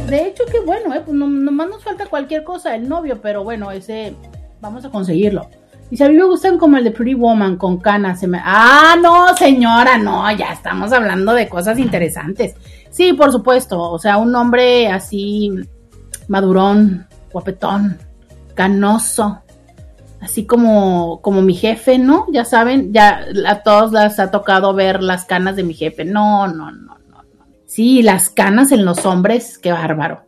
de 0.08 0.26
hecho, 0.26 0.44
que 0.50 0.60
bueno, 0.60 0.94
eh, 0.94 1.02
pues 1.04 1.16
no, 1.16 1.26
nomás 1.26 1.68
nos 1.68 1.82
falta 1.82 2.06
cualquier 2.06 2.44
cosa 2.44 2.76
el 2.76 2.88
novio, 2.88 3.20
pero 3.20 3.42
bueno, 3.42 3.72
ese 3.72 4.14
vamos 4.60 4.84
a 4.84 4.90
conseguirlo. 4.90 5.48
Y 5.90 5.96
si 5.96 6.04
a 6.04 6.08
mí 6.08 6.14
me 6.14 6.24
gustan 6.24 6.58
como 6.58 6.76
el 6.76 6.84
de 6.84 6.90
Pretty 6.90 7.14
Woman 7.14 7.56
con 7.56 7.78
canas. 7.78 8.20
Ah, 8.42 8.96
no, 9.00 9.36
señora, 9.36 9.98
no, 9.98 10.30
ya 10.36 10.52
estamos 10.52 10.92
hablando 10.92 11.34
de 11.34 11.48
cosas 11.48 11.78
interesantes. 11.78 12.54
Sí, 12.90 13.12
por 13.12 13.32
supuesto, 13.32 13.80
o 13.80 13.98
sea, 13.98 14.16
un 14.16 14.34
hombre 14.34 14.88
así 14.88 15.50
madurón, 16.28 17.06
guapetón, 17.32 17.98
canoso, 18.54 19.42
así 20.24 20.46
como, 20.46 21.20
como 21.20 21.42
mi 21.42 21.54
jefe, 21.54 21.98
¿no? 21.98 22.26
Ya 22.32 22.44
saben, 22.44 22.92
ya 22.92 23.20
a 23.46 23.62
todos 23.62 23.92
les 23.92 24.18
ha 24.18 24.30
tocado 24.30 24.72
ver 24.72 25.02
las 25.02 25.26
canas 25.26 25.54
de 25.54 25.64
mi 25.64 25.74
jefe. 25.74 26.04
No, 26.04 26.46
no, 26.46 26.72
no, 26.72 26.98
no, 27.10 27.22
no. 27.22 27.46
Sí, 27.66 28.02
las 28.02 28.30
canas 28.30 28.72
en 28.72 28.86
los 28.86 29.04
hombres, 29.04 29.58
qué 29.58 29.70
bárbaro. 29.70 30.24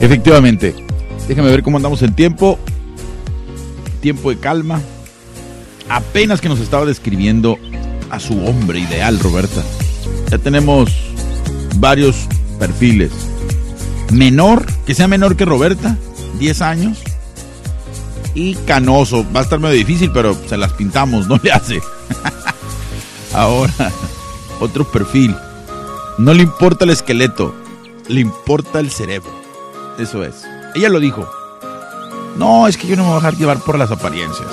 Efectivamente. 0.00 0.74
Déjame 1.28 1.50
ver 1.50 1.62
cómo 1.62 1.76
andamos 1.76 2.02
en 2.02 2.14
tiempo. 2.14 2.58
Tiempo 4.00 4.30
de 4.30 4.38
calma. 4.38 4.80
Apenas 5.90 6.40
que 6.40 6.48
nos 6.48 6.60
estaba 6.60 6.86
describiendo 6.86 7.58
a 8.10 8.20
su 8.20 8.34
hombre 8.46 8.78
ideal, 8.78 9.18
Roberta. 9.18 9.62
Ya 10.30 10.38
tenemos 10.38 10.90
varios 11.76 12.26
perfiles. 12.58 13.12
Menor, 14.10 14.64
que 14.86 14.94
sea 14.94 15.08
menor 15.08 15.36
que 15.36 15.44
Roberta, 15.44 15.98
10 16.38 16.62
años 16.62 17.02
y 18.34 18.54
canoso. 18.54 19.24
Va 19.34 19.40
a 19.40 19.42
estar 19.42 19.58
medio 19.58 19.74
difícil, 19.74 20.10
pero 20.12 20.36
se 20.46 20.56
las 20.56 20.72
pintamos, 20.72 21.26
no 21.28 21.38
le 21.42 21.52
hace. 21.52 21.82
Ahora, 23.32 23.92
otro 24.60 24.90
perfil. 24.90 25.34
No 26.18 26.32
le 26.32 26.42
importa 26.42 26.84
el 26.84 26.90
esqueleto, 26.90 27.54
le 28.08 28.20
importa 28.20 28.80
el 28.80 28.90
cerebro. 28.90 29.32
Eso 29.98 30.22
es. 30.22 30.44
Ella 30.74 30.88
lo 30.88 31.00
dijo. 31.00 31.28
No, 32.36 32.66
es 32.66 32.76
que 32.76 32.86
yo 32.86 32.96
no 32.96 33.02
me 33.02 33.08
voy 33.08 33.16
a 33.16 33.20
dejar 33.20 33.36
llevar 33.36 33.58
por 33.60 33.78
las 33.78 33.90
apariencias. 33.90 34.48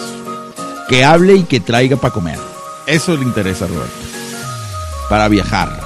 Que 0.88 1.04
hable 1.04 1.36
y 1.36 1.44
que 1.44 1.60
traiga 1.60 1.98
para 1.98 2.14
comer. 2.14 2.40
Eso 2.86 3.16
le 3.16 3.24
interesa 3.24 3.66
a 3.66 3.68
Roberto. 3.68 3.94
Para 5.10 5.28
viajar. 5.28 5.80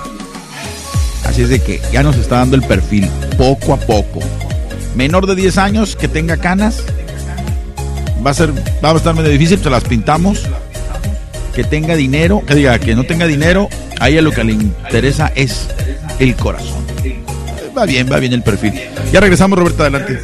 Así 1.25 1.41
es 1.41 1.49
de 1.49 1.61
que 1.61 1.81
ya 1.91 2.03
nos 2.03 2.15
está 2.17 2.37
dando 2.37 2.55
el 2.55 2.63
perfil 2.63 3.09
poco 3.37 3.73
a 3.73 3.77
poco. 3.77 4.19
Menor 4.95 5.25
de 5.27 5.35
10 5.35 5.57
años 5.57 5.95
que 5.95 6.07
tenga 6.07 6.37
canas. 6.37 6.83
Va 8.25 8.31
a 8.31 8.33
ser, 8.33 8.51
va 8.83 8.91
a 8.91 8.95
estar 8.95 9.13
medio 9.13 9.29
difícil, 9.29 9.59
se 9.59 9.69
las 9.69 9.83
pintamos. 9.83 10.47
Que 11.53 11.63
tenga 11.63 11.95
dinero, 11.95 12.41
que 12.45 12.55
diga 12.55 12.79
que 12.79 12.95
no 12.95 13.03
tenga 13.03 13.27
dinero, 13.27 13.69
a 13.99 14.09
ella 14.09 14.21
lo 14.21 14.31
que 14.31 14.43
le 14.43 14.53
interesa 14.53 15.31
es 15.35 15.69
el 16.19 16.35
corazón. 16.35 16.83
Va 17.77 17.85
bien, 17.85 18.11
va 18.11 18.19
bien 18.19 18.33
el 18.33 18.43
perfil. 18.43 18.73
Ya 19.11 19.19
regresamos, 19.19 19.59
Roberto, 19.59 19.83
adelante. 19.83 20.19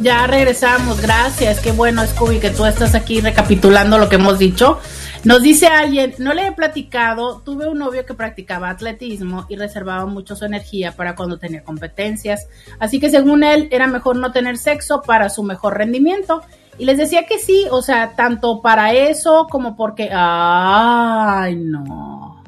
Ya 0.00 0.26
regresamos, 0.26 1.00
gracias. 1.00 1.60
Qué 1.60 1.72
bueno, 1.72 2.06
Scooby, 2.06 2.38
que 2.38 2.50
tú 2.50 2.64
estás 2.64 2.94
aquí 2.94 3.20
recapitulando 3.20 3.98
lo 3.98 4.08
que 4.08 4.16
hemos 4.16 4.38
dicho. 4.38 4.78
Nos 5.24 5.42
dice 5.42 5.66
alguien, 5.66 6.14
no 6.18 6.32
le 6.32 6.46
he 6.46 6.52
platicado, 6.52 7.42
tuve 7.44 7.68
un 7.68 7.78
novio 7.78 8.06
que 8.06 8.14
practicaba 8.14 8.70
atletismo 8.70 9.44
y 9.50 9.56
reservaba 9.56 10.06
mucho 10.06 10.34
su 10.34 10.46
energía 10.46 10.92
para 10.92 11.14
cuando 11.14 11.38
tenía 11.38 11.62
competencias, 11.62 12.46
así 12.78 12.98
que 12.98 13.10
según 13.10 13.44
él 13.44 13.68
era 13.70 13.86
mejor 13.86 14.16
no 14.16 14.32
tener 14.32 14.56
sexo 14.56 15.02
para 15.02 15.28
su 15.28 15.42
mejor 15.42 15.76
rendimiento. 15.76 16.42
Y 16.80 16.86
les 16.86 16.96
decía 16.96 17.26
que 17.26 17.38
sí, 17.38 17.66
o 17.70 17.82
sea, 17.82 18.14
tanto 18.16 18.62
para 18.62 18.94
eso 18.94 19.46
como 19.50 19.76
porque, 19.76 20.08
ay, 20.10 21.54
no. 21.54 22.42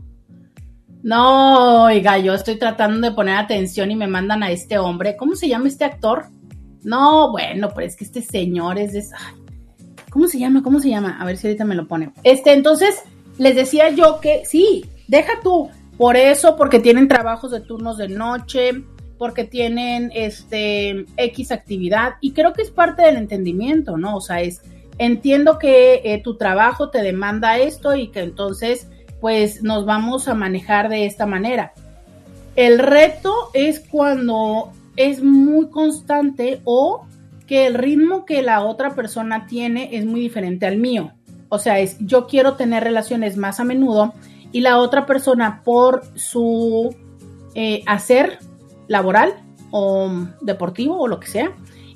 No, 1.02 1.82
oiga, 1.82 2.16
yo 2.16 2.32
estoy 2.32 2.56
tratando 2.56 3.06
de 3.06 3.14
poner 3.14 3.36
atención 3.36 3.90
y 3.90 3.94
me 3.94 4.06
mandan 4.06 4.42
a 4.42 4.50
este 4.50 4.78
hombre, 4.78 5.18
¿cómo 5.18 5.36
se 5.36 5.48
llama 5.48 5.68
este 5.68 5.84
actor? 5.84 6.28
No, 6.82 7.30
bueno, 7.30 7.68
pero 7.74 7.86
es 7.86 7.94
que 7.94 8.04
este 8.04 8.22
señor 8.22 8.78
es 8.78 8.94
de... 8.94 9.04
¿Cómo 10.08 10.26
se 10.28 10.38
llama? 10.38 10.62
¿Cómo 10.62 10.80
se 10.80 10.88
llama? 10.88 11.18
A 11.20 11.26
ver 11.26 11.36
si 11.36 11.48
ahorita 11.48 11.66
me 11.66 11.74
lo 11.74 11.86
pone. 11.86 12.10
Este, 12.22 12.54
entonces, 12.54 13.02
les 13.36 13.54
decía 13.54 13.90
yo 13.90 14.18
que 14.18 14.46
sí, 14.46 14.82
deja 15.08 15.32
tú. 15.42 15.68
Por 15.98 16.16
eso, 16.16 16.56
porque 16.56 16.80
tienen 16.80 17.06
trabajos 17.06 17.50
de 17.50 17.60
turnos 17.60 17.98
de 17.98 18.08
noche, 18.08 18.82
porque 19.18 19.44
tienen 19.44 20.10
este 20.14 21.06
X 21.16 21.52
actividad. 21.52 22.14
Y 22.20 22.32
creo 22.32 22.52
que 22.52 22.62
es 22.62 22.70
parte 22.70 23.02
del 23.02 23.16
entendimiento, 23.16 23.96
¿no? 23.96 24.16
O 24.16 24.20
sea, 24.20 24.40
es, 24.40 24.62
entiendo 24.98 25.58
que 25.58 26.02
eh, 26.04 26.20
tu 26.22 26.36
trabajo 26.36 26.90
te 26.90 27.02
demanda 27.02 27.58
esto 27.58 27.94
y 27.94 28.08
que 28.08 28.20
entonces, 28.20 28.88
pues, 29.20 29.62
nos 29.62 29.84
vamos 29.84 30.28
a 30.28 30.34
manejar 30.34 30.88
de 30.88 31.06
esta 31.06 31.26
manera. 31.26 31.72
El 32.56 32.78
reto 32.78 33.32
es 33.54 33.80
cuando 33.80 34.72
es 34.96 35.22
muy 35.22 35.68
constante 35.70 36.60
o 36.64 37.06
que 37.46 37.66
el 37.66 37.74
ritmo 37.74 38.24
que 38.24 38.42
la 38.42 38.62
otra 38.62 38.94
persona 38.94 39.46
tiene 39.46 39.90
es 39.92 40.04
muy 40.04 40.20
diferente 40.20 40.66
al 40.66 40.78
mío. 40.78 41.12
O 41.48 41.58
sea, 41.58 41.78
es 41.80 41.96
yo 42.00 42.26
quiero 42.26 42.54
tener 42.54 42.82
relaciones 42.82 43.36
más 43.36 43.60
a 43.60 43.64
menudo 43.64 44.14
y 44.52 44.60
la 44.60 44.78
otra 44.78 45.06
persona 45.06 45.62
por 45.64 46.02
su 46.14 46.94
eh, 47.54 47.82
hacer 47.86 48.38
laboral 48.88 49.34
o 49.70 50.10
deportivo 50.40 50.98
o 50.98 51.08
lo 51.08 51.20
que 51.20 51.28
sea 51.28 51.52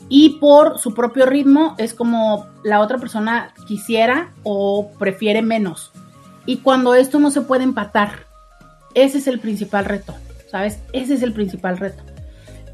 y 0.08 0.38
por 0.38 0.78
su 0.78 0.94
propio 0.94 1.26
ritmo 1.26 1.74
es 1.78 1.94
como 1.94 2.46
la 2.62 2.80
otra 2.80 2.98
persona 2.98 3.52
quisiera 3.66 4.32
o 4.44 4.92
prefiere 4.98 5.42
menos. 5.42 5.92
Y 6.44 6.58
cuando 6.58 6.94
esto 6.94 7.18
no 7.18 7.30
se 7.30 7.40
puede 7.40 7.64
empatar, 7.64 8.26
ese 8.94 9.18
es 9.18 9.26
el 9.26 9.40
principal 9.40 9.84
reto, 9.84 10.14
¿sabes? 10.48 10.80
Ese 10.92 11.14
es 11.14 11.22
el 11.22 11.32
principal 11.32 11.76
reto. 11.76 12.02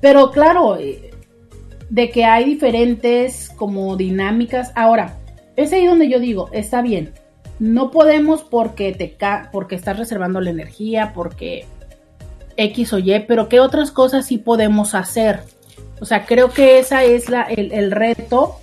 Pero 0.01 0.31
claro, 0.31 0.77
eh, 0.77 1.11
de 1.89 2.11
que 2.11 2.25
hay 2.25 2.45
diferentes 2.45 3.51
como 3.57 3.97
dinámicas. 3.97 4.73
Ahora, 4.75 5.19
es 5.57 5.73
ahí 5.73 5.87
donde 5.87 6.09
yo 6.09 6.21
digo, 6.21 6.49
está 6.53 6.83
bien, 6.83 7.15
no 7.59 7.91
podemos 7.91 8.43
porque 8.43 8.93
te 8.93 9.17
porque 9.53 9.75
estás 9.75 9.99
reservando 9.99 10.41
la 10.41 10.51
energía, 10.51 11.13
porque 11.15 11.67
X 12.57 12.93
o 12.93 12.99
Y, 12.99 13.25
pero 13.27 13.49
¿qué 13.49 13.61
otras 13.61 13.91
cosas 13.91 14.27
sí 14.27 14.39
podemos 14.39 14.95
hacer? 14.95 15.41
O 16.01 16.05
sea, 16.05 16.27
creo 16.27 16.51
que 16.51 16.79
esa 16.79 17.05
es 17.05 17.29
la, 17.29 17.43
el, 17.43 17.91
reto 17.93 18.57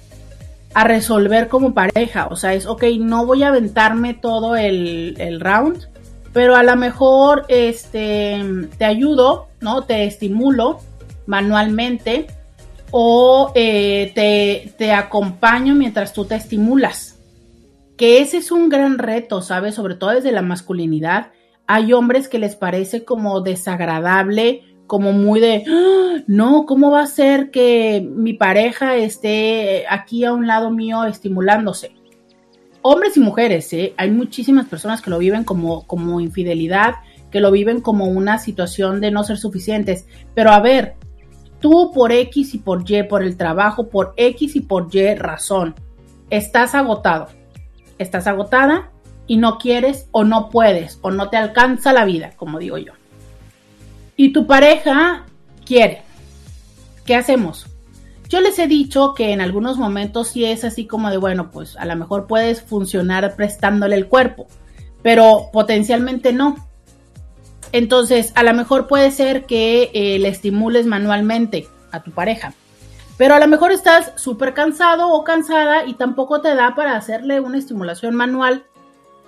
a 0.74 0.84
resolver 0.84 1.48
como 1.48 1.74
pareja. 1.74 2.28
O 2.28 2.36
sea, 2.36 2.54
es, 2.54 2.66
ok, 2.66 2.84
no 3.00 3.26
voy 3.26 3.44
a 3.44 3.48
aventarme 3.48 4.14
todo 4.14 4.56
el, 4.56 5.16
el 5.20 5.40
round, 5.40 5.88
pero 6.34 6.56
a 6.56 6.64
lo 6.64 6.76
mejor 6.76 7.46
este, 7.48 8.42
te 8.78 8.86
ayudo, 8.86 9.48
¿no? 9.62 9.84
Te 9.84 10.04
estimulo 10.04 10.80
manualmente 11.26 12.28
o 12.92 13.52
eh, 13.56 14.12
te, 14.16 14.74
te 14.78 14.94
acompaño 14.94 15.76
mientras 15.76 16.14
tú 16.14 16.26
te 16.26 16.36
estimulas. 16.36 17.20
Que 17.98 18.22
ese 18.22 18.38
es 18.38 18.52
un 18.52 18.70
gran 18.70 18.98
reto, 18.98 19.42
¿sabes? 19.42 19.76
Sobre 19.76 19.96
todo 19.96 20.12
desde 20.12 20.32
la 20.32 20.42
masculinidad. 20.42 21.32
Hay 21.72 21.93
hombres 21.93 22.28
que 22.28 22.39
les 22.39 22.55
parece 22.55 23.05
como 23.05 23.41
desagradable, 23.41 24.63
como 24.88 25.13
muy 25.13 25.39
de, 25.39 25.63
¡Ah! 25.67 26.24
no, 26.26 26.65
¿cómo 26.65 26.89
va 26.89 27.03
a 27.03 27.05
ser 27.05 27.51
que 27.51 28.03
mi 28.03 28.34
pareja 28.34 28.95
esté 28.95 29.86
aquí 29.88 30.26
a 30.26 30.34
un 30.34 30.47
lado 30.47 30.72
mío 30.72 31.05
estimulándose? 31.05 31.91
Hombres 32.82 33.17
y 33.17 33.20
mujeres, 33.20 33.72
¿eh? 33.74 33.93
Hay 33.97 34.09
muchísimas 34.09 34.65
personas 34.67 35.01
que 35.03 35.11
lo 35.11 35.20
viven 35.20 35.43
como, 35.43 35.86
como 35.86 36.20
infidelidad, 36.20 36.95
que 37.30 37.39
lo 37.39 37.51
viven 37.51 37.82
como 37.82 38.05
una 38.05 38.39
situación 38.39 38.99
de 38.99 39.11
no 39.11 39.24
ser 39.24 39.38
suficientes. 39.38 40.07
Pero 40.34 40.49
a 40.49 40.61
ver, 40.61 40.95
Tú 41.59 41.91
por 41.93 42.11
X 42.11 42.53
y 42.55 42.57
por 42.59 42.89
Y, 42.89 43.03
por 43.03 43.22
el 43.22 43.36
trabajo, 43.36 43.89
por 43.89 44.13
X 44.15 44.55
y 44.55 44.61
por 44.61 44.88
Y 44.95 45.13
razón, 45.15 45.76
estás 46.30 46.74
agotado, 46.74 47.28
estás 47.97 48.28
agotada 48.28 48.91
y 49.30 49.38
no 49.38 49.60
quieres 49.60 50.08
o 50.12 50.24
no 50.24 50.50
puedes 50.50 50.98
o 51.02 51.12
no 51.12 51.30
te 51.30 51.38
alcanza 51.38 51.94
la 51.94 52.04
vida, 52.04 52.32
como 52.36 52.58
digo 52.58 52.80
yo. 52.80 52.94
Y 54.18 54.34
tu 54.34 54.48
pareja 54.48 55.24
quiere. 55.66 56.02
¿Qué 57.06 57.16
hacemos? 57.16 57.68
Yo 58.28 58.42
les 58.42 58.58
he 58.58 58.66
dicho 58.66 59.14
que 59.14 59.32
en 59.32 59.40
algunos 59.40 59.78
momentos 59.78 60.30
sí 60.30 60.46
es 60.46 60.64
así 60.64 60.88
como 60.88 61.12
de, 61.12 61.18
bueno, 61.18 61.52
pues 61.52 61.78
a 61.78 61.86
lo 61.86 61.96
mejor 61.96 62.26
puedes 62.26 62.64
funcionar 62.64 63.36
prestándole 63.36 63.96
el 63.96 64.08
cuerpo, 64.08 64.48
pero 65.04 65.50
potencialmente 65.54 66.34
no. 66.34 66.56
Entonces, 67.72 68.34
a 68.36 68.42
lo 68.42 68.56
mejor 68.56 68.88
puede 68.88 69.12
ser 69.12 69.46
que 69.46 69.92
eh, 69.94 70.18
le 70.18 70.30
estimules 70.30 70.88
manualmente 70.88 71.68
a 71.92 72.02
tu 72.02 72.10
pareja, 72.10 72.54
pero 73.18 73.36
a 73.36 73.40
lo 73.40 73.48
mejor 73.48 73.72
estás 73.72 74.12
súper 74.16 74.56
cansado 74.56 75.10
o 75.12 75.24
cansada 75.24 75.86
y 75.86 75.94
tampoco 75.94 76.42
te 76.42 76.56
da 76.56 76.74
para 76.74 76.98
hacerle 76.98 77.40
una 77.40 77.60
estimulación 77.60 78.16
manual 78.16 78.66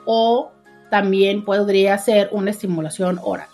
o 0.05 0.51
también 0.89 1.45
podría 1.45 1.97
ser 1.97 2.29
una 2.31 2.51
estimulación 2.51 3.19
oral, 3.23 3.47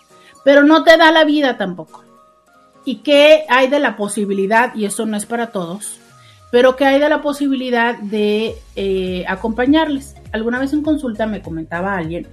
pero 0.44 0.62
no 0.62 0.84
te 0.84 0.96
da 0.96 1.12
la 1.12 1.24
vida 1.24 1.56
tampoco. 1.56 2.04
¿Y 2.84 2.96
qué 2.96 3.44
hay 3.48 3.68
de 3.68 3.80
la 3.80 3.96
posibilidad, 3.96 4.74
y 4.74 4.84
esto 4.86 5.04
no 5.06 5.16
es 5.16 5.26
para 5.26 5.48
todos, 5.48 5.98
pero 6.50 6.76
qué 6.76 6.86
hay 6.86 6.98
de 6.98 7.08
la 7.08 7.20
posibilidad 7.20 7.98
de 7.98 8.54
eh, 8.76 9.24
acompañarles? 9.28 10.16
Alguna 10.32 10.58
vez 10.58 10.72
en 10.72 10.82
consulta 10.82 11.26
me 11.26 11.42
comentaba 11.42 11.96
alguien 11.96 12.26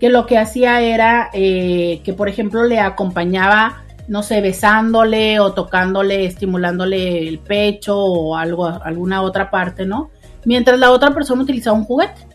que 0.00 0.08
lo 0.08 0.26
que 0.26 0.38
hacía 0.38 0.80
era 0.80 1.30
eh, 1.32 2.00
que, 2.04 2.12
por 2.12 2.28
ejemplo, 2.28 2.64
le 2.64 2.80
acompañaba, 2.80 3.82
no 4.06 4.22
sé, 4.22 4.40
besándole 4.40 5.40
o 5.40 5.52
tocándole, 5.52 6.24
estimulándole 6.24 7.26
el 7.26 7.38
pecho 7.38 7.98
o 7.98 8.36
algo, 8.36 8.66
alguna 8.66 9.22
otra 9.22 9.50
parte, 9.50 9.86
¿no? 9.86 10.10
Mientras 10.44 10.78
la 10.78 10.92
otra 10.92 11.10
persona 11.10 11.42
utilizaba 11.42 11.76
un 11.76 11.84
juguete. 11.84 12.27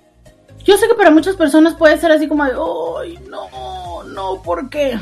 Yo 0.64 0.78
sé 0.78 0.88
que 0.88 0.96
para 0.96 1.12
muchas 1.12 1.36
personas 1.36 1.76
puede 1.76 1.98
ser 1.98 2.12
así 2.12 2.28
como 2.28 2.46
de, 2.46 2.52
¡ay, 2.52 3.20
no, 3.30 4.04
no, 4.04 4.42
¿por 4.42 4.70
qué? 4.70 5.00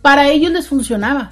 Para 0.00 0.28
ellos 0.28 0.52
les 0.52 0.68
funcionaba. 0.68 1.30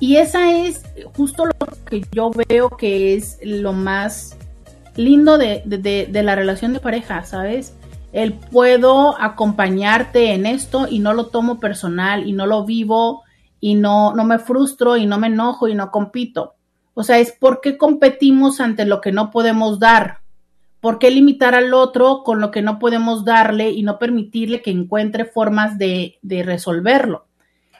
Y 0.00 0.16
esa 0.16 0.52
es 0.52 0.82
justo 1.16 1.46
lo 1.46 1.54
que 1.86 2.04
yo 2.12 2.30
veo 2.30 2.70
que 2.70 3.14
es 3.14 3.38
lo 3.42 3.72
más 3.72 4.36
lindo 4.96 5.38
de, 5.38 5.62
de 5.64 6.22
la 6.22 6.34
relación 6.34 6.72
de 6.72 6.80
pareja, 6.80 7.24
¿sabes? 7.24 7.74
el 8.12 8.32
puedo 8.32 9.20
acompañarte 9.20 10.32
en 10.32 10.46
esto 10.46 10.86
y 10.88 10.98
no 10.98 11.12
lo 11.12 11.26
tomo 11.26 11.60
personal 11.60 12.26
y 12.26 12.32
no 12.32 12.46
lo 12.46 12.64
vivo 12.64 13.22
y 13.60 13.74
no, 13.74 14.14
no 14.14 14.24
me 14.24 14.38
frustro 14.38 14.96
y 14.96 15.06
no 15.06 15.18
me 15.18 15.26
enojo 15.26 15.68
y 15.68 15.74
no 15.74 15.90
compito. 15.90 16.54
O 16.94 17.02
sea, 17.02 17.18
es 17.18 17.32
por 17.32 17.60
qué 17.60 17.76
competimos 17.76 18.60
ante 18.60 18.84
lo 18.84 19.00
que 19.00 19.12
no 19.12 19.30
podemos 19.30 19.78
dar. 19.78 20.20
¿Por 20.80 20.98
qué 20.98 21.10
limitar 21.10 21.54
al 21.54 21.74
otro 21.74 22.22
con 22.24 22.40
lo 22.40 22.50
que 22.50 22.62
no 22.62 22.78
podemos 22.78 23.24
darle 23.24 23.70
y 23.70 23.82
no 23.82 23.98
permitirle 23.98 24.62
que 24.62 24.70
encuentre 24.70 25.24
formas 25.24 25.78
de, 25.78 26.18
resolverlo? 26.22 27.26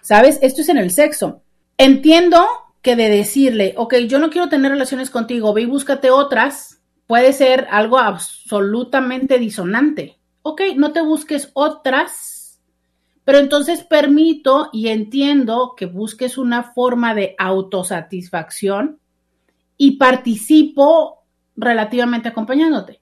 ¿Sabes? 0.00 0.38
Esto 0.42 0.62
es 0.62 0.68
en 0.68 0.78
el 0.78 0.90
sexo. 0.90 1.42
Entiendo 1.76 2.44
que 2.82 2.96
de 2.96 3.08
decirle, 3.08 3.74
ok, 3.76 3.94
yo 4.08 4.18
no 4.18 4.30
quiero 4.30 4.48
tener 4.48 4.72
relaciones 4.72 5.10
contigo, 5.10 5.52
ve 5.52 5.62
y 5.62 5.66
búscate 5.66 6.10
otras, 6.10 6.80
puede 7.06 7.32
ser 7.32 7.66
algo 7.70 7.98
absolutamente 7.98 9.38
disonante 9.38 10.18
ok, 10.48 10.62
no 10.76 10.92
te 10.92 11.02
busques 11.02 11.50
otras, 11.52 12.60
pero 13.24 13.38
entonces 13.38 13.84
permito 13.84 14.70
y 14.72 14.88
entiendo 14.88 15.74
que 15.76 15.84
busques 15.86 16.38
una 16.38 16.72
forma 16.72 17.14
de 17.14 17.34
autosatisfacción 17.38 18.98
y 19.76 19.98
participo 19.98 21.17
relativamente 21.58 22.28
acompañándote. 22.28 23.00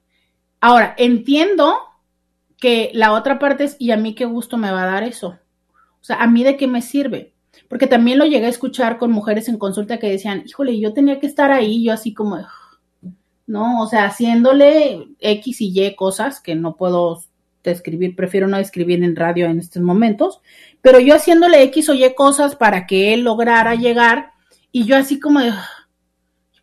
Ahora, 0.61 0.94
entiendo 0.98 1.76
que 2.59 2.90
la 2.94 3.12
otra 3.12 3.38
parte 3.38 3.64
es, 3.64 3.76
¿y 3.78 3.90
a 3.90 3.96
mí 3.96 4.14
qué 4.14 4.24
gusto 4.24 4.57
me 4.57 4.70
va 4.70 4.82
a 4.82 4.92
dar 4.92 5.04
eso? 5.04 5.38
O 6.00 6.04
sea, 6.04 6.16
¿a 6.16 6.26
mí 6.26 6.42
de 6.42 6.57
qué 6.57 6.66
me 6.66 6.82
sirve? 6.82 7.34
Porque 7.68 7.86
también 7.86 8.18
lo 8.18 8.24
llegué 8.24 8.46
a 8.46 8.50
escuchar 8.50 8.98
con 8.98 9.12
mujeres 9.12 9.48
en 9.48 9.59
consulta 9.59 9.98
que 9.98 10.11
decían, 10.11 10.42
híjole, 10.46 10.78
yo 10.78 10.92
tenía 10.92 11.20
que 11.20 11.26
estar 11.26 11.50
ahí, 11.50 11.84
yo 11.84 11.92
así 11.92 12.14
como, 12.14 12.38
no, 13.46 13.82
o 13.82 13.86
sea, 13.86 14.07
haciéndole 14.07 15.09
X 15.20 15.61
y 15.61 15.72
Y 15.80 15.94
cosas 15.94 16.40
que 16.40 16.54
no 16.54 16.76
puedo 16.76 17.22
describir, 17.62 18.16
prefiero 18.16 18.46
no 18.46 18.57
escribir 18.57 19.02
en 19.02 19.16
radio 19.16 19.46
en 19.46 19.59
estos 19.59 19.82
momentos, 19.82 20.40
pero 20.80 21.00
yo 21.00 21.14
haciéndole 21.14 21.62
X 21.64 21.88
o 21.88 21.94
Y 21.94 22.14
cosas 22.14 22.57
para 22.57 22.86
que 22.86 23.12
él 23.12 23.22
lograra 23.22 23.74
llegar 23.74 24.30
y 24.70 24.84
yo 24.84 24.96
así 24.96 25.18
como 25.18 25.40
de, 25.40 25.52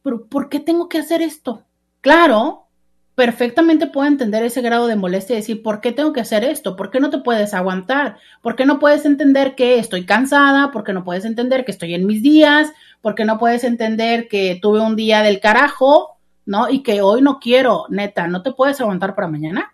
pero 0.01 0.25
¿por 0.25 0.49
qué 0.49 0.59
tengo 0.59 0.87
que 0.87 0.99
hacer 0.99 1.21
esto? 1.21 1.65
Claro, 2.03 2.67
perfectamente 3.15 3.87
puedo 3.87 4.05
entender 4.09 4.43
ese 4.43 4.61
grado 4.61 4.87
de 4.87 4.97
molestia 4.97 5.35
y 5.35 5.39
decir, 5.39 5.63
¿por 5.63 5.79
qué 5.79 5.93
tengo 5.93 6.11
que 6.11 6.19
hacer 6.19 6.43
esto? 6.43 6.75
¿Por 6.75 6.91
qué 6.91 6.99
no 6.99 7.09
te 7.09 7.19
puedes 7.19 7.53
aguantar? 7.53 8.17
¿Por 8.41 8.57
qué 8.57 8.65
no 8.65 8.77
puedes 8.77 9.05
entender 9.05 9.55
que 9.55 9.79
estoy 9.79 10.05
cansada? 10.05 10.71
¿Por 10.71 10.83
qué 10.83 10.91
no 10.91 11.05
puedes 11.05 11.23
entender 11.23 11.63
que 11.63 11.71
estoy 11.71 11.93
en 11.93 12.05
mis 12.05 12.21
días? 12.21 12.73
¿Por 12.99 13.15
qué 13.15 13.23
no 13.23 13.39
puedes 13.39 13.63
entender 13.63 14.27
que 14.27 14.59
tuve 14.61 14.81
un 14.81 14.97
día 14.97 15.21
del 15.21 15.39
carajo? 15.39 16.17
¿No? 16.45 16.69
Y 16.69 16.83
que 16.83 17.01
hoy 17.01 17.21
no 17.21 17.39
quiero, 17.39 17.85
neta, 17.87 18.27
¿no 18.27 18.41
te 18.41 18.51
puedes 18.51 18.81
aguantar 18.81 19.15
para 19.15 19.29
mañana? 19.29 19.73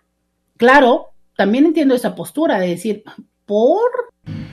Claro, 0.56 1.08
también 1.36 1.66
entiendo 1.66 1.96
esa 1.96 2.14
postura 2.14 2.60
de 2.60 2.68
decir, 2.68 3.02
¿por? 3.44 3.90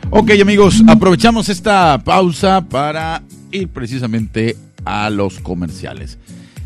Ok, 0.09 0.31
amigos, 0.41 0.81
aprovechamos 0.87 1.47
esta 1.47 2.01
pausa 2.03 2.65
para 2.67 3.21
ir 3.51 3.67
precisamente 3.67 4.55
a 4.83 5.11
los 5.11 5.37
comerciales. 5.37 6.17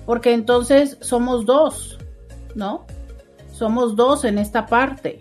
Porque 0.04 0.32
entonces 0.32 0.98
somos 1.00 1.44
dos, 1.46 1.98
¿no? 2.54 2.86
Somos 3.52 3.96
dos 3.96 4.24
en 4.24 4.38
esta 4.38 4.66
parte. 4.66 5.20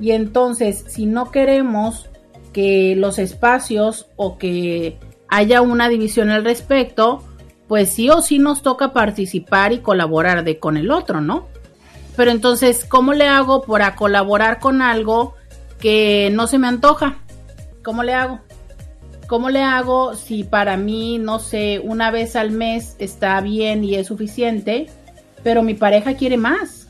Y 0.00 0.12
entonces, 0.12 0.84
si 0.88 1.06
no 1.06 1.30
queremos 1.30 2.08
que 2.52 2.94
los 2.96 3.18
espacios 3.18 4.06
o 4.16 4.38
que 4.38 4.98
haya 5.28 5.60
una 5.62 5.88
división 5.88 6.30
al 6.30 6.44
respecto, 6.44 7.22
pues 7.68 7.90
sí 7.90 8.08
o 8.10 8.22
sí 8.22 8.38
nos 8.38 8.62
toca 8.62 8.92
participar 8.92 9.72
y 9.72 9.80
colaborar 9.80 10.44
de 10.44 10.58
con 10.58 10.76
el 10.76 10.90
otro, 10.90 11.20
¿no? 11.20 11.48
Pero 12.16 12.30
entonces, 12.30 12.84
¿cómo 12.84 13.12
le 13.12 13.28
hago 13.28 13.62
para 13.62 13.94
colaborar 13.94 14.58
con 14.58 14.82
algo 14.82 15.34
que 15.78 16.30
no 16.32 16.46
se 16.46 16.58
me 16.58 16.66
antoja? 16.66 17.18
¿Cómo 17.84 18.02
le 18.02 18.14
hago? 18.14 18.40
¿Cómo 19.28 19.50
le 19.50 19.62
hago 19.62 20.14
si 20.14 20.42
para 20.42 20.76
mí, 20.76 21.18
no 21.18 21.38
sé, 21.38 21.80
una 21.84 22.10
vez 22.10 22.34
al 22.34 22.50
mes 22.50 22.96
está 22.98 23.40
bien 23.42 23.84
y 23.84 23.94
es 23.94 24.06
suficiente, 24.06 24.88
pero 25.44 25.62
mi 25.62 25.74
pareja 25.74 26.14
quiere 26.14 26.38
más? 26.38 26.88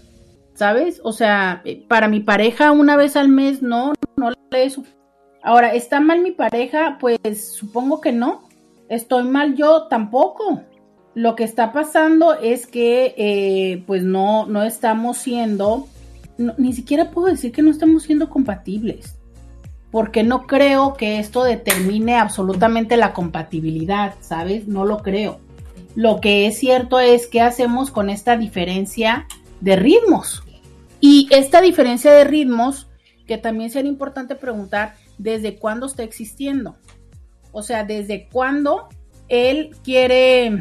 ¿Sabes? 0.55 1.01
O 1.05 1.13
sea, 1.13 1.63
eh, 1.65 1.85
para 1.89 2.09
mi 2.09 2.21
pareja 2.21 2.71
una 2.71 2.97
vez 2.97 3.17
al 3.17 3.29
mes 3.29 3.61
no, 3.61 3.93
no 4.17 4.31
le 4.31 4.65
es 4.65 4.75
suficiente 4.75 4.98
Ahora, 5.49 5.73
¿está 5.73 5.99
mal 5.99 6.21
mi 6.21 6.33
pareja? 6.33 6.99
Pues 7.01 7.55
supongo 7.55 8.03
que 8.03 8.13
no. 8.13 8.47
¿Estoy 8.91 9.25
mal 9.25 9.57
yo? 9.57 9.85
Tampoco. 9.85 10.61
Lo 11.15 11.37
que 11.37 11.45
está 11.45 11.73
pasando 11.73 12.35
es 12.35 12.67
que 12.67 13.15
eh, 13.17 13.83
pues 13.87 14.03
no, 14.03 14.45
no 14.45 14.63
estamos 14.63 15.17
siendo, 15.17 15.89
ni 16.37 16.75
siquiera 16.75 17.11
puedo 17.11 17.29
decir 17.29 17.51
que 17.51 17.63
no 17.63 17.71
estamos 17.71 18.03
siendo 18.03 18.29
compatibles, 18.29 19.17
porque 19.91 20.23
no 20.23 20.47
creo 20.47 20.93
que 20.93 21.19
esto 21.19 21.45
determine 21.45 22.17
absolutamente 22.17 22.99
la 22.99 23.15
compatibilidad, 23.15 24.17
¿sabes? 24.21 24.69
No 24.69 24.85
lo 24.85 24.99
creo. 24.99 25.41
Lo 25.95 26.21
que 26.21 26.47
es 26.47 26.59
cierto 26.59 27.01
es 27.01 27.27
que 27.27 27.41
hacemos 27.41 27.91
con 27.91 28.11
esta 28.11 28.37
diferencia 28.37 29.27
de 29.63 29.77
ritmos. 29.77 30.43
Y 31.01 31.27
esta 31.31 31.63
diferencia 31.63 32.13
de 32.13 32.25
ritmos, 32.25 32.87
que 33.27 33.39
también 33.39 33.71
sería 33.71 33.91
importante 33.91 34.35
preguntar, 34.35 34.95
desde 35.19 35.57
cuándo 35.57 35.87
está 35.87 36.03
existiendo. 36.03 36.77
O 37.53 37.63
sea, 37.63 37.85
desde 37.85 38.29
cuándo 38.31 38.89
él 39.29 39.77
quiere 39.85 40.61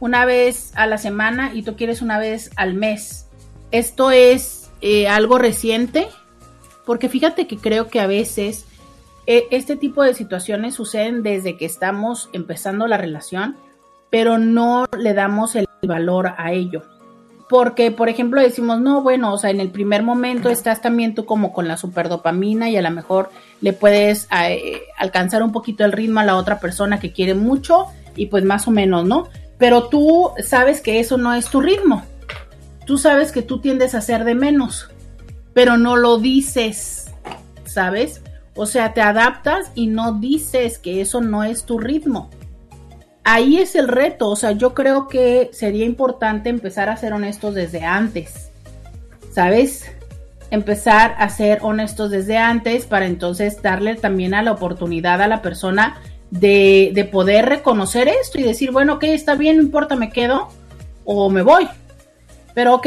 una 0.00 0.24
vez 0.24 0.72
a 0.74 0.86
la 0.86 0.98
semana 0.98 1.52
y 1.54 1.62
tú 1.62 1.76
quieres 1.76 2.02
una 2.02 2.18
vez 2.18 2.50
al 2.56 2.74
mes. 2.74 3.28
Esto 3.70 4.10
es 4.10 4.70
eh, 4.80 5.08
algo 5.08 5.38
reciente, 5.38 6.08
porque 6.84 7.08
fíjate 7.08 7.46
que 7.46 7.56
creo 7.56 7.88
que 7.88 8.00
a 8.00 8.06
veces 8.06 8.66
eh, 9.26 9.46
este 9.50 9.76
tipo 9.76 10.02
de 10.02 10.14
situaciones 10.14 10.74
suceden 10.74 11.22
desde 11.22 11.56
que 11.56 11.64
estamos 11.64 12.30
empezando 12.32 12.86
la 12.86 12.96
relación, 12.96 13.56
pero 14.10 14.38
no 14.38 14.86
le 14.98 15.14
damos 15.14 15.54
el 15.54 15.68
valor 15.82 16.34
a 16.36 16.52
ello 16.52 16.82
porque, 17.48 17.90
por 17.90 18.08
ejemplo, 18.08 18.40
decimos, 18.40 18.80
no, 18.80 19.02
bueno, 19.02 19.32
o 19.32 19.38
sea, 19.38 19.50
en 19.50 19.60
el 19.60 19.70
primer 19.70 20.02
momento 20.02 20.48
estás 20.48 20.80
también 20.80 21.14
tú 21.14 21.24
como 21.24 21.52
con 21.52 21.68
la 21.68 21.76
superdopamina 21.76 22.70
y 22.70 22.76
a 22.76 22.82
lo 22.82 22.90
mejor 22.90 23.30
le 23.60 23.72
puedes 23.72 24.28
eh, 24.30 24.82
alcanzar 24.96 25.42
un 25.42 25.52
poquito 25.52 25.84
el 25.84 25.92
ritmo 25.92 26.20
a 26.20 26.24
la 26.24 26.36
otra 26.36 26.58
persona 26.60 27.00
que 27.00 27.12
quiere 27.12 27.34
mucho 27.34 27.86
y 28.16 28.26
pues 28.26 28.44
más 28.44 28.68
o 28.68 28.70
menos, 28.70 29.06
¿no? 29.06 29.28
Pero 29.58 29.88
tú 29.88 30.30
sabes 30.44 30.80
que 30.80 31.00
eso 31.00 31.16
no 31.16 31.34
es 31.34 31.48
tu 31.48 31.60
ritmo. 31.60 32.04
Tú 32.86 32.98
sabes 32.98 33.32
que 33.32 33.42
tú 33.42 33.60
tiendes 33.60 33.94
a 33.94 34.00
ser 34.00 34.24
de 34.24 34.34
menos, 34.34 34.90
pero 35.54 35.76
no 35.76 35.96
lo 35.96 36.18
dices, 36.18 37.12
¿sabes? 37.64 38.22
O 38.54 38.66
sea, 38.66 38.92
te 38.92 39.00
adaptas 39.00 39.70
y 39.74 39.86
no 39.86 40.14
dices 40.14 40.78
que 40.78 41.00
eso 41.00 41.20
no 41.20 41.44
es 41.44 41.64
tu 41.64 41.78
ritmo 41.78 42.28
ahí 43.24 43.58
es 43.58 43.74
el 43.74 43.88
reto, 43.88 44.28
o 44.28 44.36
sea, 44.36 44.52
yo 44.52 44.74
creo 44.74 45.08
que 45.08 45.50
sería 45.52 45.84
importante 45.84 46.48
empezar 46.48 46.88
a 46.88 46.96
ser 46.96 47.12
honestos 47.12 47.54
desde 47.54 47.84
antes, 47.84 48.50
¿sabes? 49.32 49.90
Empezar 50.50 51.14
a 51.18 51.28
ser 51.28 51.60
honestos 51.62 52.10
desde 52.10 52.36
antes 52.36 52.86
para 52.86 53.06
entonces 53.06 53.62
darle 53.62 53.94
también 53.94 54.34
a 54.34 54.42
la 54.42 54.52
oportunidad 54.52 55.22
a 55.22 55.28
la 55.28 55.42
persona 55.42 56.00
de, 56.30 56.90
de 56.94 57.04
poder 57.04 57.46
reconocer 57.46 58.08
esto 58.08 58.38
y 58.38 58.42
decir, 58.42 58.70
bueno, 58.70 58.94
ok, 58.94 59.04
está 59.04 59.34
bien, 59.34 59.56
no 59.56 59.62
importa, 59.62 59.96
me 59.96 60.10
quedo 60.10 60.48
o 61.04 61.30
me 61.30 61.42
voy. 61.42 61.68
Pero 62.54 62.74
ok, 62.74 62.86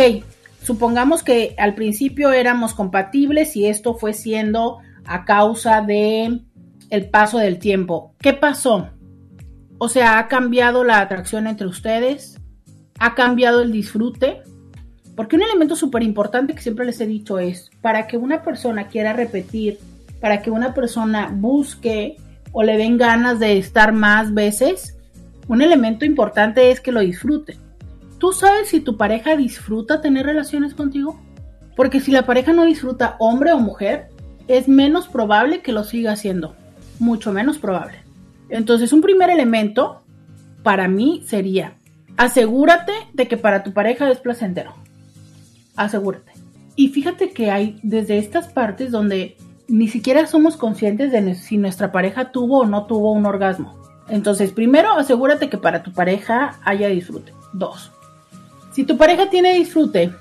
supongamos 0.62 1.24
que 1.24 1.56
al 1.58 1.76
principio 1.76 2.32
éramos 2.32 2.74
compatibles 2.74 3.56
y 3.56 3.68
esto 3.68 3.96
fue 3.96 4.14
siendo 4.14 4.80
a 5.06 5.26
causa 5.26 5.82
de 5.82 6.42
el 6.90 7.10
paso 7.10 7.38
del 7.38 7.60
tiempo. 7.60 8.14
¿Qué 8.20 8.34
pasó? 8.34 8.90
O 9.86 9.88
sea, 9.88 10.18
ha 10.18 10.28
cambiado 10.28 10.84
la 10.84 11.00
atracción 11.00 11.46
entre 11.46 11.68
ustedes, 11.68 12.42
ha 12.98 13.14
cambiado 13.14 13.62
el 13.62 13.72
disfrute. 13.72 14.42
Porque 15.16 15.36
un 15.36 15.44
elemento 15.44 15.76
súper 15.76 16.02
importante 16.02 16.56
que 16.56 16.64
siempre 16.64 16.88
les 16.88 17.00
he 17.02 17.06
dicho 17.06 17.38
es, 17.38 17.70
para 17.82 18.08
que 18.08 18.18
una 18.18 18.42
persona 18.42 18.88
quiera 18.88 19.14
repetir, 19.14 19.78
para 20.20 20.42
que 20.42 20.50
una 20.50 20.74
persona 20.74 21.30
busque 21.32 22.18
o 22.52 22.64
le 22.64 22.78
den 22.78 22.98
ganas 22.98 23.40
de 23.40 23.60
estar 23.60 23.94
más 23.94 24.34
veces, 24.34 24.98
un 25.48 25.62
elemento 25.62 26.04
importante 26.04 26.72
es 26.72 26.82
que 26.82 26.92
lo 26.92 27.02
disfrute. 27.02 27.56
Tú 28.18 28.32
¿tú 28.32 28.32
sabes 28.32 28.70
si 28.70 28.80
tu 28.80 28.98
pareja 28.98 29.38
disfruta 29.38 30.02
tener 30.02 30.26
relaciones 30.26 30.74
contigo? 30.74 31.22
Porque 31.76 32.00
si 32.00 32.12
la 32.12 32.26
pareja 32.26 32.54
no 32.54 32.66
disfruta, 32.66 33.18
hombre 33.20 33.54
o 33.54 33.60
mujer, 33.60 34.08
es 34.48 34.68
menos 34.68 35.08
probable 35.08 35.62
que 35.62 35.74
lo 35.74 35.84
siga 35.84 36.14
haciendo. 36.14 36.56
Mucho 36.98 37.32
menos 37.32 37.60
probable. 37.60 38.05
Entonces, 38.50 38.94
un 38.94 39.02
primer 39.02 39.30
elemento 39.30 40.02
para 40.64 40.88
mí 40.88 41.24
sería, 41.26 41.78
asegúrate 42.18 42.94
de 43.14 43.28
que 43.28 43.38
para 43.38 43.64
tu 43.64 43.74
pareja 43.74 44.10
es 44.10 44.20
placentero. 44.20 44.74
Asegúrate. 45.76 46.32
Y 46.76 46.90
fíjate 46.90 47.32
que 47.32 47.52
hay 47.52 47.80
desde 47.84 48.18
estas 48.18 48.48
partes 48.48 48.92
donde 48.92 49.38
ni 49.68 49.88
siquiera 49.88 50.28
somos 50.28 50.58
conscientes 50.58 51.12
de 51.12 51.36
si 51.36 51.58
nuestra 51.58 51.92
pareja 51.92 52.32
tuvo 52.32 52.60
o 52.60 52.66
no 52.66 52.86
tuvo 52.86 53.12
un 53.12 53.26
orgasmo. 53.26 53.82
Entonces, 54.08 54.52
primero, 54.52 54.94
asegúrate 54.94 55.50
que 55.50 55.58
para 55.58 55.82
tu 55.84 55.92
pareja 55.92 56.60
haya 56.64 56.88
disfrute. 56.88 57.34
Dos, 57.54 57.92
si 58.76 58.84
tu 58.84 58.98
pareja 58.98 59.30
tiene 59.30 59.54
disfrute, 59.54 60.12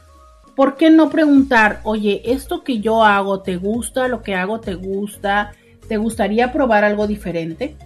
¿por 0.55 0.77
qué 0.77 0.89
no 0.89 1.11
preguntar, 1.11 1.81
oye, 1.83 2.22
esto 2.25 2.62
que 2.62 2.79
yo 2.79 3.03
hago, 3.03 3.41
¿te 3.41 3.57
gusta? 3.57 4.07
¿Lo 4.07 4.22
que 4.22 4.37
hago 4.37 4.61
te 4.61 4.77
gusta? 4.77 5.51
¿Te 5.89 5.97
gustaría 5.97 6.53
probar 6.53 6.85
algo 6.85 7.09
diferente? 7.09 7.77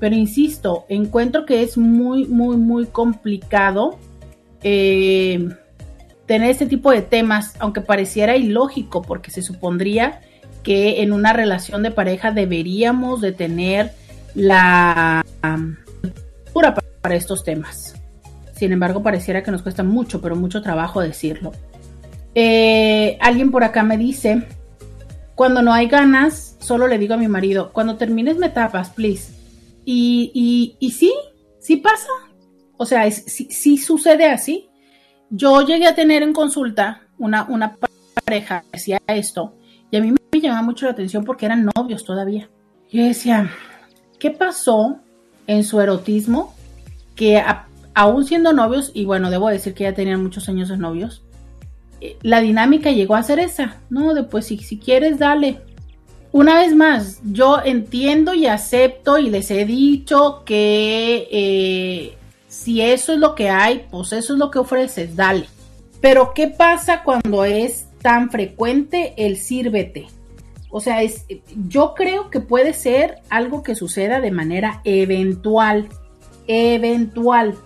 Pero 0.00 0.16
insisto, 0.16 0.86
encuentro 0.88 1.44
que 1.44 1.62
es 1.62 1.76
muy, 1.76 2.26
muy, 2.26 2.56
muy 2.56 2.86
complicado 2.86 3.98
eh, 4.62 5.48
tener 6.26 6.50
este 6.50 6.66
tipo 6.66 6.90
de 6.90 7.02
temas, 7.02 7.54
aunque 7.58 7.82
pareciera 7.82 8.36
ilógico, 8.36 9.02
porque 9.02 9.30
se 9.30 9.42
supondría 9.42 10.22
que 10.62 11.02
en 11.02 11.12
una 11.12 11.32
relación 11.32 11.82
de 11.82 11.90
pareja 11.90 12.32
deberíamos 12.32 13.20
de 13.20 13.32
tener 13.32 13.92
la 14.34 15.24
pura 16.52 16.74
para 17.02 17.14
estos 17.14 17.44
temas. 17.44 17.94
Sin 18.54 18.72
embargo, 18.72 19.02
pareciera 19.02 19.42
que 19.42 19.50
nos 19.50 19.62
cuesta 19.62 19.82
mucho, 19.82 20.20
pero 20.20 20.36
mucho 20.36 20.62
trabajo 20.62 21.00
decirlo. 21.00 21.52
Eh, 22.34 23.18
alguien 23.20 23.50
por 23.50 23.64
acá 23.64 23.82
me 23.82 23.98
dice, 23.98 24.46
cuando 25.34 25.62
no 25.62 25.72
hay 25.72 25.88
ganas, 25.88 26.56
solo 26.60 26.86
le 26.86 26.98
digo 26.98 27.14
a 27.14 27.18
mi 27.18 27.28
marido, 27.28 27.72
cuando 27.72 27.96
termines 27.96 28.36
me 28.36 28.50
tapas, 28.50 28.90
please. 28.90 29.39
Y, 29.92 30.92
sí, 30.92 31.12
sí 31.58 31.76
pasa. 31.76 32.08
O 32.76 32.86
sea, 32.86 33.10
sí, 33.10 33.76
sucede 33.76 34.26
así. 34.26 34.68
Yo 35.30 35.62
llegué 35.62 35.86
a 35.86 35.94
tener 35.94 36.22
en 36.22 36.32
consulta 36.32 37.02
una, 37.18 37.46
pareja 38.24 38.64
que 38.70 38.76
hacía 38.76 38.98
esto 39.06 39.54
y 39.90 39.96
a 39.96 40.00
mí 40.00 40.12
me 40.32 40.40
llamaba 40.40 40.62
mucho 40.62 40.86
la 40.86 40.92
atención 40.92 41.24
porque 41.24 41.46
eran 41.46 41.68
novios 41.76 42.04
todavía. 42.04 42.48
Yo 42.90 43.04
decía, 43.04 43.50
¿qué 44.18 44.30
pasó 44.30 45.00
en 45.46 45.64
su 45.64 45.80
erotismo 45.80 46.54
que 47.16 47.42
aún 47.94 48.24
siendo 48.24 48.52
novios, 48.52 48.92
y 48.94 49.04
bueno, 49.04 49.30
debo 49.30 49.48
decir 49.48 49.74
que 49.74 49.84
ya 49.84 49.94
tenían 49.94 50.22
muchos 50.22 50.48
años 50.48 50.68
de 50.68 50.76
novios, 50.76 51.22
eh, 52.00 52.16
la 52.22 52.40
dinámica 52.40 52.92
llegó 52.92 53.14
a 53.14 53.22
ser 53.22 53.40
esa, 53.40 53.78
¿no? 53.90 54.14
De 54.14 54.22
pues 54.22 54.46
si 54.46 54.78
quieres, 54.78 55.18
dale. 55.18 55.60
Una 56.32 56.60
vez 56.60 56.74
más, 56.74 57.20
yo 57.24 57.60
entiendo 57.64 58.34
y 58.34 58.46
acepto 58.46 59.18
y 59.18 59.30
les 59.30 59.50
he 59.50 59.64
dicho 59.64 60.42
que 60.44 61.28
eh, 61.30 62.16
si 62.46 62.80
eso 62.82 63.12
es 63.12 63.18
lo 63.18 63.34
que 63.34 63.50
hay, 63.50 63.86
pues 63.90 64.12
eso 64.12 64.34
es 64.34 64.38
lo 64.38 64.50
que 64.50 64.60
ofreces, 64.60 65.16
dale. 65.16 65.46
Pero 66.00 66.32
¿qué 66.32 66.46
pasa 66.46 67.02
cuando 67.02 67.44
es 67.44 67.86
tan 68.00 68.30
frecuente 68.30 69.14
el 69.16 69.38
sírvete? 69.38 70.06
O 70.70 70.80
sea, 70.80 71.02
es, 71.02 71.26
yo 71.68 71.94
creo 71.94 72.30
que 72.30 72.38
puede 72.38 72.74
ser 72.74 73.16
algo 73.28 73.64
que 73.64 73.74
suceda 73.74 74.20
de 74.20 74.30
manera 74.30 74.82
eventual, 74.84 75.88
eventual. 76.46 77.56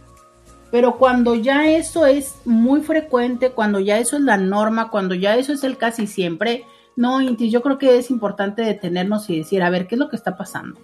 Pero 0.71 0.97
cuando 0.97 1.35
ya 1.35 1.69
eso 1.69 2.07
es 2.07 2.35
muy 2.47 2.81
frecuente, 2.81 3.51
cuando 3.51 3.79
ya 3.79 3.99
eso 3.99 4.17
es 4.17 4.23
la 4.23 4.39
norma, 4.39 4.91
cuando 4.91 5.15
ya 5.15 5.37
eso 5.37 5.53
es 5.53 5.63
el 5.65 5.77
casi 5.77 6.07
siempre, 6.07 6.65
no, 6.97 7.21
Inti, 7.21 7.51
yo 7.51 7.63
creo 7.63 7.79
que 7.79 7.99
es 7.99 8.11
importante 8.11 8.63
detenernos 8.63 9.29
y 9.31 9.39
decir, 9.39 9.63
a 9.63 9.71
ver, 9.71 9.87
¿qué 9.87 9.95
es 9.95 9.99
lo 9.99 10.09
que 10.09 10.17
está 10.17 10.37
pasando? 10.37 10.79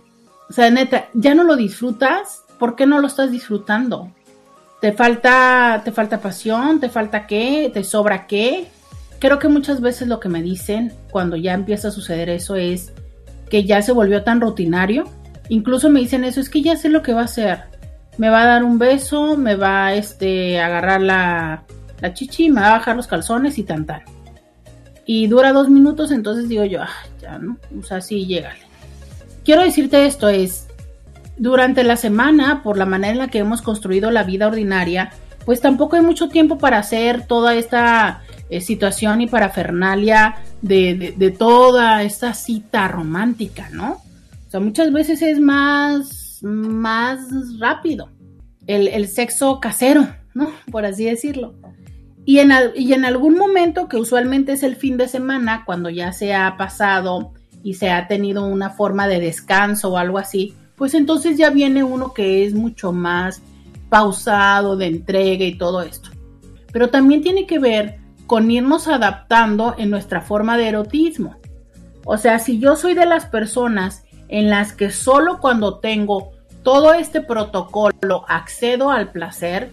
O 0.48 0.52
sea, 0.52 0.70
neta, 0.70 1.08
ya 1.14 1.34
no 1.34 1.44
lo 1.44 1.56
disfrutas, 1.56 2.44
¿por 2.58 2.74
qué 2.76 2.86
no 2.86 3.00
lo 3.00 3.06
estás 3.06 3.30
disfrutando? 3.30 4.12
¿Te 4.80 4.92
falta, 4.92 5.82
te 5.84 5.92
falta 5.92 6.20
pasión? 6.20 6.80
¿Te 6.80 6.88
falta 6.88 7.26
qué? 7.26 7.70
¿Te 7.72 7.84
sobra 7.84 8.26
qué? 8.26 8.68
Creo 9.18 9.38
que 9.38 9.48
muchas 9.48 9.80
veces 9.80 10.08
lo 10.08 10.18
que 10.18 10.28
me 10.28 10.42
dicen 10.42 10.92
cuando 11.10 11.36
ya 11.36 11.52
empieza 11.52 11.88
a 11.88 11.92
suceder 11.92 12.30
eso 12.30 12.56
es 12.56 12.92
que 13.50 13.64
ya 13.64 13.82
se 13.82 13.92
volvió 13.92 14.24
tan 14.24 14.40
rutinario. 14.40 15.04
Incluso 15.48 15.90
me 15.90 16.00
dicen 16.00 16.24
eso, 16.24 16.40
es 16.40 16.48
que 16.48 16.62
ya 16.62 16.76
sé 16.76 16.88
lo 16.88 17.02
que 17.02 17.12
va 17.12 17.22
a 17.22 17.24
hacer 17.24 17.70
me 18.20 18.28
va 18.28 18.42
a 18.42 18.46
dar 18.46 18.64
un 18.64 18.78
beso, 18.78 19.38
me 19.38 19.56
va 19.56 19.86
a 19.86 19.94
este, 19.94 20.60
agarrar 20.60 21.00
la, 21.00 21.62
la 22.00 22.12
chichi, 22.12 22.50
me 22.50 22.60
va 22.60 22.68
a 22.68 22.78
bajar 22.78 22.94
los 22.94 23.06
calzones 23.06 23.56
y 23.56 23.62
tan. 23.62 23.86
Y 25.12 25.26
dura 25.26 25.52
dos 25.52 25.68
minutos, 25.68 26.12
entonces 26.12 26.48
digo 26.48 26.64
yo, 26.64 26.82
ah, 26.82 26.94
ya, 27.20 27.36
¿no? 27.36 27.56
O 27.76 27.82
sea, 27.82 28.00
sí, 28.00 28.26
llégale. 28.26 28.60
Quiero 29.44 29.64
decirte 29.64 30.06
esto, 30.06 30.28
es, 30.28 30.68
durante 31.36 31.82
la 31.82 31.96
semana, 31.96 32.62
por 32.62 32.78
la 32.78 32.86
manera 32.86 33.10
en 33.14 33.18
la 33.18 33.26
que 33.26 33.38
hemos 33.38 33.60
construido 33.60 34.12
la 34.12 34.22
vida 34.22 34.46
ordinaria, 34.46 35.10
pues 35.44 35.60
tampoco 35.60 35.96
hay 35.96 36.02
mucho 36.02 36.28
tiempo 36.28 36.58
para 36.58 36.78
hacer 36.78 37.26
toda 37.26 37.56
esta 37.56 38.22
eh, 38.50 38.60
situación 38.60 39.20
y 39.20 39.26
parafernalia 39.26 40.36
de, 40.62 41.14
de, 41.16 41.30
toda 41.32 42.04
esta 42.04 42.32
cita 42.32 42.86
romántica, 42.86 43.68
¿no? 43.72 43.94
O 44.46 44.50
sea, 44.52 44.60
muchas 44.60 44.92
veces 44.92 45.22
es 45.22 45.40
más 45.40 46.38
más 46.40 47.18
rápido. 47.58 48.10
El, 48.68 49.08
sexo 49.08 49.58
casero, 49.58 50.06
¿no? 50.34 50.52
Por 50.70 50.84
así 50.84 51.04
decirlo. 51.04 51.54
Y 52.24 52.38
en, 52.38 53.04
algún 53.04 53.36
momento, 53.36 53.88
que 53.88 53.96
usualmente 53.96 54.52
es 54.52 54.62
el 54.62 54.76
fin 54.76 54.96
de 54.96 55.08
semana, 55.08 55.64
cuando 55.64 55.88
ya 55.90 56.12
se 56.12 56.34
ha 56.34 56.56
pasado 56.56 57.32
y 57.62 57.74
se 57.74 57.90
ha 57.90 58.06
tenido 58.06 58.46
una 58.46 58.70
forma 58.70 59.08
de 59.08 59.20
descanso 59.20 59.90
o 59.90 59.96
algo 59.96 60.18
así, 60.18 60.54
pues 60.76 60.94
entonces 60.94 61.36
ya 61.36 61.50
viene 61.50 61.82
uno 61.82 62.14
que 62.14 62.44
es 62.44 62.54
mucho 62.54 62.92
más 62.92 63.42
pausado, 63.88 64.76
de 64.76 64.86
entrega 64.86 65.44
y 65.44 65.58
todo 65.58 65.82
esto. 65.82 66.10
Pero 66.72 66.88
también 66.88 67.22
tiene 67.22 67.46
que 67.46 67.58
ver 67.58 67.98
con 68.26 68.50
irnos 68.50 68.86
adaptando 68.86 69.74
en 69.76 69.90
nuestra 69.90 70.20
forma 70.20 70.56
de 70.56 70.68
erotismo. 70.68 71.36
O 72.04 72.16
sea, 72.16 72.38
si 72.38 72.58
yo 72.60 72.76
soy 72.76 72.94
de 72.94 73.06
las 73.06 73.26
personas 73.26 74.04
en 74.28 74.48
las 74.48 74.72
que 74.72 74.90
solo 74.90 75.40
cuando 75.40 75.80
tengo 75.80 76.30
todo 76.62 76.94
este 76.94 77.20
protocolo 77.20 78.24
accedo 78.28 78.90
al 78.90 79.10
placer, 79.10 79.70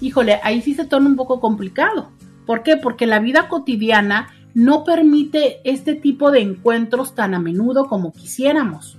híjole, 0.00 0.40
ahí 0.42 0.62
sí 0.62 0.74
se 0.74 0.84
torna 0.84 1.08
un 1.08 1.16
poco 1.16 1.40
complicado. 1.40 2.10
¿Por 2.46 2.62
qué? 2.62 2.76
Porque 2.76 3.06
la 3.06 3.18
vida 3.18 3.48
cotidiana 3.48 4.28
no 4.54 4.84
permite 4.84 5.60
este 5.64 5.94
tipo 5.94 6.30
de 6.30 6.40
encuentros 6.40 7.14
tan 7.14 7.34
a 7.34 7.38
menudo 7.38 7.86
como 7.88 8.12
quisiéramos. 8.12 8.96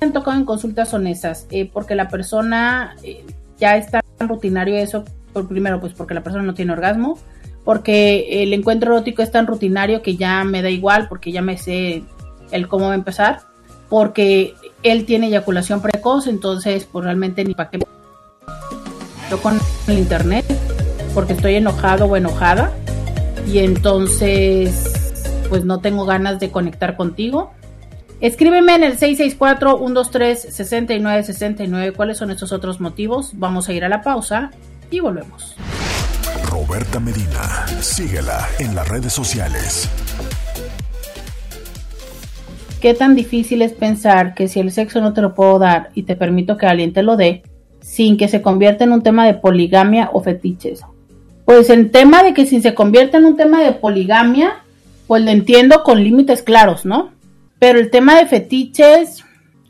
Han 0.00 0.12
tocado 0.12 0.36
en 0.36 0.44
consultas 0.44 0.88
son 0.88 1.06
esas, 1.06 1.46
eh, 1.50 1.68
porque 1.72 1.94
la 1.94 2.08
persona 2.08 2.96
eh, 3.02 3.24
ya 3.58 3.76
está 3.76 4.00
rutinario 4.20 4.76
eso, 4.76 5.04
por 5.32 5.48
primero, 5.48 5.80
pues 5.80 5.92
porque 5.92 6.14
la 6.14 6.22
persona 6.22 6.44
no 6.44 6.54
tiene 6.54 6.72
orgasmo, 6.72 7.18
porque 7.64 8.42
el 8.42 8.52
encuentro 8.52 8.92
erótico 8.92 9.22
es 9.22 9.30
tan 9.30 9.46
rutinario 9.46 10.02
que 10.02 10.16
ya 10.16 10.44
me 10.44 10.62
da 10.62 10.70
igual, 10.70 11.08
porque 11.08 11.32
ya 11.32 11.42
me 11.42 11.58
sé 11.58 12.02
el 12.50 12.68
cómo 12.68 12.86
va 12.86 12.92
a 12.92 12.96
empezar, 12.96 13.40
porque 13.88 14.54
él 14.82 15.04
tiene 15.04 15.26
eyaculación 15.26 15.82
precoz, 15.82 16.26
entonces 16.26 16.86
pues 16.90 17.04
realmente 17.04 17.44
ni 17.44 17.54
para 17.54 17.70
qué 17.70 17.78
yo 19.30 19.42
con 19.42 19.58
el 19.88 19.98
internet, 19.98 20.46
porque 21.14 21.34
estoy 21.34 21.56
enojado 21.56 22.06
o 22.06 22.16
enojada, 22.16 22.72
y 23.46 23.58
entonces 23.58 24.94
pues 25.48 25.64
no 25.64 25.80
tengo 25.80 26.04
ganas 26.04 26.40
de 26.40 26.50
conectar 26.50 26.96
contigo. 26.96 27.50
Escríbeme 28.20 28.74
en 28.74 28.82
el 28.82 28.98
664-123-6969 28.98 31.94
cuáles 31.94 32.18
son 32.18 32.32
estos 32.32 32.50
otros 32.52 32.80
motivos. 32.80 33.30
Vamos 33.34 33.68
a 33.68 33.72
ir 33.72 33.84
a 33.84 33.88
la 33.88 34.02
pausa 34.02 34.50
y 34.90 34.98
volvemos. 34.98 35.54
Roberta 36.50 36.98
Medina, 36.98 37.64
síguela 37.80 38.44
en 38.58 38.74
las 38.74 38.88
redes 38.88 39.12
sociales. 39.12 39.88
¿Qué 42.80 42.94
tan 42.94 43.14
difícil 43.14 43.62
es 43.62 43.72
pensar 43.72 44.34
que 44.34 44.48
si 44.48 44.58
el 44.58 44.72
sexo 44.72 45.00
no 45.00 45.12
te 45.12 45.20
lo 45.20 45.34
puedo 45.34 45.60
dar 45.60 45.90
y 45.94 46.02
te 46.02 46.16
permito 46.16 46.56
que 46.56 46.66
alguien 46.66 46.92
te 46.92 47.04
lo 47.04 47.16
dé, 47.16 47.44
sin 47.80 48.16
que 48.16 48.26
se 48.26 48.42
convierta 48.42 48.82
en 48.82 48.90
un 48.92 49.02
tema 49.02 49.26
de 49.26 49.34
poligamia 49.34 50.10
o 50.12 50.20
fetiches? 50.20 50.80
Pues 51.44 51.70
el 51.70 51.92
tema 51.92 52.24
de 52.24 52.34
que 52.34 52.46
si 52.46 52.60
se 52.60 52.74
convierte 52.74 53.16
en 53.16 53.26
un 53.26 53.36
tema 53.36 53.62
de 53.62 53.70
poligamia, 53.72 54.56
pues 55.06 55.22
lo 55.22 55.30
entiendo 55.30 55.84
con 55.84 56.02
límites 56.02 56.42
claros, 56.42 56.84
¿no? 56.84 57.16
Pero 57.58 57.78
el 57.78 57.90
tema 57.90 58.16
de 58.16 58.26
fetiches, 58.26 59.24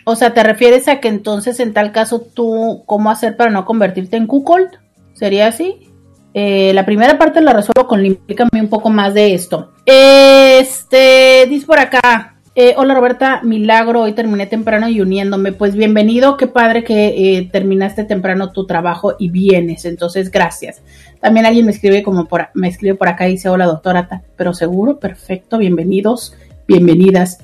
o 0.05 0.17
sea, 0.17 0.35
¿te 0.35 0.43
refieres 0.43 0.89
a 0.89 1.01
que 1.01 1.09
entonces 1.09 1.61
en 1.61 1.73
tal 1.73 1.93
caso 1.93 2.21
tú, 2.21 2.83
cómo 2.87 3.11
hacer 3.11 3.37
para 3.37 3.51
no 3.51 3.65
convertirte 3.65 4.17
en 4.17 4.27
cuckold? 4.27 4.69
¿Sería 5.15 5.49
así? 5.49 5.89
Eh, 6.35 6.73
la 6.75 6.85
primera 6.85 7.19
parte 7.19 7.41
la 7.41 7.53
resuelvo 7.53 7.89
con 7.89 8.05
explícame 8.05 8.61
un 8.61 8.69
poco 8.69 8.91
más 8.91 9.15
de 9.15 9.35
esto. 9.35 9.73
Este, 9.87 11.47
dice 11.49 11.67
por 11.67 11.79
acá. 11.79 12.35
Eh, 12.55 12.75
hola 12.77 12.93
Roberta, 12.93 13.41
milagro, 13.45 14.03
hoy 14.03 14.15
terminé 14.15 14.47
temprano 14.47 14.89
y 14.89 15.01
uniéndome. 15.01 15.53
Pues 15.53 15.75
bienvenido, 15.77 16.37
qué 16.37 16.49
padre 16.49 16.83
que 16.83 17.39
eh, 17.39 17.49
terminaste 17.53 18.03
temprano 18.03 18.51
tu 18.51 18.67
trabajo 18.67 19.15
y 19.19 19.31
vienes. 19.31 19.85
Entonces, 19.85 20.31
gracias. 20.31 20.83
También 21.21 21.47
alguien 21.47 21.67
me 21.67 21.73
escribe 21.73 22.03
como 22.03 22.27
por, 22.27 22.49
me 22.55 22.69
escribe 22.69 22.97
por 22.97 23.09
acá 23.09 23.29
y 23.29 23.33
dice, 23.33 23.49
hola 23.49 23.67
doctora, 23.67 24.23
pero 24.37 24.55
seguro, 24.55 24.99
perfecto, 24.99 25.59
bienvenidos, 25.59 26.35
bienvenidas. 26.67 27.39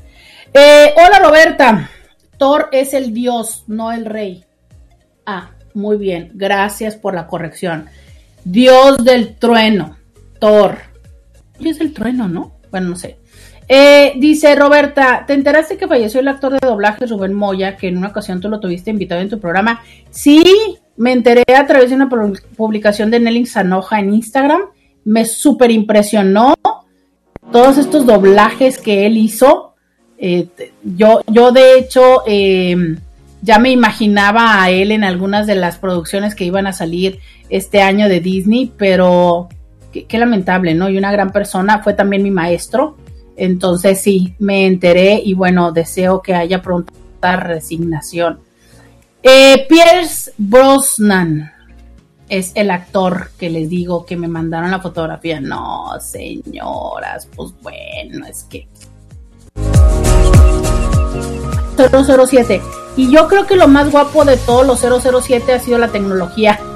Hola 0.57 1.19
Roberta, 1.21 1.91
Thor 2.39 2.69
es 2.73 2.95
el 2.95 3.13
dios, 3.13 3.65
no 3.67 3.93
el 3.93 4.05
rey. 4.05 4.45
Ah, 5.27 5.51
muy 5.75 5.97
bien, 5.97 6.31
gracias 6.35 6.97
por 6.97 7.15
la 7.15 7.27
corrección. 7.27 7.87
Dios 8.45 9.05
del 9.05 9.37
trueno, 9.37 9.97
Thor. 10.39 10.79
¿Qué 11.59 11.71
es 11.71 11.81
el 11.81 11.93
trueno, 11.93 12.29
no? 12.29 12.53
Bueno, 12.71 12.91
no 12.91 12.97
sé. 12.97 13.19
Eh, 13.67 14.13
dice 14.17 14.55
Roberta, 14.55 15.25
¿te 15.27 15.33
enteraste 15.33 15.77
que 15.77 15.89
falleció 15.89 16.21
el 16.21 16.29
actor 16.29 16.53
de 16.53 16.67
doblaje 16.67 17.07
Rubén 17.07 17.33
Moya, 17.33 17.77
que 17.77 17.89
en 17.89 17.97
una 17.97 18.09
ocasión 18.09 18.41
tú 18.41 18.49
lo 18.49 18.61
tuviste 18.61 18.91
invitado 18.91 19.23
en 19.23 19.31
tu 19.31 19.41
programa? 19.41 19.83
Sí, 20.11 20.45
me 20.97 21.13
enteré 21.13 21.45
a 21.57 21.67
través 21.67 21.91
de 21.91 21.97
una 21.97 22.09
publicación 22.57 23.11
de 23.11 23.21
Nelly 23.21 23.47
Sanoja 23.47 24.01
en 24.01 24.13
Instagram. 24.13 24.63
Me 25.05 25.25
súper 25.25 25.71
impresionó 25.71 26.55
todos 27.51 27.79
estos 27.79 28.07
doblajes 28.07 28.79
que 28.79 29.07
él 29.07 29.17
hizo. 29.17 29.74
Eh, 30.19 30.49
yo, 30.83 31.21
yo, 31.27 31.53
de 31.53 31.79
hecho, 31.79 32.23
eh, 32.27 32.97
ya 33.43 33.59
me 33.59 33.71
imaginaba 33.71 34.63
a 34.63 34.71
él 34.71 34.91
en 34.91 35.05
algunas 35.05 35.47
de 35.47 35.55
las 35.55 35.77
producciones 35.77 36.35
que 36.35 36.45
iban 36.45 36.67
a 36.67 36.73
salir 36.73 37.21
este 37.51 37.83
año 37.83 38.09
de 38.09 38.21
Disney, 38.21 38.73
pero 38.77 39.49
qué, 39.93 40.19
lamentable, 40.19 40.75
¿no? 40.75 40.89
Y 40.89 40.97
una 40.97 41.13
gran 41.13 41.31
persona, 41.31 41.83
fue 41.83 41.93
también 41.95 42.23
mi 42.23 42.31
maestro, 42.31 42.97
entonces 43.37 44.01
sí, 44.01 44.35
me 44.39 44.67
enteré 44.67 45.21
y 45.23 45.35
bueno, 45.35 45.73
deseo 45.73 46.23
que 46.23 46.35
haya 46.35 46.63
pronta 46.63 47.37
resignación. 47.37 48.41
Eh, 49.23 49.67
Pierce 49.69 50.33
Brosnan 50.39 51.53
es 52.29 52.53
el 52.55 52.71
actor 52.71 53.31
que 53.39 53.51
les 53.51 53.69
digo 53.69 54.07
que 54.07 54.17
me 54.17 54.29
mandaron 54.29 54.71
la 54.71 54.81
fotografía. 54.81 55.41
No, 55.41 56.01
señoras, 56.01 57.29
pues 57.35 57.53
bueno, 57.63 58.27
es 58.27 58.45
que 58.45 58.69
007. 61.77 62.61
Y 62.97 63.11
yo 63.11 63.29
creo 63.29 63.47
que 63.47 63.57
lo 63.57 63.69
más 63.69 63.91
guapo 63.91 64.25
de 64.25 64.37
todos 64.37 64.67
los 64.67 64.81
007 64.81 65.53
ha 65.53 65.59
sido 65.59 65.79
la 65.79 65.89
tecnología. 65.89 66.59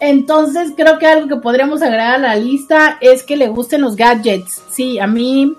Entonces 0.00 0.72
creo 0.76 0.98
que 0.98 1.06
algo 1.06 1.28
que 1.28 1.36
podríamos 1.36 1.82
agregar 1.82 2.14
a 2.14 2.18
la 2.18 2.34
lista 2.34 2.96
es 3.00 3.22
que 3.22 3.36
le 3.36 3.48
gusten 3.48 3.82
los 3.82 3.96
gadgets. 3.96 4.62
Sí, 4.70 4.98
a 4.98 5.06
mí 5.06 5.54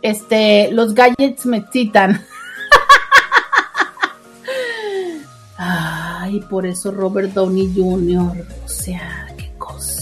este, 0.00 0.70
los 0.72 0.94
gadgets 0.94 1.44
me 1.46 1.58
excitan. 1.58 2.24
Ay, 5.56 6.40
por 6.48 6.66
eso 6.66 6.90
Robert 6.90 7.32
Downey 7.32 7.72
Jr. 7.74 8.44
O 8.64 8.68
sea, 8.68 9.28
qué 9.36 9.52
cosa. 9.58 9.93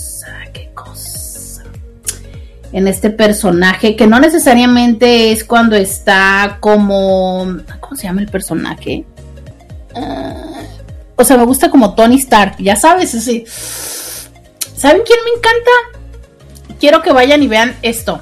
En 2.73 2.89
este 2.89 3.11
personaje, 3.11 3.97
que 3.97 4.07
no 4.07 4.19
necesariamente 4.19 5.31
es 5.31 5.45
cuando 5.45 5.77
está 5.77 6.57
como. 6.61 7.47
¿Cómo 7.81 7.97
se 7.97 8.05
llama 8.05 8.23
el 8.23 8.29
personaje? 8.29 9.05
Ah, 9.95 10.63
o 11.17 11.25
sea, 11.25 11.37
me 11.37 11.45
gusta 11.45 11.71
como 11.71 11.95
Tony 11.95 12.17
Stark, 12.17 12.57
ya 12.59 12.77
sabes, 12.77 13.15
así. 13.15 13.45
¿Saben 13.47 15.03
quién 15.07 15.19
me 15.25 15.31
encanta? 15.39 16.79
Quiero 16.81 17.03
que 17.03 17.13
vayan 17.13 17.43
y 17.43 17.49
vean 17.49 17.77
esto. 17.83 18.21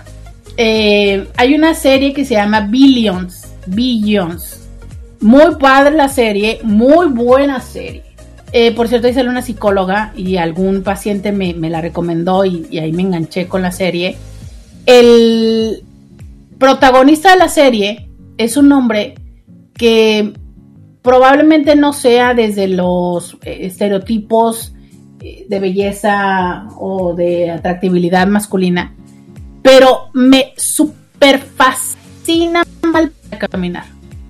Eh, 0.56 1.28
hay 1.36 1.54
una 1.54 1.74
serie 1.74 2.12
que 2.12 2.24
se 2.26 2.34
llama 2.34 2.60
Billions. 2.60 3.46
Billions. 3.66 4.60
Muy 5.20 5.54
padre 5.56 5.96
la 5.96 6.08
serie, 6.08 6.60
muy 6.62 7.06
buena 7.06 7.60
serie. 7.60 8.02
Eh, 8.52 8.72
por 8.72 8.88
cierto, 8.88 9.06
ahí 9.06 9.14
sale 9.14 9.28
una 9.28 9.42
psicóloga 9.42 10.12
y 10.16 10.36
algún 10.36 10.82
paciente 10.82 11.30
me, 11.32 11.54
la 11.70 11.80
recomendó 11.80 12.44
y, 12.44 12.66
y, 12.70 12.78
ahí 12.78 12.92
me 12.92 13.02
enganché 13.02 13.46
con 13.46 13.62
la 13.62 13.70
serie. 13.70 14.16
El 14.92 15.84
protagonista 16.58 17.30
de 17.30 17.38
la 17.38 17.48
serie 17.48 18.08
es 18.36 18.56
un 18.56 18.72
hombre 18.72 19.14
que 19.72 20.32
probablemente 21.00 21.76
no 21.76 21.92
sea 21.92 22.34
desde 22.34 22.66
los 22.66 23.34
eh, 23.44 23.58
estereotipos 23.66 24.74
eh, 25.20 25.46
de 25.48 25.60
belleza 25.60 26.66
o 26.76 27.14
de 27.14 27.52
atractividad 27.52 28.26
masculina, 28.26 28.96
pero 29.62 30.08
me 30.12 30.54
super 30.56 31.38
fascina 31.38 32.64
mal 32.82 33.12
caminar. 33.48 33.84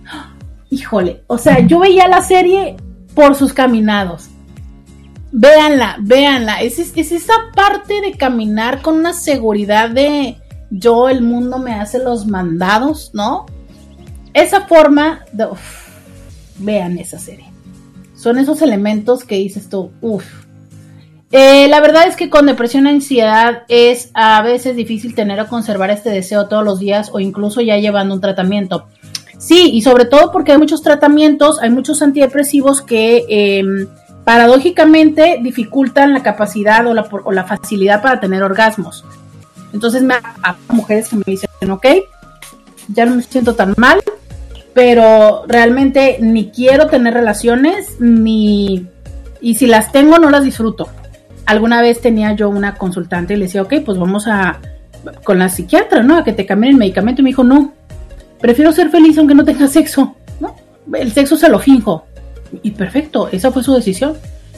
Híjole, 0.70 1.22
o 1.26 1.38
sea, 1.38 1.61
yo 1.61 1.78
veía 1.78 2.06
la 2.06 2.20
serie 2.20 2.76
por 3.14 3.34
sus 3.34 3.54
caminados. 3.54 4.28
Véanla, 5.32 5.96
véanla. 6.00 6.61
Es, 6.61 6.78
es 6.78 7.12
esa 7.12 7.32
parte 7.54 8.02
de 8.02 8.12
caminar 8.12 8.82
con 8.82 8.96
una 8.96 9.14
seguridad 9.14 9.88
de 9.88 10.36
yo, 10.70 11.08
el 11.08 11.22
mundo 11.22 11.58
me 11.58 11.74
hace 11.74 11.98
los 11.98 12.26
mandados, 12.26 13.10
¿no? 13.12 13.46
Esa 14.32 14.62
forma 14.62 15.24
de 15.32 15.48
vean 16.58 16.98
esa 16.98 17.18
serie. 17.18 17.46
Son 18.14 18.38
esos 18.38 18.62
elementos 18.62 19.24
que 19.24 19.36
dices 19.36 19.68
tú, 19.68 19.90
uff. 20.00 20.24
Eh, 21.32 21.68
la 21.68 21.80
verdad 21.80 22.08
es 22.08 22.16
que 22.16 22.28
con 22.28 22.46
depresión 22.46 22.86
e 22.86 22.90
ansiedad 22.90 23.62
es 23.68 24.10
a 24.14 24.42
veces 24.42 24.74
difícil 24.74 25.14
tener 25.14 25.40
o 25.40 25.46
conservar 25.46 25.90
este 25.90 26.10
deseo 26.10 26.48
todos 26.48 26.64
los 26.64 26.80
días 26.80 27.10
o 27.12 27.20
incluso 27.20 27.60
ya 27.60 27.76
llevando 27.76 28.14
un 28.14 28.20
tratamiento. 28.20 28.86
Sí, 29.38 29.70
y 29.72 29.80
sobre 29.82 30.04
todo 30.04 30.32
porque 30.32 30.52
hay 30.52 30.58
muchos 30.58 30.82
tratamientos, 30.82 31.60
hay 31.60 31.70
muchos 31.70 32.02
antidepresivos 32.02 32.82
que 32.82 33.24
em, 33.28 33.86
paradójicamente 34.24 35.38
dificultan 35.42 36.12
la 36.12 36.22
capacidad 36.22 36.86
o 36.86 36.94
la, 37.32 37.44
facilidad 37.44 38.02
para 38.02 38.20
tener 38.20 38.42
orgasmos. 38.42 39.04
Entonces 39.72 40.02
me 40.02 40.14
a 40.14 40.56
mujeres 40.68 41.08
que 41.08 41.16
me 41.16 41.22
dicen, 41.26 41.48
ok, 41.70 41.86
ya 42.88 43.06
no 43.06 43.16
me 43.16 43.22
siento 43.22 43.54
tan 43.54 43.74
mal, 43.76 44.00
pero 44.74 45.44
realmente 45.46 46.18
ni 46.20 46.50
quiero 46.50 46.86
tener 46.88 47.14
relaciones, 47.14 48.00
ni... 48.00 48.86
Y 49.40 49.54
si 49.54 49.66
las 49.66 49.92
tengo, 49.92 50.18
no 50.18 50.30
las 50.30 50.44
disfruto. 50.44 50.88
Alguna 51.46 51.80
vez 51.80 52.00
tenía 52.00 52.32
yo 52.32 52.48
una 52.48 52.74
consultante 52.74 53.34
y 53.34 53.36
le 53.36 53.46
decía, 53.46 53.62
ok, 53.62 53.74
pues 53.84 53.98
vamos 53.98 54.26
a... 54.26 54.60
con 55.24 55.38
la 55.38 55.48
psiquiatra, 55.48 56.02
¿no? 56.02 56.16
A 56.16 56.24
que 56.24 56.32
te 56.32 56.46
cambien 56.46 56.74
el 56.74 56.78
medicamento. 56.78 57.20
Y 57.20 57.24
me 57.24 57.30
dijo, 57.30 57.44
no, 57.44 57.72
prefiero 58.40 58.72
ser 58.72 58.90
feliz 58.90 59.18
aunque 59.18 59.34
no 59.34 59.44
tenga 59.44 59.66
sexo, 59.66 60.16
¿no? 60.40 60.56
El 60.92 61.12
sexo 61.12 61.36
se 61.36 61.48
lo 61.48 61.58
finjo. 61.58 62.04
Y 62.62 62.72
perfecto, 62.72 63.28
esa 63.30 63.50
fue 63.50 63.62
su 63.62 63.74
decisión. 63.74 64.14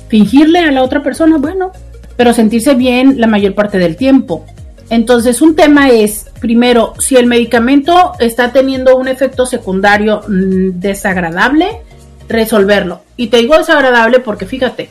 Fingirle 0.08 0.60
a 0.60 0.72
la 0.72 0.82
otra 0.82 1.02
persona, 1.02 1.38
bueno, 1.38 1.72
pero 2.16 2.32
sentirse 2.32 2.74
bien 2.74 3.20
la 3.20 3.26
mayor 3.26 3.54
parte 3.54 3.78
del 3.78 3.96
tiempo. 3.96 4.44
Entonces, 4.92 5.40
un 5.40 5.56
tema 5.56 5.88
es 5.88 6.26
primero, 6.38 6.92
si 6.98 7.16
el 7.16 7.26
medicamento 7.26 8.12
está 8.18 8.52
teniendo 8.52 8.94
un 8.94 9.08
efecto 9.08 9.46
secundario 9.46 10.20
mm, 10.28 10.80
desagradable, 10.80 11.80
resolverlo. 12.28 13.00
Y 13.16 13.28
te 13.28 13.38
digo 13.38 13.56
desagradable 13.56 14.20
porque 14.20 14.44
fíjate, 14.44 14.90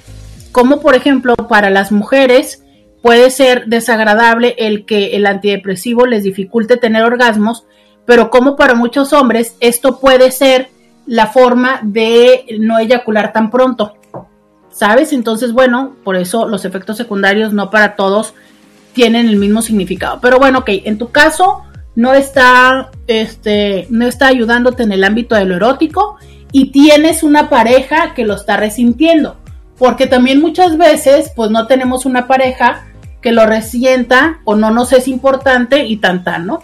como 0.51 0.81
por 0.81 0.95
ejemplo 0.95 1.35
para 1.35 1.69
las 1.69 1.91
mujeres 1.91 2.63
puede 3.03 3.29
ser 3.29 3.67
desagradable 3.67 4.55
el 4.57 4.85
que 4.85 5.15
el 5.15 5.27
antidepresivo 5.27 6.07
les 6.07 6.23
dificulte 6.23 6.77
tener 6.77 7.03
orgasmos, 7.03 7.67
pero 8.03 8.31
como 8.31 8.55
para 8.55 8.73
muchos 8.73 9.13
hombres 9.13 9.55
esto 9.59 9.99
puede 9.99 10.31
ser 10.31 10.69
la 11.05 11.27
forma 11.27 11.79
de 11.83 12.45
no 12.59 12.79
eyacular 12.79 13.33
tan 13.33 13.51
pronto. 13.51 13.93
¿Sabes? 14.71 15.13
Entonces, 15.13 15.53
bueno, 15.53 15.95
por 16.03 16.15
eso 16.15 16.47
los 16.47 16.65
efectos 16.65 16.97
secundarios 16.97 17.53
no 17.53 17.69
para 17.69 17.95
todos 17.95 18.33
tienen 18.93 19.27
el 19.27 19.37
mismo 19.37 19.61
significado. 19.61 20.19
Pero 20.21 20.39
bueno, 20.39 20.59
ok, 20.59 20.69
en 20.85 20.97
tu 20.97 21.11
caso 21.11 21.63
no 21.95 22.13
está, 22.13 22.91
este, 23.07 23.87
no 23.89 24.07
está 24.07 24.27
ayudándote 24.27 24.83
en 24.83 24.91
el 24.91 25.03
ámbito 25.03 25.35
de 25.35 25.45
lo 25.45 25.55
erótico 25.55 26.17
y 26.51 26.71
tienes 26.71 27.23
una 27.23 27.49
pareja 27.49 28.13
que 28.13 28.25
lo 28.25 28.35
está 28.35 28.57
resintiendo. 28.57 29.37
Porque 29.77 30.07
también 30.07 30.41
muchas 30.41 30.77
veces, 30.77 31.31
pues 31.35 31.49
no 31.49 31.67
tenemos 31.67 32.05
una 32.05 32.27
pareja 32.27 32.87
que 33.21 33.31
lo 33.31 33.45
resienta 33.45 34.39
o 34.45 34.55
no 34.55 34.71
nos 34.71 34.93
es 34.93 35.07
importante 35.07 35.85
y 35.85 35.97
tan 35.97 36.23
¿no? 36.45 36.63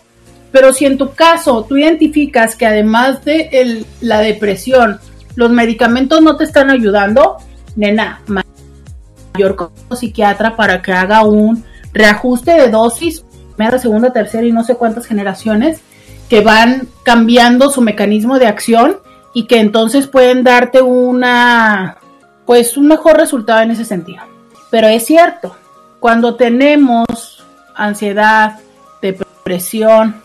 Pero 0.52 0.74
si 0.74 0.86
en 0.86 0.98
tu 0.98 1.14
caso 1.14 1.66
tú 1.68 1.78
identificas 1.78 2.56
que 2.56 2.66
además 2.66 3.24
de 3.26 3.86
la 4.02 4.20
depresión, 4.20 5.00
los 5.36 5.52
medicamentos 5.52 6.22
no 6.22 6.36
te 6.36 6.46
están 6.46 6.70
ayudando, 6.70 7.38
nena, 7.76 8.22
mayor 8.28 9.72
psiquiatra 9.96 10.56
para 10.56 10.82
que 10.82 10.94
haga 10.94 11.24
un 11.24 11.64
reajuste 11.98 12.52
de 12.52 12.70
dosis, 12.70 13.24
primera, 13.56 13.80
segunda, 13.80 14.14
tercera 14.14 14.46
y 14.46 14.52
no 14.52 14.64
sé 14.64 14.76
cuántas 14.76 15.06
generaciones 15.06 15.82
que 16.30 16.42
van 16.42 16.88
cambiando 17.04 17.70
su 17.70 17.82
mecanismo 17.82 18.40
de 18.40 18.48
acción 18.48 18.98
y 19.34 19.46
que 19.46 19.60
entonces 19.60 20.08
pueden 20.08 20.44
darte 20.44 20.82
una 20.82 21.98
pues 22.46 22.78
un 22.78 22.88
mejor 22.88 23.18
resultado 23.18 23.62
en 23.62 23.72
ese 23.72 23.86
sentido. 23.86 24.24
Pero 24.72 24.88
es 24.88 25.06
cierto, 25.06 25.56
cuando 26.00 26.36
tenemos 26.36 27.44
ansiedad, 27.76 28.60
depresión, 29.02 30.16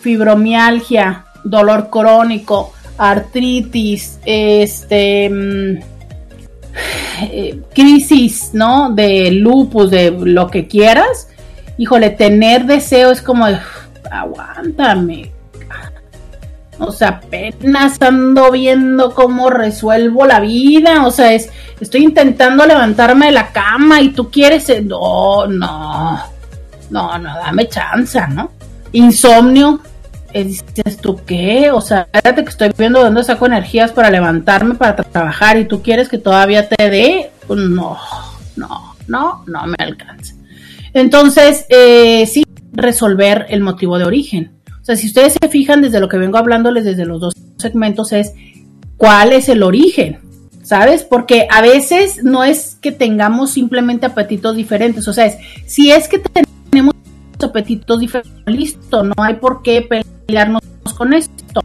fibromialgia, 0.00 1.24
dolor 1.44 1.88
crónico, 1.90 2.72
artritis, 2.98 4.18
este 4.24 5.30
mm, 5.30 5.89
eh, 7.22 7.60
crisis, 7.74 8.50
¿no? 8.52 8.90
De 8.90 9.30
lupus, 9.30 9.90
de 9.90 10.10
lo 10.10 10.48
que 10.48 10.66
quieras. 10.66 11.28
Híjole, 11.78 12.10
tener 12.10 12.66
deseo 12.66 13.10
es 13.10 13.22
como, 13.22 13.46
aguántame. 14.10 15.32
O 16.78 16.92
sea, 16.92 17.08
apenas 17.08 18.00
ando 18.00 18.50
viendo 18.50 19.14
cómo 19.14 19.50
resuelvo 19.50 20.26
la 20.26 20.40
vida. 20.40 21.06
O 21.06 21.10
sea, 21.10 21.32
es, 21.34 21.50
estoy 21.78 22.04
intentando 22.04 22.64
levantarme 22.64 23.26
de 23.26 23.32
la 23.32 23.52
cama 23.52 24.00
y 24.00 24.10
tú 24.10 24.30
quieres. 24.30 24.66
No, 24.84 25.46
no, 25.46 26.18
no, 26.88 27.18
no, 27.18 27.34
dame 27.36 27.68
chance, 27.68 28.18
¿no? 28.28 28.50
Insomnio, 28.92 29.80
dices 30.32 30.98
tú 31.00 31.20
qué, 31.26 31.70
o 31.70 31.80
sea, 31.80 32.08
espérate 32.12 32.44
que 32.44 32.50
estoy 32.50 32.70
viendo 32.76 33.02
dónde 33.02 33.24
saco 33.24 33.46
energías 33.46 33.92
para 33.92 34.10
levantarme, 34.10 34.74
para 34.74 34.96
trabajar 34.96 35.58
y 35.58 35.64
tú 35.64 35.82
quieres 35.82 36.08
que 36.08 36.18
todavía 36.18 36.68
te 36.68 36.90
dé, 36.90 37.30
pues 37.46 37.60
no, 37.60 37.98
no, 38.56 38.94
no, 39.08 39.44
no 39.46 39.66
me 39.66 39.76
alcanza. 39.78 40.34
Entonces, 40.92 41.66
eh, 41.68 42.26
sí, 42.26 42.44
resolver 42.72 43.46
el 43.48 43.60
motivo 43.60 43.98
de 43.98 44.04
origen. 44.04 44.52
O 44.80 44.84
sea, 44.84 44.96
si 44.96 45.06
ustedes 45.06 45.36
se 45.40 45.48
fijan 45.48 45.82
desde 45.82 46.00
lo 46.00 46.08
que 46.08 46.18
vengo 46.18 46.38
hablándoles 46.38 46.84
desde 46.84 47.04
los 47.04 47.20
dos 47.20 47.34
segmentos 47.58 48.12
es 48.12 48.32
cuál 48.96 49.32
es 49.32 49.48
el 49.48 49.62
origen, 49.62 50.18
¿sabes? 50.62 51.04
Porque 51.04 51.46
a 51.50 51.62
veces 51.62 52.22
no 52.24 52.44
es 52.44 52.76
que 52.80 52.92
tengamos 52.92 53.50
simplemente 53.50 54.06
apetitos 54.06 54.56
diferentes, 54.56 55.06
o 55.08 55.12
sea, 55.12 55.26
es, 55.26 55.36
si 55.66 55.90
es 55.90 56.08
que 56.08 56.18
tenemos 56.18 56.94
apetitos 57.42 58.00
diferentes, 58.00 58.42
listo, 58.46 59.02
no 59.02 59.14
hay 59.18 59.34
por 59.34 59.62
qué 59.62 59.82
pelearnos 60.30 60.62
con 60.96 61.12
esto. 61.12 61.60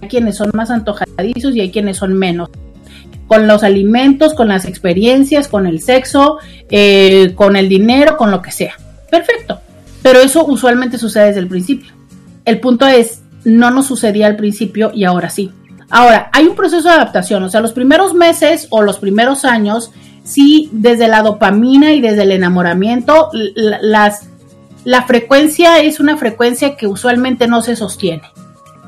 Hay 0.00 0.08
quienes 0.08 0.36
son 0.36 0.50
más 0.54 0.70
antojadizos 0.70 1.56
y 1.56 1.60
hay 1.60 1.70
quienes 1.72 1.96
son 1.96 2.16
menos. 2.16 2.48
Con 3.26 3.48
los 3.48 3.64
alimentos, 3.64 4.34
con 4.34 4.48
las 4.48 4.64
experiencias, 4.64 5.48
con 5.48 5.66
el 5.66 5.80
sexo, 5.80 6.38
eh, 6.70 7.32
con 7.34 7.56
el 7.56 7.68
dinero, 7.68 8.16
con 8.16 8.30
lo 8.30 8.40
que 8.40 8.52
sea. 8.52 8.74
Perfecto. 9.10 9.60
Pero 10.02 10.20
eso 10.20 10.46
usualmente 10.46 10.98
sucede 10.98 11.26
desde 11.26 11.40
el 11.40 11.48
principio. 11.48 11.92
El 12.44 12.60
punto 12.60 12.86
es, 12.86 13.22
no 13.44 13.70
nos 13.70 13.86
sucedía 13.86 14.26
al 14.28 14.36
principio 14.36 14.92
y 14.94 15.04
ahora 15.04 15.30
sí. 15.30 15.50
Ahora, 15.90 16.30
hay 16.32 16.46
un 16.46 16.54
proceso 16.54 16.88
de 16.88 16.94
adaptación, 16.94 17.42
o 17.42 17.50
sea, 17.50 17.60
los 17.60 17.72
primeros 17.72 18.14
meses 18.14 18.68
o 18.70 18.82
los 18.82 18.98
primeros 18.98 19.44
años, 19.44 19.90
sí, 20.22 20.68
desde 20.72 21.08
la 21.08 21.22
dopamina 21.22 21.92
y 21.92 22.00
desde 22.00 22.22
el 22.22 22.30
enamoramiento, 22.30 23.30
las 23.32 24.29
la 24.84 25.02
frecuencia 25.02 25.78
es 25.80 26.00
una 26.00 26.16
frecuencia 26.16 26.76
que 26.76 26.86
usualmente 26.86 27.46
no 27.46 27.62
se 27.62 27.76
sostiene, 27.76 28.22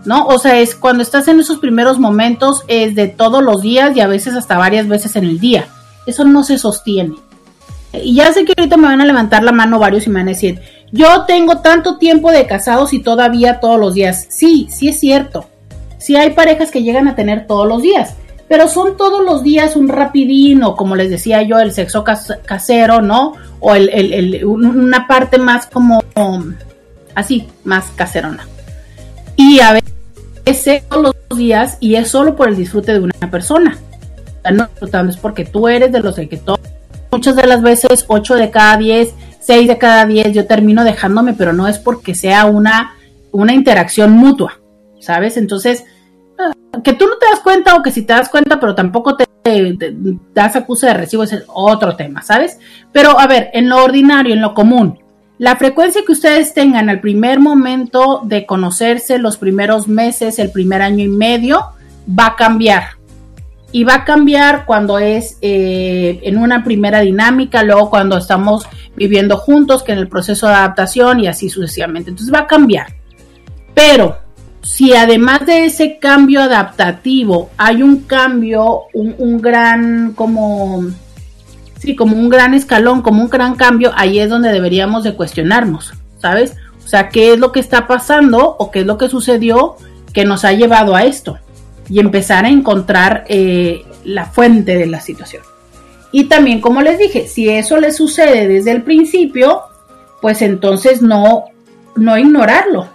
¿no? 0.04 0.26
O 0.26 0.38
sea, 0.38 0.58
es 0.58 0.74
cuando 0.74 1.02
estás 1.02 1.28
en 1.28 1.40
esos 1.40 1.58
primeros 1.58 1.98
momentos, 1.98 2.64
es 2.68 2.94
de 2.94 3.08
todos 3.08 3.42
los 3.42 3.62
días 3.62 3.96
y 3.96 4.00
a 4.00 4.06
veces 4.06 4.34
hasta 4.34 4.56
varias 4.56 4.88
veces 4.88 5.16
en 5.16 5.24
el 5.24 5.38
día. 5.38 5.66
Eso 6.06 6.24
no 6.24 6.44
se 6.44 6.58
sostiene. 6.58 7.16
Y 7.92 8.14
ya 8.14 8.32
sé 8.32 8.44
que 8.44 8.54
ahorita 8.56 8.76
me 8.76 8.88
van 8.88 9.02
a 9.02 9.06
levantar 9.06 9.42
la 9.42 9.52
mano 9.52 9.78
varios 9.78 10.06
y 10.06 10.10
me 10.10 10.20
van 10.20 10.28
a 10.28 10.32
decir, 10.32 10.60
yo 10.90 11.24
tengo 11.26 11.58
tanto 11.58 11.98
tiempo 11.98 12.32
de 12.32 12.46
casados 12.46 12.92
y 12.92 13.02
todavía 13.02 13.60
todos 13.60 13.78
los 13.78 13.94
días. 13.94 14.26
Sí, 14.30 14.68
sí 14.70 14.88
es 14.88 14.98
cierto. 14.98 15.46
Sí 15.98 16.16
hay 16.16 16.30
parejas 16.30 16.70
que 16.70 16.82
llegan 16.82 17.06
a 17.06 17.14
tener 17.14 17.46
todos 17.46 17.68
los 17.68 17.82
días 17.82 18.16
pero 18.52 18.68
son 18.68 18.98
todos 18.98 19.24
los 19.24 19.42
días 19.42 19.76
un 19.76 19.88
rapidín 19.88 20.62
o 20.62 20.76
como 20.76 20.94
les 20.94 21.08
decía 21.08 21.40
yo, 21.40 21.58
el 21.58 21.72
sexo 21.72 22.04
casero, 22.04 23.00
¿no? 23.00 23.32
O 23.60 23.74
el, 23.74 24.44
una 24.44 25.06
parte 25.06 25.38
más 25.38 25.66
como 25.66 26.04
así, 27.14 27.48
más 27.64 27.86
caserona. 27.96 28.46
Y 29.36 29.60
a 29.60 29.80
veces 30.44 30.86
todos 30.86 31.16
los 31.30 31.38
días 31.38 31.78
y 31.80 31.94
es 31.94 32.10
solo 32.10 32.36
por 32.36 32.50
el 32.50 32.56
disfrute 32.56 32.92
de 32.92 32.98
una 32.98 33.30
persona. 33.30 33.78
No 34.52 34.68
es 35.08 35.16
porque 35.16 35.46
tú 35.46 35.66
eres 35.66 35.90
de 35.90 36.00
los 36.00 36.16
que 36.16 36.36
todo. 36.36 36.60
Muchas 37.10 37.34
de 37.36 37.46
las 37.46 37.62
veces, 37.62 38.04
8 38.06 38.34
de 38.34 38.50
cada 38.50 38.76
10, 38.76 39.14
6 39.40 39.66
de 39.66 39.78
cada 39.78 40.04
10, 40.04 40.34
yo 40.34 40.46
termino 40.46 40.84
dejándome, 40.84 41.32
pero 41.32 41.54
no 41.54 41.68
es 41.68 41.78
porque 41.78 42.14
sea 42.14 42.44
una, 42.44 42.96
una 43.30 43.54
interacción 43.54 44.10
mutua, 44.12 44.60
¿sabes? 45.00 45.38
Entonces, 45.38 45.84
que 46.80 46.94
tú 46.94 47.06
no 47.06 47.18
te 47.18 47.26
das 47.26 47.40
cuenta 47.40 47.74
o 47.74 47.82
que 47.82 47.90
si 47.90 48.02
te 48.02 48.14
das 48.14 48.28
cuenta, 48.28 48.58
pero 48.58 48.74
tampoco 48.74 49.16
te, 49.16 49.26
das 50.32 50.56
acuse 50.56 50.86
de 50.86 50.94
recibo, 50.94 51.22
es 51.22 51.44
otro 51.48 51.96
tema, 51.96 52.22
¿sabes? 52.22 52.58
Pero 52.92 53.18
a 53.18 53.26
ver, 53.26 53.50
en 53.52 53.68
lo 53.68 53.84
ordinario, 53.84 54.32
en 54.32 54.40
lo 54.40 54.54
común, 54.54 54.98
la 55.38 55.56
frecuencia 55.56 56.02
que 56.06 56.12
ustedes 56.12 56.54
tengan 56.54 56.88
al 56.88 57.00
primer 57.00 57.40
momento 57.40 58.22
de 58.24 58.46
conocerse, 58.46 59.18
los 59.18 59.36
primeros 59.36 59.88
meses, 59.88 60.38
el 60.38 60.50
primer 60.50 60.80
año 60.80 61.04
y 61.04 61.08
medio, 61.08 61.66
va 62.08 62.28
a 62.28 62.36
cambiar. 62.36 62.84
Y 63.74 63.84
va 63.84 63.94
a 63.94 64.04
cambiar 64.04 64.66
cuando 64.66 64.98
es 64.98 65.38
eh, 65.40 66.20
en 66.22 66.36
una 66.36 66.62
primera 66.62 67.00
dinámica, 67.00 67.62
luego 67.62 67.90
cuando 67.90 68.18
estamos 68.18 68.66
viviendo 68.94 69.38
juntos, 69.38 69.82
que 69.82 69.92
en 69.92 69.98
el 69.98 70.08
proceso 70.08 70.46
de 70.46 70.54
adaptación 70.54 71.20
y 71.20 71.26
así 71.26 71.48
sucesivamente. 71.48 72.10
Entonces 72.10 72.32
va 72.32 72.40
a 72.40 72.46
cambiar. 72.46 72.94
Pero 73.74 74.18
si 74.62 74.94
además 74.94 75.44
de 75.44 75.64
ese 75.64 75.98
cambio 75.98 76.40
adaptativo 76.40 77.50
hay 77.56 77.82
un 77.82 78.02
cambio, 78.02 78.82
un, 78.94 79.40
gran 79.40 80.12
como 80.12 80.84
sí, 81.78 81.96
como 81.96 82.16
un 82.16 82.28
gran 82.28 82.54
escalón, 82.54 83.02
como 83.02 83.22
un 83.22 83.28
gran 83.28 83.56
cambio, 83.56 83.92
ahí 83.96 84.20
es 84.20 84.30
donde 84.30 84.52
deberíamos 84.52 85.02
de 85.02 85.14
cuestionarnos, 85.14 85.92
¿sabes? 86.18 86.54
O 86.84 86.88
sea, 86.88 87.08
¿qué 87.08 87.32
es 87.32 87.38
lo 87.38 87.50
que 87.52 87.60
está 87.60 87.86
pasando 87.86 88.56
o 88.58 88.70
qué 88.70 88.80
es 88.80 88.86
lo 88.86 88.98
que 88.98 89.08
sucedió 89.08 89.76
que 90.12 90.24
nos 90.24 90.44
ha 90.44 90.52
llevado 90.52 90.94
a 90.94 91.04
esto? 91.04 91.38
Y 91.88 91.98
empezar 91.98 92.44
a 92.44 92.48
encontrar 92.48 93.24
eh, 93.28 93.84
la 94.04 94.26
fuente 94.26 94.76
de 94.76 94.86
la 94.86 95.00
situación. 95.00 95.42
Y 96.12 96.24
también, 96.24 96.60
como 96.60 96.82
les 96.82 96.98
dije, 96.98 97.26
si 97.26 97.48
eso 97.48 97.78
le 97.78 97.92
sucede 97.92 98.46
desde 98.46 98.70
el 98.70 98.82
principio, 98.82 99.62
pues 100.20 100.42
entonces 100.42 101.02
no, 101.02 101.46
no 101.96 102.16
ignorarlo, 102.18 102.86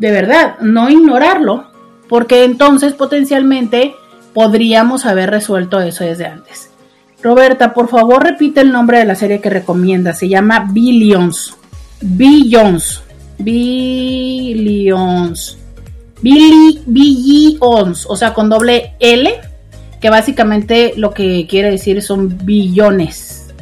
de 0.00 0.10
verdad, 0.10 0.58
no 0.60 0.90
ignorarlo, 0.90 1.66
porque 2.08 2.44
entonces 2.44 2.94
potencialmente 2.94 3.94
podríamos 4.32 5.04
haber 5.04 5.30
resuelto 5.30 5.78
eso 5.80 6.04
desde 6.04 6.26
antes. 6.26 6.70
Roberta, 7.22 7.74
por 7.74 7.88
favor 7.88 8.24
repite 8.24 8.62
el 8.62 8.72
nombre 8.72 8.98
de 8.98 9.04
la 9.04 9.14
serie 9.14 9.42
que 9.42 9.50
recomienda. 9.50 10.14
Se 10.14 10.26
llama 10.26 10.68
Billions. 10.72 11.54
Billions. 12.00 13.02
Billions. 13.38 14.38
Billy, 16.22 16.80
Billions. 16.86 18.06
O 18.08 18.16
sea, 18.16 18.32
con 18.32 18.48
doble 18.48 18.94
L. 19.00 19.34
Que 20.00 20.08
básicamente 20.08 20.94
lo 20.96 21.12
que 21.12 21.46
quiere 21.46 21.72
decir 21.72 22.00
son 22.00 22.38
billones. 22.42 23.52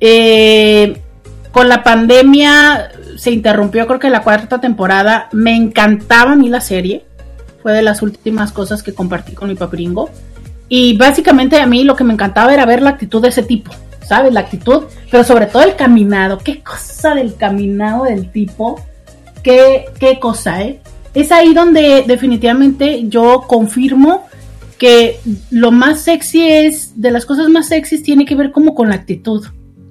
Eh, 0.00 1.02
con 1.50 1.68
la 1.68 1.82
pandemia 1.82 2.92
se 3.18 3.32
interrumpió 3.32 3.86
creo 3.88 3.98
que 3.98 4.10
la 4.10 4.22
cuarta 4.22 4.60
temporada. 4.60 5.28
Me 5.32 5.54
encantaba 5.56 6.32
a 6.32 6.36
mí 6.36 6.48
la 6.48 6.60
serie. 6.60 7.04
Fue 7.62 7.72
de 7.72 7.82
las 7.82 8.00
últimas 8.00 8.52
cosas 8.52 8.84
que 8.84 8.94
compartí 8.94 9.32
con 9.32 9.48
mi 9.48 9.56
papringo. 9.56 10.08
Y 10.68 10.96
básicamente 10.96 11.60
a 11.60 11.66
mí 11.66 11.82
lo 11.82 11.96
que 11.96 12.04
me 12.04 12.12
encantaba 12.12 12.54
era 12.54 12.64
ver 12.64 12.80
la 12.80 12.90
actitud 12.90 13.20
de 13.20 13.28
ese 13.28 13.42
tipo, 13.42 13.72
¿sabes? 14.06 14.32
La 14.32 14.40
actitud, 14.40 14.84
pero 15.10 15.24
sobre 15.24 15.46
todo 15.46 15.64
el 15.64 15.74
caminado. 15.74 16.38
Qué 16.38 16.62
cosa 16.62 17.14
del 17.14 17.34
caminado 17.34 18.04
del 18.04 18.30
tipo. 18.30 18.80
Qué, 19.42 19.86
qué 19.98 20.20
cosa, 20.20 20.62
¿eh? 20.62 20.80
Es 21.12 21.32
ahí 21.32 21.54
donde 21.54 22.04
definitivamente 22.06 23.08
yo 23.08 23.44
confirmo 23.48 24.28
que 24.78 25.18
lo 25.50 25.72
más 25.72 26.02
sexy 26.02 26.48
es, 26.48 27.00
de 27.00 27.10
las 27.10 27.26
cosas 27.26 27.48
más 27.48 27.66
sexys 27.66 28.04
tiene 28.04 28.24
que 28.24 28.36
ver 28.36 28.52
como 28.52 28.76
con 28.76 28.90
la 28.90 28.94
actitud. 28.94 29.44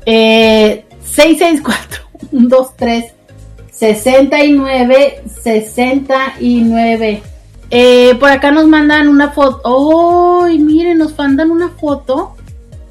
Eh, 0.06 0.86
664 1.04 2.04
123 2.32 3.16
69, 3.76 5.24
69. 5.44 7.24
Eh, 7.70 8.16
por 8.20 8.30
acá 8.30 8.52
nos 8.52 8.68
mandan 8.68 9.10
una 9.10 9.32
foto. 9.32 10.44
¡Ay, 10.44 10.60
miren! 10.60 10.98
Nos 10.98 11.18
mandan 11.18 11.52
una 11.52 11.70
foto. 11.70 12.36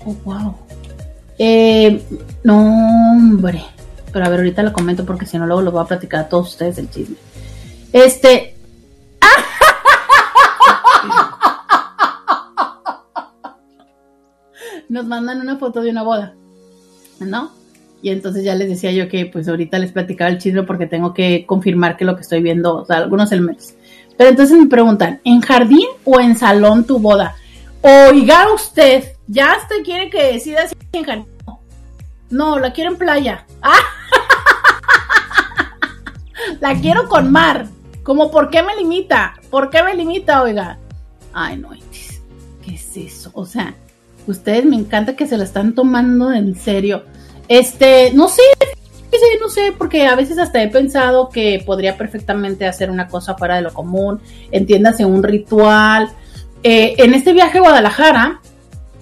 ¡Oh, 0.05 0.15
wow! 0.25 0.55
Eh, 1.39 2.03
no, 2.43 3.13
hombre. 3.13 3.65
Pero 4.13 4.25
a 4.25 4.29
ver, 4.29 4.41
ahorita 4.41 4.63
lo 4.63 4.73
comento 4.73 5.05
porque 5.05 5.27
si 5.27 5.39
no, 5.39 5.47
luego 5.47 5.63
lo 5.63 5.73
voy 5.73 5.83
a 5.83 5.87
platicar 5.87 6.21
a 6.21 6.29
todos 6.29 6.51
ustedes 6.51 6.79
el 6.79 6.91
chisme. 6.91 7.17
Este. 7.93 8.55
Nos 14.89 15.07
mandan 15.07 15.41
una 15.41 15.57
foto 15.57 15.83
de 15.83 15.91
una 15.91 16.03
boda. 16.03 16.35
¿No? 17.21 17.53
Y 18.03 18.11
entonces 18.11 18.45
ya 18.45 18.55
les 18.55 18.69
decía 18.69 18.93
yo 18.93 19.09
que 19.09 19.27
pues 19.27 19.49
ahorita 19.49 19.79
les 19.79 19.93
platicaba 19.93 20.31
el 20.31 20.39
chisme 20.39 20.65
porque 20.65 20.87
tengo 20.87 21.15
que 21.15 21.47
confirmar 21.47 21.97
que 21.97 22.05
lo 22.05 22.17
que 22.17 22.21
estoy 22.21 22.43
viendo, 22.43 22.77
o 22.77 22.85
sea, 22.85 22.99
algunos 22.99 23.33
elementos. 23.33 23.75
Pero 24.17 24.31
entonces 24.31 24.59
me 24.59 24.67
preguntan, 24.67 25.21
¿en 25.25 25.41
jardín 25.41 25.87
o 26.05 26.21
en 26.21 26.37
salón 26.37 26.85
tu 26.85 26.99
boda? 26.99 27.35
Oiga 27.81 28.53
usted, 28.55 29.14
ya 29.27 29.57
usted 29.61 29.85
quiere 29.85 30.11
que 30.11 30.33
decida 30.33 30.69
si 30.69 30.75
en 30.93 31.05
jardín. 31.05 31.27
No, 32.31 32.59
la 32.59 32.73
quiero 32.73 32.91
en 32.91 32.99
playa. 32.99 33.47
¡Ah! 33.63 33.79
la 36.61 36.75
quiero 36.81 37.09
con 37.09 37.31
mar. 37.31 37.67
Como, 38.03 38.31
¿por 38.31 38.51
qué 38.51 38.63
me 38.63 38.77
limita? 38.77 39.35
¿Por 39.51 39.71
qué 39.71 39.83
me 39.83 39.95
limita, 39.95 40.43
oiga? 40.43 40.79
Ay, 41.33 41.57
no, 41.57 41.71
¿qué 42.65 42.75
es 42.75 42.97
eso? 42.97 43.31
O 43.35 43.47
sea, 43.47 43.75
ustedes 44.27 44.65
me 44.65 44.77
encanta 44.77 45.17
que 45.17 45.27
se 45.27 45.37
la 45.37 45.45
están 45.45 45.75
tomando 45.75 46.33
en 46.33 46.55
serio. 46.55 47.05
Este, 47.49 48.13
no 48.13 48.29
sé, 48.29 48.43
no 49.41 49.49
sé, 49.49 49.73
porque 49.77 50.07
a 50.07 50.15
veces 50.15 50.39
hasta 50.39 50.63
he 50.63 50.69
pensado 50.69 51.29
que 51.29 51.63
podría 51.65 51.97
perfectamente 51.97 52.67
hacer 52.67 52.91
una 52.91 53.09
cosa 53.09 53.37
fuera 53.37 53.57
de 53.57 53.63
lo 53.63 53.73
común, 53.73 54.21
entiéndase 54.51 55.05
un 55.05 55.23
ritual. 55.23 56.11
Eh, 56.63 56.95
en 56.99 57.15
este 57.15 57.33
viaje 57.33 57.59
a 57.59 57.63
Guadalajara, 57.63 58.41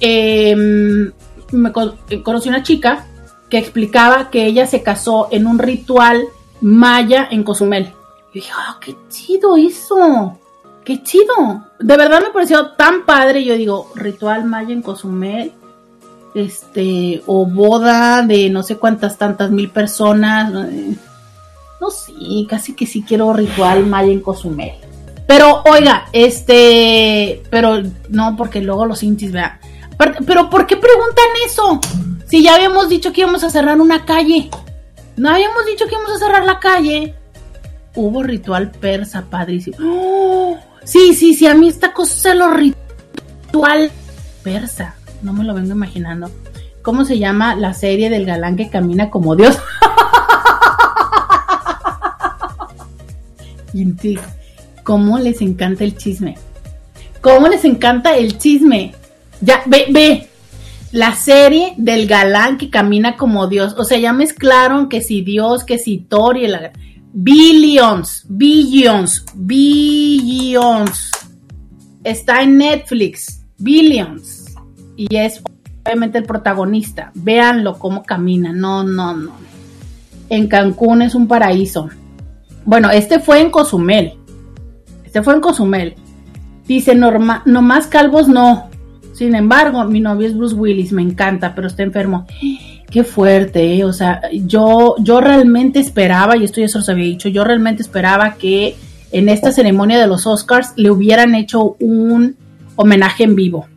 em, 0.02 1.12
me 1.52 1.72
conocí 1.72 2.48
una 2.48 2.62
chica 2.62 3.06
que 3.48 3.58
explicaba 3.58 4.30
que 4.30 4.46
ella 4.46 4.66
se 4.66 4.82
casó 4.82 5.28
en 5.30 5.46
un 5.46 5.58
ritual 5.58 6.24
maya 6.60 7.28
en 7.30 7.44
Cozumel. 7.44 7.92
Y 8.32 8.40
dije, 8.40 8.52
ah, 8.54 8.78
qué 8.80 8.96
chido 9.08 9.56
eso, 9.56 10.38
qué 10.84 11.02
chido. 11.02 11.64
De 11.78 11.96
verdad 11.96 12.22
me 12.22 12.30
pareció 12.30 12.70
tan 12.72 13.04
padre. 13.04 13.44
Yo 13.44 13.54
digo, 13.54 13.90
ritual 13.94 14.44
maya 14.44 14.72
en 14.72 14.82
Cozumel 14.82 15.52
este, 16.34 17.22
o 17.26 17.44
boda 17.46 18.22
de 18.22 18.48
no 18.48 18.62
sé 18.62 18.76
cuántas 18.76 19.18
tantas 19.18 19.50
mil 19.50 19.70
personas. 19.70 20.52
No 21.80 21.90
sé, 21.90 22.12
casi 22.48 22.74
que 22.74 22.86
sí 22.86 23.04
quiero 23.06 23.32
ritual 23.32 23.86
maya 23.86 24.12
en 24.12 24.20
Cozumel. 24.20 24.72
Pero 25.26 25.62
oiga, 25.64 26.06
este, 26.12 27.42
pero 27.50 27.82
no, 28.08 28.36
porque 28.36 28.60
luego 28.60 28.86
los 28.86 29.02
intis, 29.02 29.32
vean. 29.32 29.58
Pero 30.26 30.50
¿por 30.50 30.66
qué 30.66 30.76
preguntan 30.76 31.24
eso? 31.46 31.80
Si 32.26 32.42
ya 32.42 32.54
habíamos 32.54 32.88
dicho 32.88 33.12
que 33.12 33.20
íbamos 33.22 33.44
a 33.44 33.50
cerrar 33.50 33.80
una 33.80 34.04
calle. 34.04 34.50
No 35.16 35.30
habíamos 35.30 35.66
dicho 35.66 35.86
que 35.86 35.94
íbamos 35.94 36.12
a 36.12 36.18
cerrar 36.18 36.44
la 36.44 36.58
calle. 36.58 37.14
Hubo 37.94 38.22
ritual 38.22 38.70
persa, 38.70 39.26
padrísimo. 39.28 39.76
¡Oh! 39.82 40.58
Sí, 40.84 41.14
sí, 41.14 41.34
sí, 41.34 41.46
a 41.46 41.54
mí 41.54 41.68
esta 41.68 41.92
cosa 41.92 42.34
lo 42.34 42.50
ritual 42.50 43.90
persa 44.42 44.96
no 45.22 45.32
me 45.32 45.44
lo 45.44 45.54
vengo 45.54 45.72
imaginando. 45.72 46.30
¿Cómo 46.82 47.04
se 47.04 47.18
llama 47.18 47.54
la 47.54 47.74
serie 47.74 48.10
del 48.10 48.26
galán 48.26 48.56
que 48.56 48.68
camina 48.68 49.08
como 49.08 49.36
Dios? 49.36 49.56
¿cómo 54.82 55.18
les 55.18 55.40
encanta 55.40 55.84
el 55.84 55.96
chisme? 55.96 56.36
¿Cómo 57.20 57.48
les 57.48 57.64
encanta 57.64 58.16
el 58.16 58.36
chisme? 58.36 58.94
Ya, 59.42 59.62
ve, 59.66 59.86
ve. 59.90 60.28
La 60.92 61.14
serie 61.14 61.74
del 61.76 62.06
galán 62.06 62.58
que 62.58 62.70
camina 62.70 63.16
como 63.16 63.46
Dios. 63.46 63.74
O 63.78 63.84
sea, 63.84 63.98
ya 63.98 64.12
mezclaron 64.12 64.88
que 64.88 65.00
si 65.00 65.22
Dios, 65.22 65.64
que 65.64 65.78
si 65.78 66.06
y 66.36 66.44
el... 66.44 66.70
Billions, 67.14 68.24
billions, 68.28 69.24
billions. 69.34 71.10
Está 72.04 72.42
en 72.42 72.56
Netflix. 72.56 73.44
Billions 73.58 74.42
y 74.96 75.16
es 75.16 75.42
obviamente 75.84 76.18
el 76.18 76.24
protagonista. 76.24 77.10
Véanlo 77.14 77.78
cómo 77.78 78.02
camina. 78.04 78.52
No, 78.52 78.84
no, 78.84 79.14
no. 79.14 79.32
En 80.28 80.46
Cancún 80.46 81.02
es 81.02 81.14
un 81.14 81.26
paraíso. 81.26 81.88
Bueno, 82.64 82.90
este 82.90 83.18
fue 83.18 83.40
en 83.40 83.50
Cozumel. 83.50 84.14
Este 85.04 85.22
fue 85.22 85.34
en 85.34 85.40
Cozumel. 85.40 85.96
Dice, 86.66 86.94
norma, 86.94 87.42
más 87.62 87.86
calvos 87.86 88.28
no. 88.28 88.70
Sin 89.22 89.36
embargo, 89.36 89.84
mi 89.84 90.00
novio 90.00 90.26
es 90.26 90.36
Bruce 90.36 90.56
Willis, 90.56 90.90
me 90.90 91.00
encanta, 91.00 91.54
pero 91.54 91.68
está 91.68 91.84
enfermo. 91.84 92.26
Qué 92.90 93.04
fuerte, 93.04 93.76
¿eh? 93.76 93.84
O 93.84 93.92
sea, 93.92 94.20
yo, 94.32 94.96
yo 94.98 95.20
realmente 95.20 95.78
esperaba, 95.78 96.36
y 96.36 96.42
esto 96.42 96.60
ya 96.60 96.66
se 96.66 96.78
los 96.78 96.88
había 96.88 97.04
dicho, 97.04 97.28
yo 97.28 97.44
realmente 97.44 97.82
esperaba 97.82 98.34
que 98.34 98.74
en 99.12 99.28
esta 99.28 99.52
ceremonia 99.52 100.00
de 100.00 100.08
los 100.08 100.26
Oscars 100.26 100.72
le 100.74 100.90
hubieran 100.90 101.36
hecho 101.36 101.76
un 101.78 102.34
homenaje 102.74 103.22
en 103.22 103.36
vivo. 103.36 103.68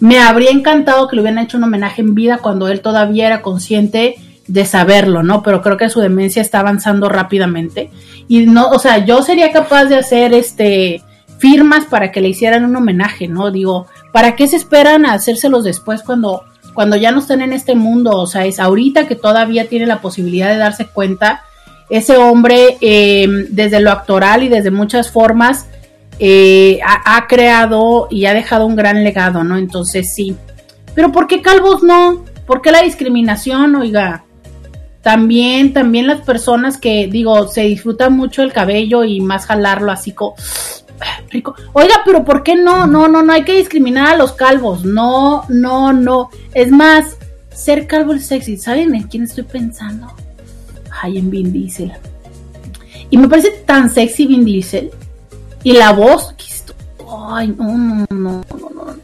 Me 0.00 0.18
habría 0.18 0.50
encantado 0.50 1.06
que 1.06 1.14
le 1.14 1.22
hubieran 1.22 1.44
hecho 1.44 1.56
un 1.56 1.62
homenaje 1.62 2.02
en 2.02 2.16
vida 2.16 2.38
cuando 2.38 2.66
él 2.66 2.80
todavía 2.80 3.28
era 3.28 3.42
consciente 3.42 4.16
de 4.48 4.64
saberlo, 4.64 5.22
¿no? 5.22 5.44
Pero 5.44 5.62
creo 5.62 5.76
que 5.76 5.88
su 5.88 6.00
demencia 6.00 6.42
está 6.42 6.58
avanzando 6.58 7.08
rápidamente. 7.08 7.92
Y 8.26 8.46
no, 8.46 8.70
o 8.70 8.80
sea, 8.80 9.04
yo 9.04 9.22
sería 9.22 9.52
capaz 9.52 9.84
de 9.84 9.98
hacer 9.98 10.34
este 10.34 11.00
firmas 11.38 11.84
para 11.84 12.10
que 12.10 12.20
le 12.20 12.28
hicieran 12.28 12.64
un 12.64 12.74
homenaje, 12.74 13.28
¿no? 13.28 13.50
Digo, 13.50 13.86
¿para 14.14 14.36
qué 14.36 14.46
se 14.46 14.54
esperan 14.54 15.06
a 15.06 15.14
hacérselos 15.14 15.64
después 15.64 16.04
cuando, 16.04 16.44
cuando 16.72 16.94
ya 16.94 17.10
no 17.10 17.18
están 17.18 17.42
en 17.42 17.52
este 17.52 17.74
mundo? 17.74 18.12
O 18.12 18.28
sea, 18.28 18.46
es 18.46 18.60
ahorita 18.60 19.08
que 19.08 19.16
todavía 19.16 19.68
tiene 19.68 19.86
la 19.86 20.00
posibilidad 20.00 20.50
de 20.50 20.56
darse 20.56 20.86
cuenta. 20.86 21.42
Ese 21.90 22.16
hombre, 22.16 22.78
eh, 22.80 23.26
desde 23.48 23.80
lo 23.80 23.90
actoral 23.90 24.44
y 24.44 24.48
desde 24.48 24.70
muchas 24.70 25.10
formas, 25.10 25.66
eh, 26.20 26.78
ha, 26.86 27.26
creado 27.26 28.06
y 28.08 28.26
ha 28.26 28.34
dejado 28.34 28.66
un 28.66 28.76
gran 28.76 29.02
legado, 29.02 29.42
¿no? 29.42 29.58
Entonces 29.58 30.14
sí. 30.14 30.36
Pero 30.94 31.10
¿por 31.10 31.26
qué 31.26 31.42
calvos 31.42 31.82
no? 31.82 32.24
¿Por 32.46 32.62
qué 32.62 32.70
la 32.70 32.82
discriminación, 32.82 33.74
oiga? 33.74 34.26
También, 35.02 35.72
también 35.72 36.06
las 36.06 36.20
personas 36.20 36.78
que, 36.78 37.08
digo, 37.08 37.48
se 37.48 37.62
disfrutan 37.62 38.16
mucho 38.16 38.44
el 38.44 38.52
cabello 38.52 39.02
y 39.02 39.20
más 39.20 39.46
jalarlo 39.46 39.90
así 39.90 40.12
como 40.12 40.36
rico. 41.30 41.54
Oiga, 41.72 42.02
pero 42.04 42.24
¿por 42.24 42.42
qué 42.42 42.54
no? 42.54 42.86
No, 42.86 43.08
no, 43.08 43.22
no 43.22 43.32
hay 43.32 43.44
que 43.44 43.56
discriminar 43.56 44.14
a 44.14 44.16
los 44.16 44.32
calvos. 44.32 44.84
No, 44.84 45.44
no, 45.48 45.92
no. 45.92 46.30
Es 46.54 46.70
más, 46.70 47.16
ser 47.54 47.86
calvo 47.86 48.14
es 48.14 48.26
sexy. 48.26 48.56
¿Saben 48.56 48.94
en 48.94 49.04
quién 49.04 49.24
estoy 49.24 49.44
pensando? 49.44 50.12
Ay, 51.02 51.18
en 51.18 51.30
Vin 51.30 51.52
Diesel. 51.52 51.92
Y 53.10 53.18
me 53.18 53.28
parece 53.28 53.50
tan 53.66 53.90
sexy 53.90 54.26
Vin 54.26 54.44
Diesel 54.44 54.90
y 55.62 55.72
la 55.72 55.92
voz, 55.92 56.34
ay, 57.30 57.48
no, 57.48 57.76
no, 57.76 58.06
no, 58.10 58.44
no, 58.50 58.96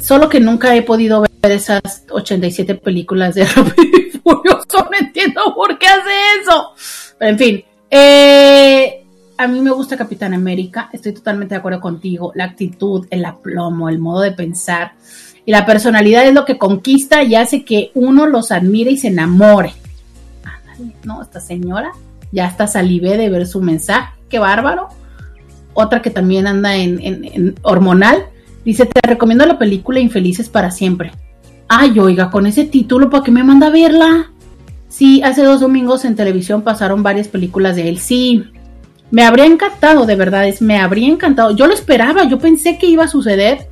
Solo 0.00 0.28
que 0.28 0.40
nunca 0.40 0.74
he 0.74 0.82
podido 0.82 1.20
ver 1.20 1.52
esas 1.52 1.80
87 2.10 2.74
películas 2.76 3.34
de 3.34 3.44
Rápido 3.56 3.98
y 3.98 4.18
Furioso. 4.18 4.88
No 4.90 4.98
entiendo 4.98 5.54
por 5.54 5.78
qué 5.78 5.86
hace 5.86 6.10
eso. 6.40 6.72
Pero 7.18 7.30
en 7.30 7.38
fin, 7.38 7.64
eh, 7.90 9.01
a 9.42 9.48
mí 9.48 9.60
me 9.60 9.70
gusta 9.70 9.96
Capitán 9.96 10.34
América. 10.34 10.88
Estoy 10.92 11.12
totalmente 11.12 11.54
de 11.54 11.58
acuerdo 11.58 11.80
contigo. 11.80 12.32
La 12.34 12.44
actitud, 12.44 13.06
el 13.10 13.24
aplomo, 13.24 13.88
el 13.88 13.98
modo 13.98 14.20
de 14.20 14.32
pensar 14.32 14.92
y 15.44 15.50
la 15.50 15.66
personalidad 15.66 16.26
es 16.26 16.34
lo 16.34 16.44
que 16.44 16.58
conquista 16.58 17.22
y 17.22 17.34
hace 17.34 17.64
que 17.64 17.90
uno 17.94 18.26
los 18.26 18.52
admire 18.52 18.92
y 18.92 18.98
se 18.98 19.08
enamore. 19.08 19.74
no, 21.04 21.22
esta 21.22 21.40
señora 21.40 21.92
ya 22.30 22.46
está 22.46 22.66
salivé 22.66 23.16
de 23.16 23.28
ver 23.28 23.46
su 23.46 23.60
mensaje. 23.60 24.12
Qué 24.28 24.38
bárbaro 24.38 24.88
otra 25.74 26.02
que 26.02 26.10
también 26.10 26.46
anda 26.46 26.76
en, 26.76 27.54
hormonal, 27.62 28.26
dice, 28.64 28.86
te 28.86 29.00
recomiendo 29.08 29.46
la 29.46 29.58
película 29.58 30.00
Infelices 30.00 30.48
para 30.48 30.70
siempre. 30.70 31.12
Ay, 31.68 31.98
oiga, 31.98 32.30
con 32.30 32.46
ese 32.46 32.64
título, 32.64 33.08
¿para 33.08 33.24
qué 33.24 33.30
me 33.30 33.44
manda 33.44 33.68
a 33.68 33.70
verla? 33.70 34.30
Sí, 34.88 35.22
hace 35.22 35.42
dos 35.42 35.60
domingos 35.60 36.04
en 36.04 36.14
televisión 36.14 36.62
pasaron 36.62 37.02
varias 37.02 37.28
películas 37.28 37.76
de 37.76 37.88
él. 37.88 37.98
Sí, 37.98 38.44
me 39.12 39.24
habría 39.24 39.44
encantado, 39.44 40.06
de 40.06 40.16
verdad, 40.16 40.48
es, 40.48 40.62
me 40.62 40.78
habría 40.78 41.06
encantado. 41.06 41.54
Yo 41.54 41.66
lo 41.66 41.74
esperaba, 41.74 42.24
yo 42.24 42.38
pensé 42.38 42.78
que 42.78 42.86
iba 42.86 43.04
a 43.04 43.08
suceder, 43.08 43.68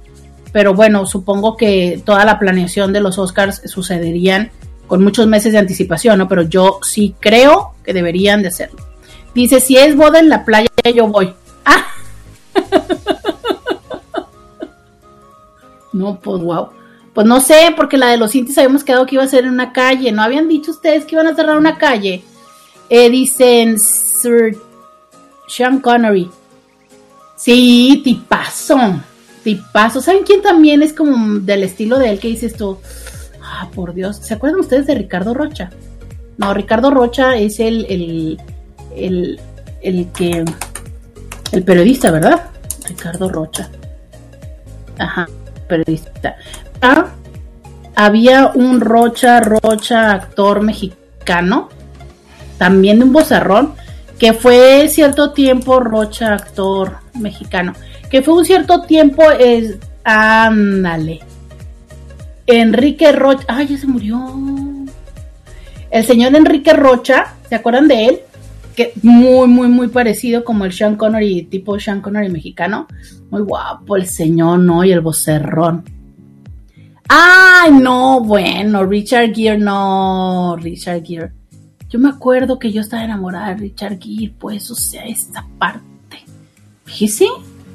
pero 0.52 0.74
bueno, 0.74 1.06
supongo 1.06 1.56
que 1.56 2.02
toda 2.04 2.26
la 2.26 2.38
planeación 2.38 2.92
de 2.92 3.00
los 3.00 3.18
Oscars 3.18 3.62
sucederían 3.64 4.50
con 4.86 5.02
muchos 5.02 5.26
meses 5.26 5.52
de 5.52 5.58
anticipación, 5.58 6.18
¿no? 6.18 6.28
Pero 6.28 6.42
yo 6.42 6.78
sí 6.82 7.14
creo 7.20 7.72
que 7.82 7.94
deberían 7.94 8.42
de 8.42 8.48
hacerlo. 8.48 8.80
Dice, 9.34 9.60
si 9.60 9.78
es 9.78 9.96
boda 9.96 10.18
en 10.18 10.28
la 10.28 10.44
playa, 10.44 10.68
yo 10.94 11.08
voy. 11.08 11.32
Ah. 11.64 11.86
No, 15.92 16.20
pues 16.20 16.40
wow. 16.40 16.68
Pues 17.12 17.26
no 17.26 17.40
sé, 17.40 17.74
porque 17.76 17.98
la 17.98 18.06
de 18.06 18.16
los 18.16 18.32
Intis 18.36 18.56
habíamos 18.58 18.84
quedado 18.84 19.06
que 19.06 19.16
iba 19.16 19.24
a 19.24 19.26
ser 19.26 19.42
en 19.42 19.50
una 19.50 19.72
calle. 19.72 20.12
¿No 20.12 20.22
habían 20.22 20.46
dicho 20.46 20.70
ustedes 20.70 21.04
que 21.04 21.16
iban 21.16 21.26
a 21.26 21.34
cerrar 21.34 21.58
una 21.58 21.78
calle? 21.78 22.22
Eh, 22.88 23.10
dicen 23.10 23.76
Sir 23.76 24.56
Sean 25.50 25.80
Connery. 25.80 26.30
Sí, 27.36 28.00
tipazo. 28.04 28.78
Tipazo. 29.42 30.00
¿Saben 30.00 30.22
quién 30.24 30.42
también 30.42 30.82
es 30.82 30.92
como 30.92 31.40
del 31.40 31.64
estilo 31.64 31.98
de 31.98 32.10
él 32.10 32.20
que 32.20 32.28
dice 32.28 32.46
esto? 32.46 32.80
Ah, 33.42 33.68
por 33.74 33.92
Dios. 33.94 34.16
¿Se 34.16 34.34
acuerdan 34.34 34.60
ustedes 34.60 34.86
de 34.86 34.94
Ricardo 34.94 35.34
Rocha? 35.34 35.70
No, 36.38 36.54
Ricardo 36.54 36.90
Rocha 36.90 37.36
es 37.36 37.58
el, 37.58 37.84
el, 37.88 38.40
el, 38.94 39.40
el 39.82 40.12
que 40.12 40.44
el 41.52 41.62
periodista, 41.64 42.10
¿verdad? 42.10 42.50
Ricardo 42.88 43.28
Rocha. 43.28 43.68
Ajá, 44.98 45.28
periodista. 45.68 46.36
Ah, 46.80 47.08
había 47.96 48.52
un 48.54 48.80
Rocha, 48.80 49.40
Rocha, 49.40 50.12
actor 50.12 50.62
mexicano, 50.62 51.68
también 52.58 52.98
de 52.98 53.04
un 53.04 53.12
bozarrón, 53.12 53.74
que 54.20 54.34
fue 54.34 54.86
cierto 54.88 55.32
tiempo 55.32 55.80
Rocha, 55.80 56.34
actor 56.34 56.98
mexicano, 57.18 57.72
que 58.10 58.20
fue 58.22 58.34
un 58.34 58.44
cierto 58.44 58.82
tiempo, 58.82 59.22
es, 59.30 59.78
ándale, 60.04 61.20
Enrique 62.46 63.10
Rocha, 63.12 63.44
ay, 63.48 63.68
ya 63.68 63.78
se 63.78 63.86
murió. 63.86 64.36
El 65.90 66.04
señor 66.04 66.36
Enrique 66.36 66.72
Rocha, 66.72 67.34
¿se 67.48 67.54
acuerdan 67.54 67.88
de 67.88 68.06
él? 68.06 68.20
que 68.76 68.92
muy, 69.02 69.48
muy, 69.48 69.68
muy 69.68 69.88
parecido 69.88 70.44
como 70.44 70.64
el 70.64 70.72
Sean 70.72 70.96
Connery, 70.96 71.42
tipo 71.44 71.78
Sean 71.78 72.00
Connery 72.00 72.28
mexicano. 72.28 72.86
Muy 73.30 73.42
guapo 73.42 73.96
el 73.96 74.06
señor, 74.06 74.60
¿no? 74.60 74.84
Y 74.84 74.92
el 74.92 75.00
vocerrón. 75.00 75.84
Ay, 77.08 77.72
no, 77.72 78.20
bueno, 78.20 78.84
Richard 78.84 79.34
Gere, 79.34 79.58
no, 79.58 80.56
Richard 80.56 81.02
Gere. 81.04 81.32
Yo 81.90 81.98
me 81.98 82.08
acuerdo 82.08 82.58
que 82.58 82.70
yo 82.70 82.80
estaba 82.80 83.04
enamorada 83.04 83.48
de 83.48 83.56
Richard 83.56 83.98
Gere, 84.00 84.32
pues, 84.38 84.70
o 84.70 84.76
sea, 84.76 85.04
esta 85.04 85.44
parte. 85.58 86.24
Fíjese, 86.84 87.26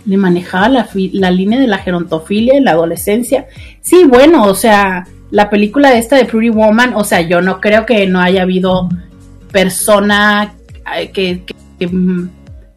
le 0.06 0.18
manejaba 0.18 0.70
la, 0.70 0.90
la 0.94 1.32
línea 1.32 1.60
de 1.60 1.68
la 1.68 1.80
gerontofilia 1.80 2.56
en 2.56 2.64
la 2.64 2.72
adolescencia. 2.72 3.48
Sí, 3.82 4.06
bueno, 4.06 4.46
o 4.46 4.56
sea, 4.56 5.06
la 5.32 5.50
película 5.50 5.94
esta 5.98 6.16
de 6.16 6.26
Pretty 6.26 6.50
Woman, 6.50 6.94
o 6.96 7.04
sea, 7.04 7.22
yo 7.22 7.42
no 7.42 7.60
creo 7.60 7.86
que 7.86 8.08
no 8.08 8.22
haya 8.22 8.44
habido 8.44 8.88
persona 9.52 10.54
que, 11.14 11.44
mm, 11.80 12.28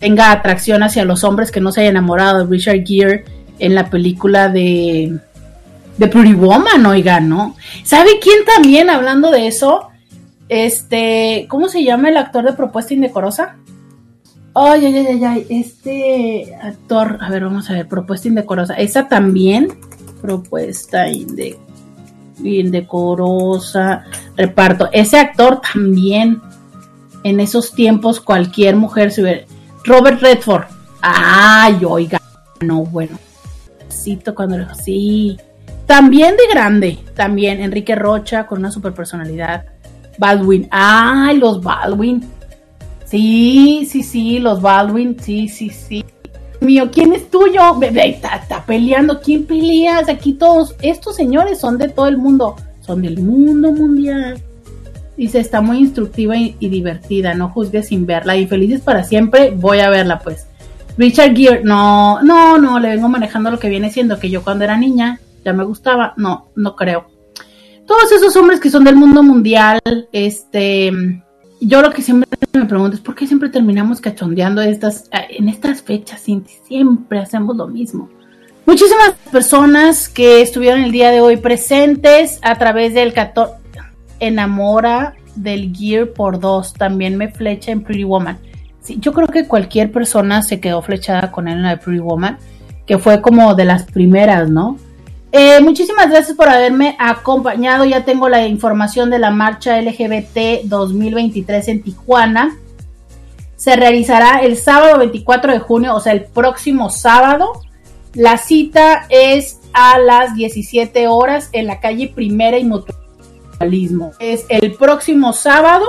tenga 0.01 0.33
atracción 0.33 0.83
hacia 0.83 1.05
los 1.05 1.23
hombres 1.25 1.51
que 1.51 1.61
no 1.61 1.73
se 1.73 1.83
haya 1.83 1.91
enamorado 1.91 2.41
de 2.41 2.51
Richard 2.51 2.85
Gere 2.85 3.25
en 3.59 3.75
la 3.75 3.91
película 3.91 4.49
de, 4.49 5.19
de 5.97 6.09
Pretty 6.09 6.35
Woman, 6.35 6.87
oiga, 6.87 7.21
¿no? 7.21 7.57
¿Sabe 7.85 8.19
quién 8.21 8.45
también, 8.45 8.91
hablando 8.91 9.31
de 9.31 9.49
eso? 9.49 9.88
Este, 10.49 11.47
¿cómo 11.49 11.69
se 11.69 11.85
llama 11.85 12.09
el 12.09 12.17
actor 12.17 12.45
de 12.45 12.53
Propuesta 12.55 12.95
Indecorosa? 12.95 13.57
Ay, 14.55 14.87
ay, 14.87 14.97
ay, 14.97 15.25
ay, 15.25 15.47
este 15.51 16.57
actor, 16.61 17.19
a 17.21 17.31
ver, 17.31 17.45
vamos 17.45 17.69
a 17.71 17.75
ver, 17.75 17.87
Propuesta 17.87 18.29
Indecorosa. 18.29 18.75
Esa 18.75 19.09
también, 19.09 19.79
Propuesta 20.21 21.07
Indecorosa, 22.43 24.05
reparto. 24.37 24.89
Ese 24.93 25.19
actor 25.19 25.61
también 25.61 26.41
en 27.25 27.41
esos 27.41 27.73
tiempos 27.73 28.21
cualquier 28.21 28.77
mujer 28.77 29.11
se 29.13 29.23
hubiera... 29.23 29.45
Robert 29.85 30.21
Redford. 30.21 30.65
Ay, 31.01 31.85
oiga. 31.85 32.21
No, 32.61 32.85
bueno. 32.85 33.19
Cuando 34.35 34.59
le 34.59 34.67
sí. 34.75 35.39
También 35.87 36.37
de 36.37 36.47
grande. 36.51 36.99
También 37.15 37.61
Enrique 37.61 37.95
Rocha 37.95 38.47
con 38.47 38.59
una 38.61 38.71
super 38.71 38.93
personalidad. 38.93 39.67
Baldwin. 40.19 40.69
Ay, 40.71 41.39
los 41.39 41.63
Baldwin. 41.63 42.25
Sí, 43.05 43.89
sí, 43.91 44.03
sí, 44.03 44.39
los 44.39 44.61
Baldwin. 44.61 45.17
Sí, 45.21 45.49
sí, 45.49 45.71
sí. 45.71 46.05
Mío, 46.61 46.91
¿quién 46.93 47.13
es 47.13 47.31
tuyo? 47.31 47.81
Está, 47.81 48.37
está 48.37 48.65
peleando. 48.65 49.21
¿Quién 49.21 49.45
peleas? 49.45 50.09
Aquí 50.09 50.35
todos. 50.35 50.75
Estos 50.83 51.17
señores 51.17 51.61
son 51.61 51.79
de 51.79 51.89
todo 51.89 52.09
el 52.09 52.19
mundo. 52.19 52.57
Son 52.81 53.03
del 53.03 53.19
mundo 53.19 53.73
mundial. 53.73 54.43
Dice, 55.17 55.41
está 55.41 55.61
muy 55.61 55.79
instructiva 55.79 56.37
y, 56.37 56.55
divertida, 56.61 57.35
no 57.35 57.49
juzgues 57.49 57.89
sin 57.89 58.07
verla. 58.07 58.37
Y 58.37 58.47
felices 58.47 58.81
para 58.81 59.03
siempre, 59.03 59.51
voy 59.51 59.81
a 59.81 59.91
verla 59.91 60.21
pues. 60.21 60.47
Richard 60.97 61.37
Gere, 61.37 61.63
no, 61.65 62.23
no, 62.23 62.59
no, 62.59 62.79
le 62.79 62.91
vengo 62.91 63.09
manejando 63.09 63.51
lo 63.51 63.59
que 63.59 63.69
viene 63.69 63.91
siendo, 63.91 64.19
que 64.19 64.31
yo 64.31 64.43
cuando 64.43 64.65
era 64.65 64.77
niña 64.77 65.21
ya 65.45 65.53
me 65.53 65.65
gustaba. 65.65 66.15
No, 66.17 66.49
no 66.55 66.77
creo. 66.77 67.18
Todos 67.89 68.13
esos 68.13 68.37
hombres 68.37 68.61
que 68.61 68.69
son 68.69 68.85
del 68.85 68.97
mundo 68.97 69.23
mundial, 69.23 69.81
este, 70.13 70.93
yo 71.59 71.81
lo 71.81 71.91
que 71.91 72.03
siempre 72.03 72.29
me 72.53 72.67
pregunto 72.67 72.97
es 72.97 73.01
por 73.01 73.15
qué 73.15 73.27
siempre 73.27 73.49
terminamos 73.49 74.03
cachondeando 74.03 74.61
estas, 74.61 75.09
en 75.31 75.49
estas 75.49 75.81
fechas, 75.81 76.21
siempre 76.21 77.19
hacemos 77.19 77.57
lo 77.57 77.67
mismo. 77.67 78.11
Muchísimas 78.67 79.13
personas 79.33 80.11
que 80.11 80.43
estuvieron 80.43 80.83
el 80.83 80.93
día 80.93 81.11
de 81.11 81.23
hoy 81.23 81.39
presentes 81.39 82.39
a 82.43 82.57
través 82.57 82.93
del 82.93 83.15
14 83.15 83.55
enamora 84.21 85.15
del 85.35 85.75
Gear 85.75 86.09
por 86.09 86.41
dos. 86.41 86.75
También 86.75 87.17
me 87.17 87.29
flecha 87.29 87.73
en 87.73 87.83
Pretty 87.83 88.05
Woman. 88.05 88.39
yo 88.99 89.15
creo 89.15 89.29
que 89.29 89.49
cualquier 89.49 89.91
persona 89.91 90.43
se 90.43 90.61
quedó 90.61 90.83
flechada 90.83 91.33
con 91.33 91.49
él 91.49 91.55
en 91.55 91.63
la 91.63 91.81
Pretty 91.81 92.01
Woman, 92.01 92.37
que 92.87 92.99
fue 92.99 93.23
como 93.23 93.55
de 93.55 93.65
las 93.65 93.85
primeras, 93.85 94.51
¿no? 94.51 94.77
Eh, 95.31 95.61
muchísimas 95.61 96.09
gracias 96.09 96.37
por 96.37 96.49
haberme 96.49 96.97
acompañado. 96.99 97.85
Ya 97.85 98.05
tengo 98.05 98.29
la 98.29 98.47
información 98.47 99.11
de 99.11 99.19
la 99.19 99.31
marcha 99.31 99.81
LGBT 99.81 100.65
2023 100.65 101.69
en 101.69 101.83
Tijuana. 101.83 102.57
Se 103.57 103.77
realizará 103.77 104.41
el 104.41 104.57
sábado 104.57 104.99
24 104.99 105.53
de 105.53 105.59
junio, 105.59 105.95
o 105.95 106.01
sea, 106.01 106.13
el 106.13 106.25
próximo 106.25 106.91
sábado. 106.91 107.61
La 108.15 108.39
cita 108.39 109.07
es 109.11 109.59
a 109.73 109.99
las 109.99 110.35
17 110.35 111.09
horas 111.09 111.51
en 111.53 111.67
la 111.67 111.81
calle 111.81 112.09
Primera 112.09 112.59
y 112.59 112.65
Mutualismo. 112.65 114.13
Es 114.19 114.47
el 114.49 114.75
próximo 114.75 115.33
sábado, 115.33 115.85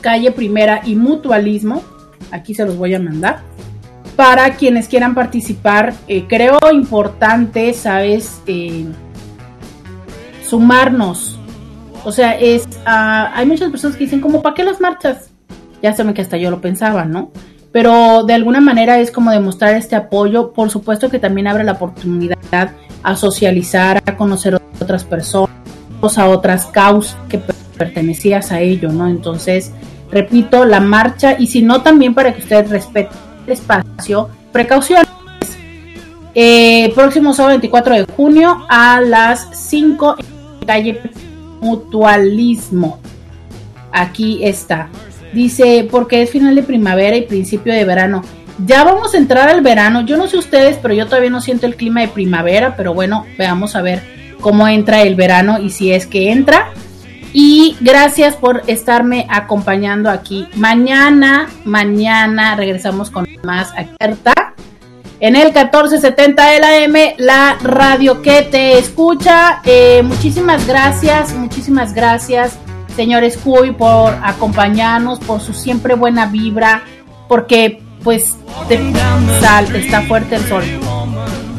calle 0.00 0.32
Primera 0.32 0.80
y 0.84 0.96
Mutualismo. 0.96 1.82
Aquí 2.30 2.54
se 2.54 2.64
los 2.64 2.78
voy 2.78 2.94
a 2.94 2.98
mandar 2.98 3.42
para 4.22 4.54
quienes 4.54 4.86
quieran 4.86 5.16
participar. 5.16 5.94
Eh, 6.06 6.26
creo 6.28 6.56
importante, 6.72 7.74
¿sabes? 7.74 8.40
Eh, 8.46 8.86
sumarnos. 10.46 11.40
O 12.04 12.12
sea, 12.12 12.38
es 12.38 12.68
ah, 12.86 13.32
hay 13.34 13.46
muchas 13.46 13.68
personas 13.72 13.96
que 13.96 14.04
dicen, 14.04 14.20
como, 14.20 14.40
¿para 14.40 14.54
qué 14.54 14.62
las 14.62 14.80
marchas? 14.80 15.30
Ya 15.82 15.92
saben 15.92 16.14
que 16.14 16.22
hasta 16.22 16.36
yo 16.36 16.52
lo 16.52 16.60
pensaba, 16.60 17.04
¿no? 17.04 17.32
Pero 17.72 18.22
de 18.22 18.34
alguna 18.34 18.60
manera 18.60 19.00
es 19.00 19.10
como 19.10 19.32
demostrar 19.32 19.74
este 19.74 19.96
apoyo. 19.96 20.52
Por 20.52 20.70
supuesto 20.70 21.10
que 21.10 21.18
también 21.18 21.48
abre 21.48 21.64
la 21.64 21.72
oportunidad 21.72 22.70
a 23.02 23.16
socializar, 23.16 24.04
a 24.06 24.16
conocer 24.16 24.54
otras 24.80 25.02
personas, 25.02 25.50
a 26.16 26.28
otras 26.28 26.66
causas 26.66 27.16
que 27.28 27.40
pertenecías 27.76 28.52
a 28.52 28.60
ello, 28.60 28.92
¿no? 28.92 29.08
Entonces, 29.08 29.72
repito, 30.12 30.64
la 30.64 30.78
marcha 30.78 31.34
y 31.36 31.48
si 31.48 31.62
no 31.62 31.82
también 31.82 32.14
para 32.14 32.32
que 32.32 32.42
ustedes 32.42 32.70
respeten 32.70 33.31
espacio. 33.46 34.28
Precauciones. 34.52 35.08
Eh, 36.34 36.92
próximo 36.94 37.34
sábado 37.34 37.54
24 37.54 37.94
de 37.94 38.04
junio 38.04 38.64
a 38.68 39.00
las 39.00 39.48
5 39.68 40.16
en 40.18 40.66
calle 40.66 41.00
Mutualismo. 41.60 43.00
Aquí 43.92 44.44
está. 44.44 44.88
Dice, 45.32 45.86
porque 45.90 46.22
es 46.22 46.30
final 46.30 46.54
de 46.54 46.62
primavera 46.62 47.16
y 47.16 47.22
principio 47.22 47.72
de 47.72 47.84
verano. 47.84 48.22
Ya 48.66 48.84
vamos 48.84 49.14
a 49.14 49.18
entrar 49.18 49.48
al 49.48 49.60
verano. 49.60 50.02
Yo 50.02 50.16
no 50.16 50.28
sé 50.28 50.36
ustedes, 50.36 50.78
pero 50.80 50.94
yo 50.94 51.06
todavía 51.06 51.30
no 51.30 51.40
siento 51.40 51.66
el 51.66 51.76
clima 51.76 52.00
de 52.00 52.08
primavera. 52.08 52.76
Pero 52.76 52.94
bueno, 52.94 53.24
veamos 53.38 53.76
a 53.76 53.82
ver 53.82 54.02
cómo 54.40 54.66
entra 54.68 55.02
el 55.02 55.14
verano 55.14 55.58
y 55.58 55.70
si 55.70 55.92
es 55.92 56.06
que 56.06 56.30
entra. 56.30 56.70
Y 57.32 57.76
gracias 57.80 58.36
por 58.36 58.62
estarme 58.66 59.26
acompañando 59.30 60.10
aquí. 60.10 60.48
Mañana, 60.56 61.48
mañana 61.64 62.56
regresamos 62.56 63.10
con 63.10 63.26
más 63.42 63.72
alerta. 63.72 64.32
En 65.20 65.36
el 65.36 65.44
1470 65.44 66.46
de 66.48 66.60
la 66.60 66.76
M, 66.78 67.14
la 67.16 67.56
radio 67.62 68.22
que 68.22 68.42
te 68.42 68.78
escucha. 68.78 69.62
Eh, 69.64 70.02
muchísimas 70.02 70.66
gracias, 70.66 71.32
muchísimas 71.32 71.94
gracias, 71.94 72.58
señores 72.96 73.38
Cuy, 73.38 73.70
por 73.70 74.14
acompañarnos, 74.22 75.20
por 75.20 75.40
su 75.40 75.54
siempre 75.54 75.94
buena 75.94 76.26
vibra, 76.26 76.82
porque 77.28 77.80
pues 78.02 78.36
sal, 79.40 79.74
está 79.76 80.02
fuerte 80.02 80.34
el 80.34 80.44
sol. 80.48 80.64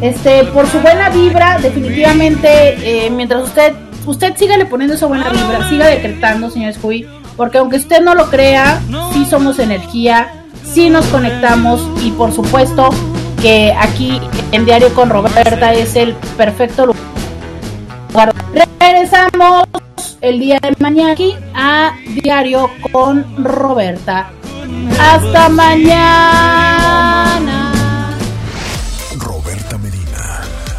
Este, 0.02 0.44
por 0.44 0.68
su 0.68 0.80
buena 0.80 1.10
vibra, 1.10 1.58
definitivamente, 1.60 3.06
eh, 3.06 3.10
mientras 3.10 3.44
usted 3.46 3.74
usted 4.06 4.36
sígale 4.38 4.66
poniendo 4.66 4.96
esa 4.96 5.06
buena 5.06 5.30
vibra, 5.30 5.70
siga 5.70 5.88
decretando, 5.88 6.50
señor 6.50 6.74
Scooby, 6.74 7.08
porque 7.36 7.58
aunque 7.58 7.78
usted 7.78 8.02
no 8.02 8.16
lo 8.16 8.30
crea, 8.30 8.82
sí 9.14 9.26
somos 9.26 9.60
energía, 9.60 10.44
sí 10.64 10.90
nos 10.90 11.06
conectamos 11.08 11.88
y 12.04 12.12
por 12.12 12.32
supuesto 12.32 12.90
que 13.42 13.74
aquí 13.78 14.22
en 14.52 14.66
Diario 14.66 14.94
con 14.94 15.10
Roberta 15.10 15.74
es 15.74 15.96
el 15.96 16.14
perfecto 16.38 16.88
lugar. 16.88 18.34
Regresamos 18.80 19.66
el 20.22 20.40
día 20.40 20.60
de 20.62 20.74
mañana 20.80 21.12
aquí 21.12 21.36
a 21.54 21.94
Diario 22.24 22.70
con 22.92 23.44
Roberta. 23.44 24.30
Hasta 25.00 25.50
mañana. 25.50 26.84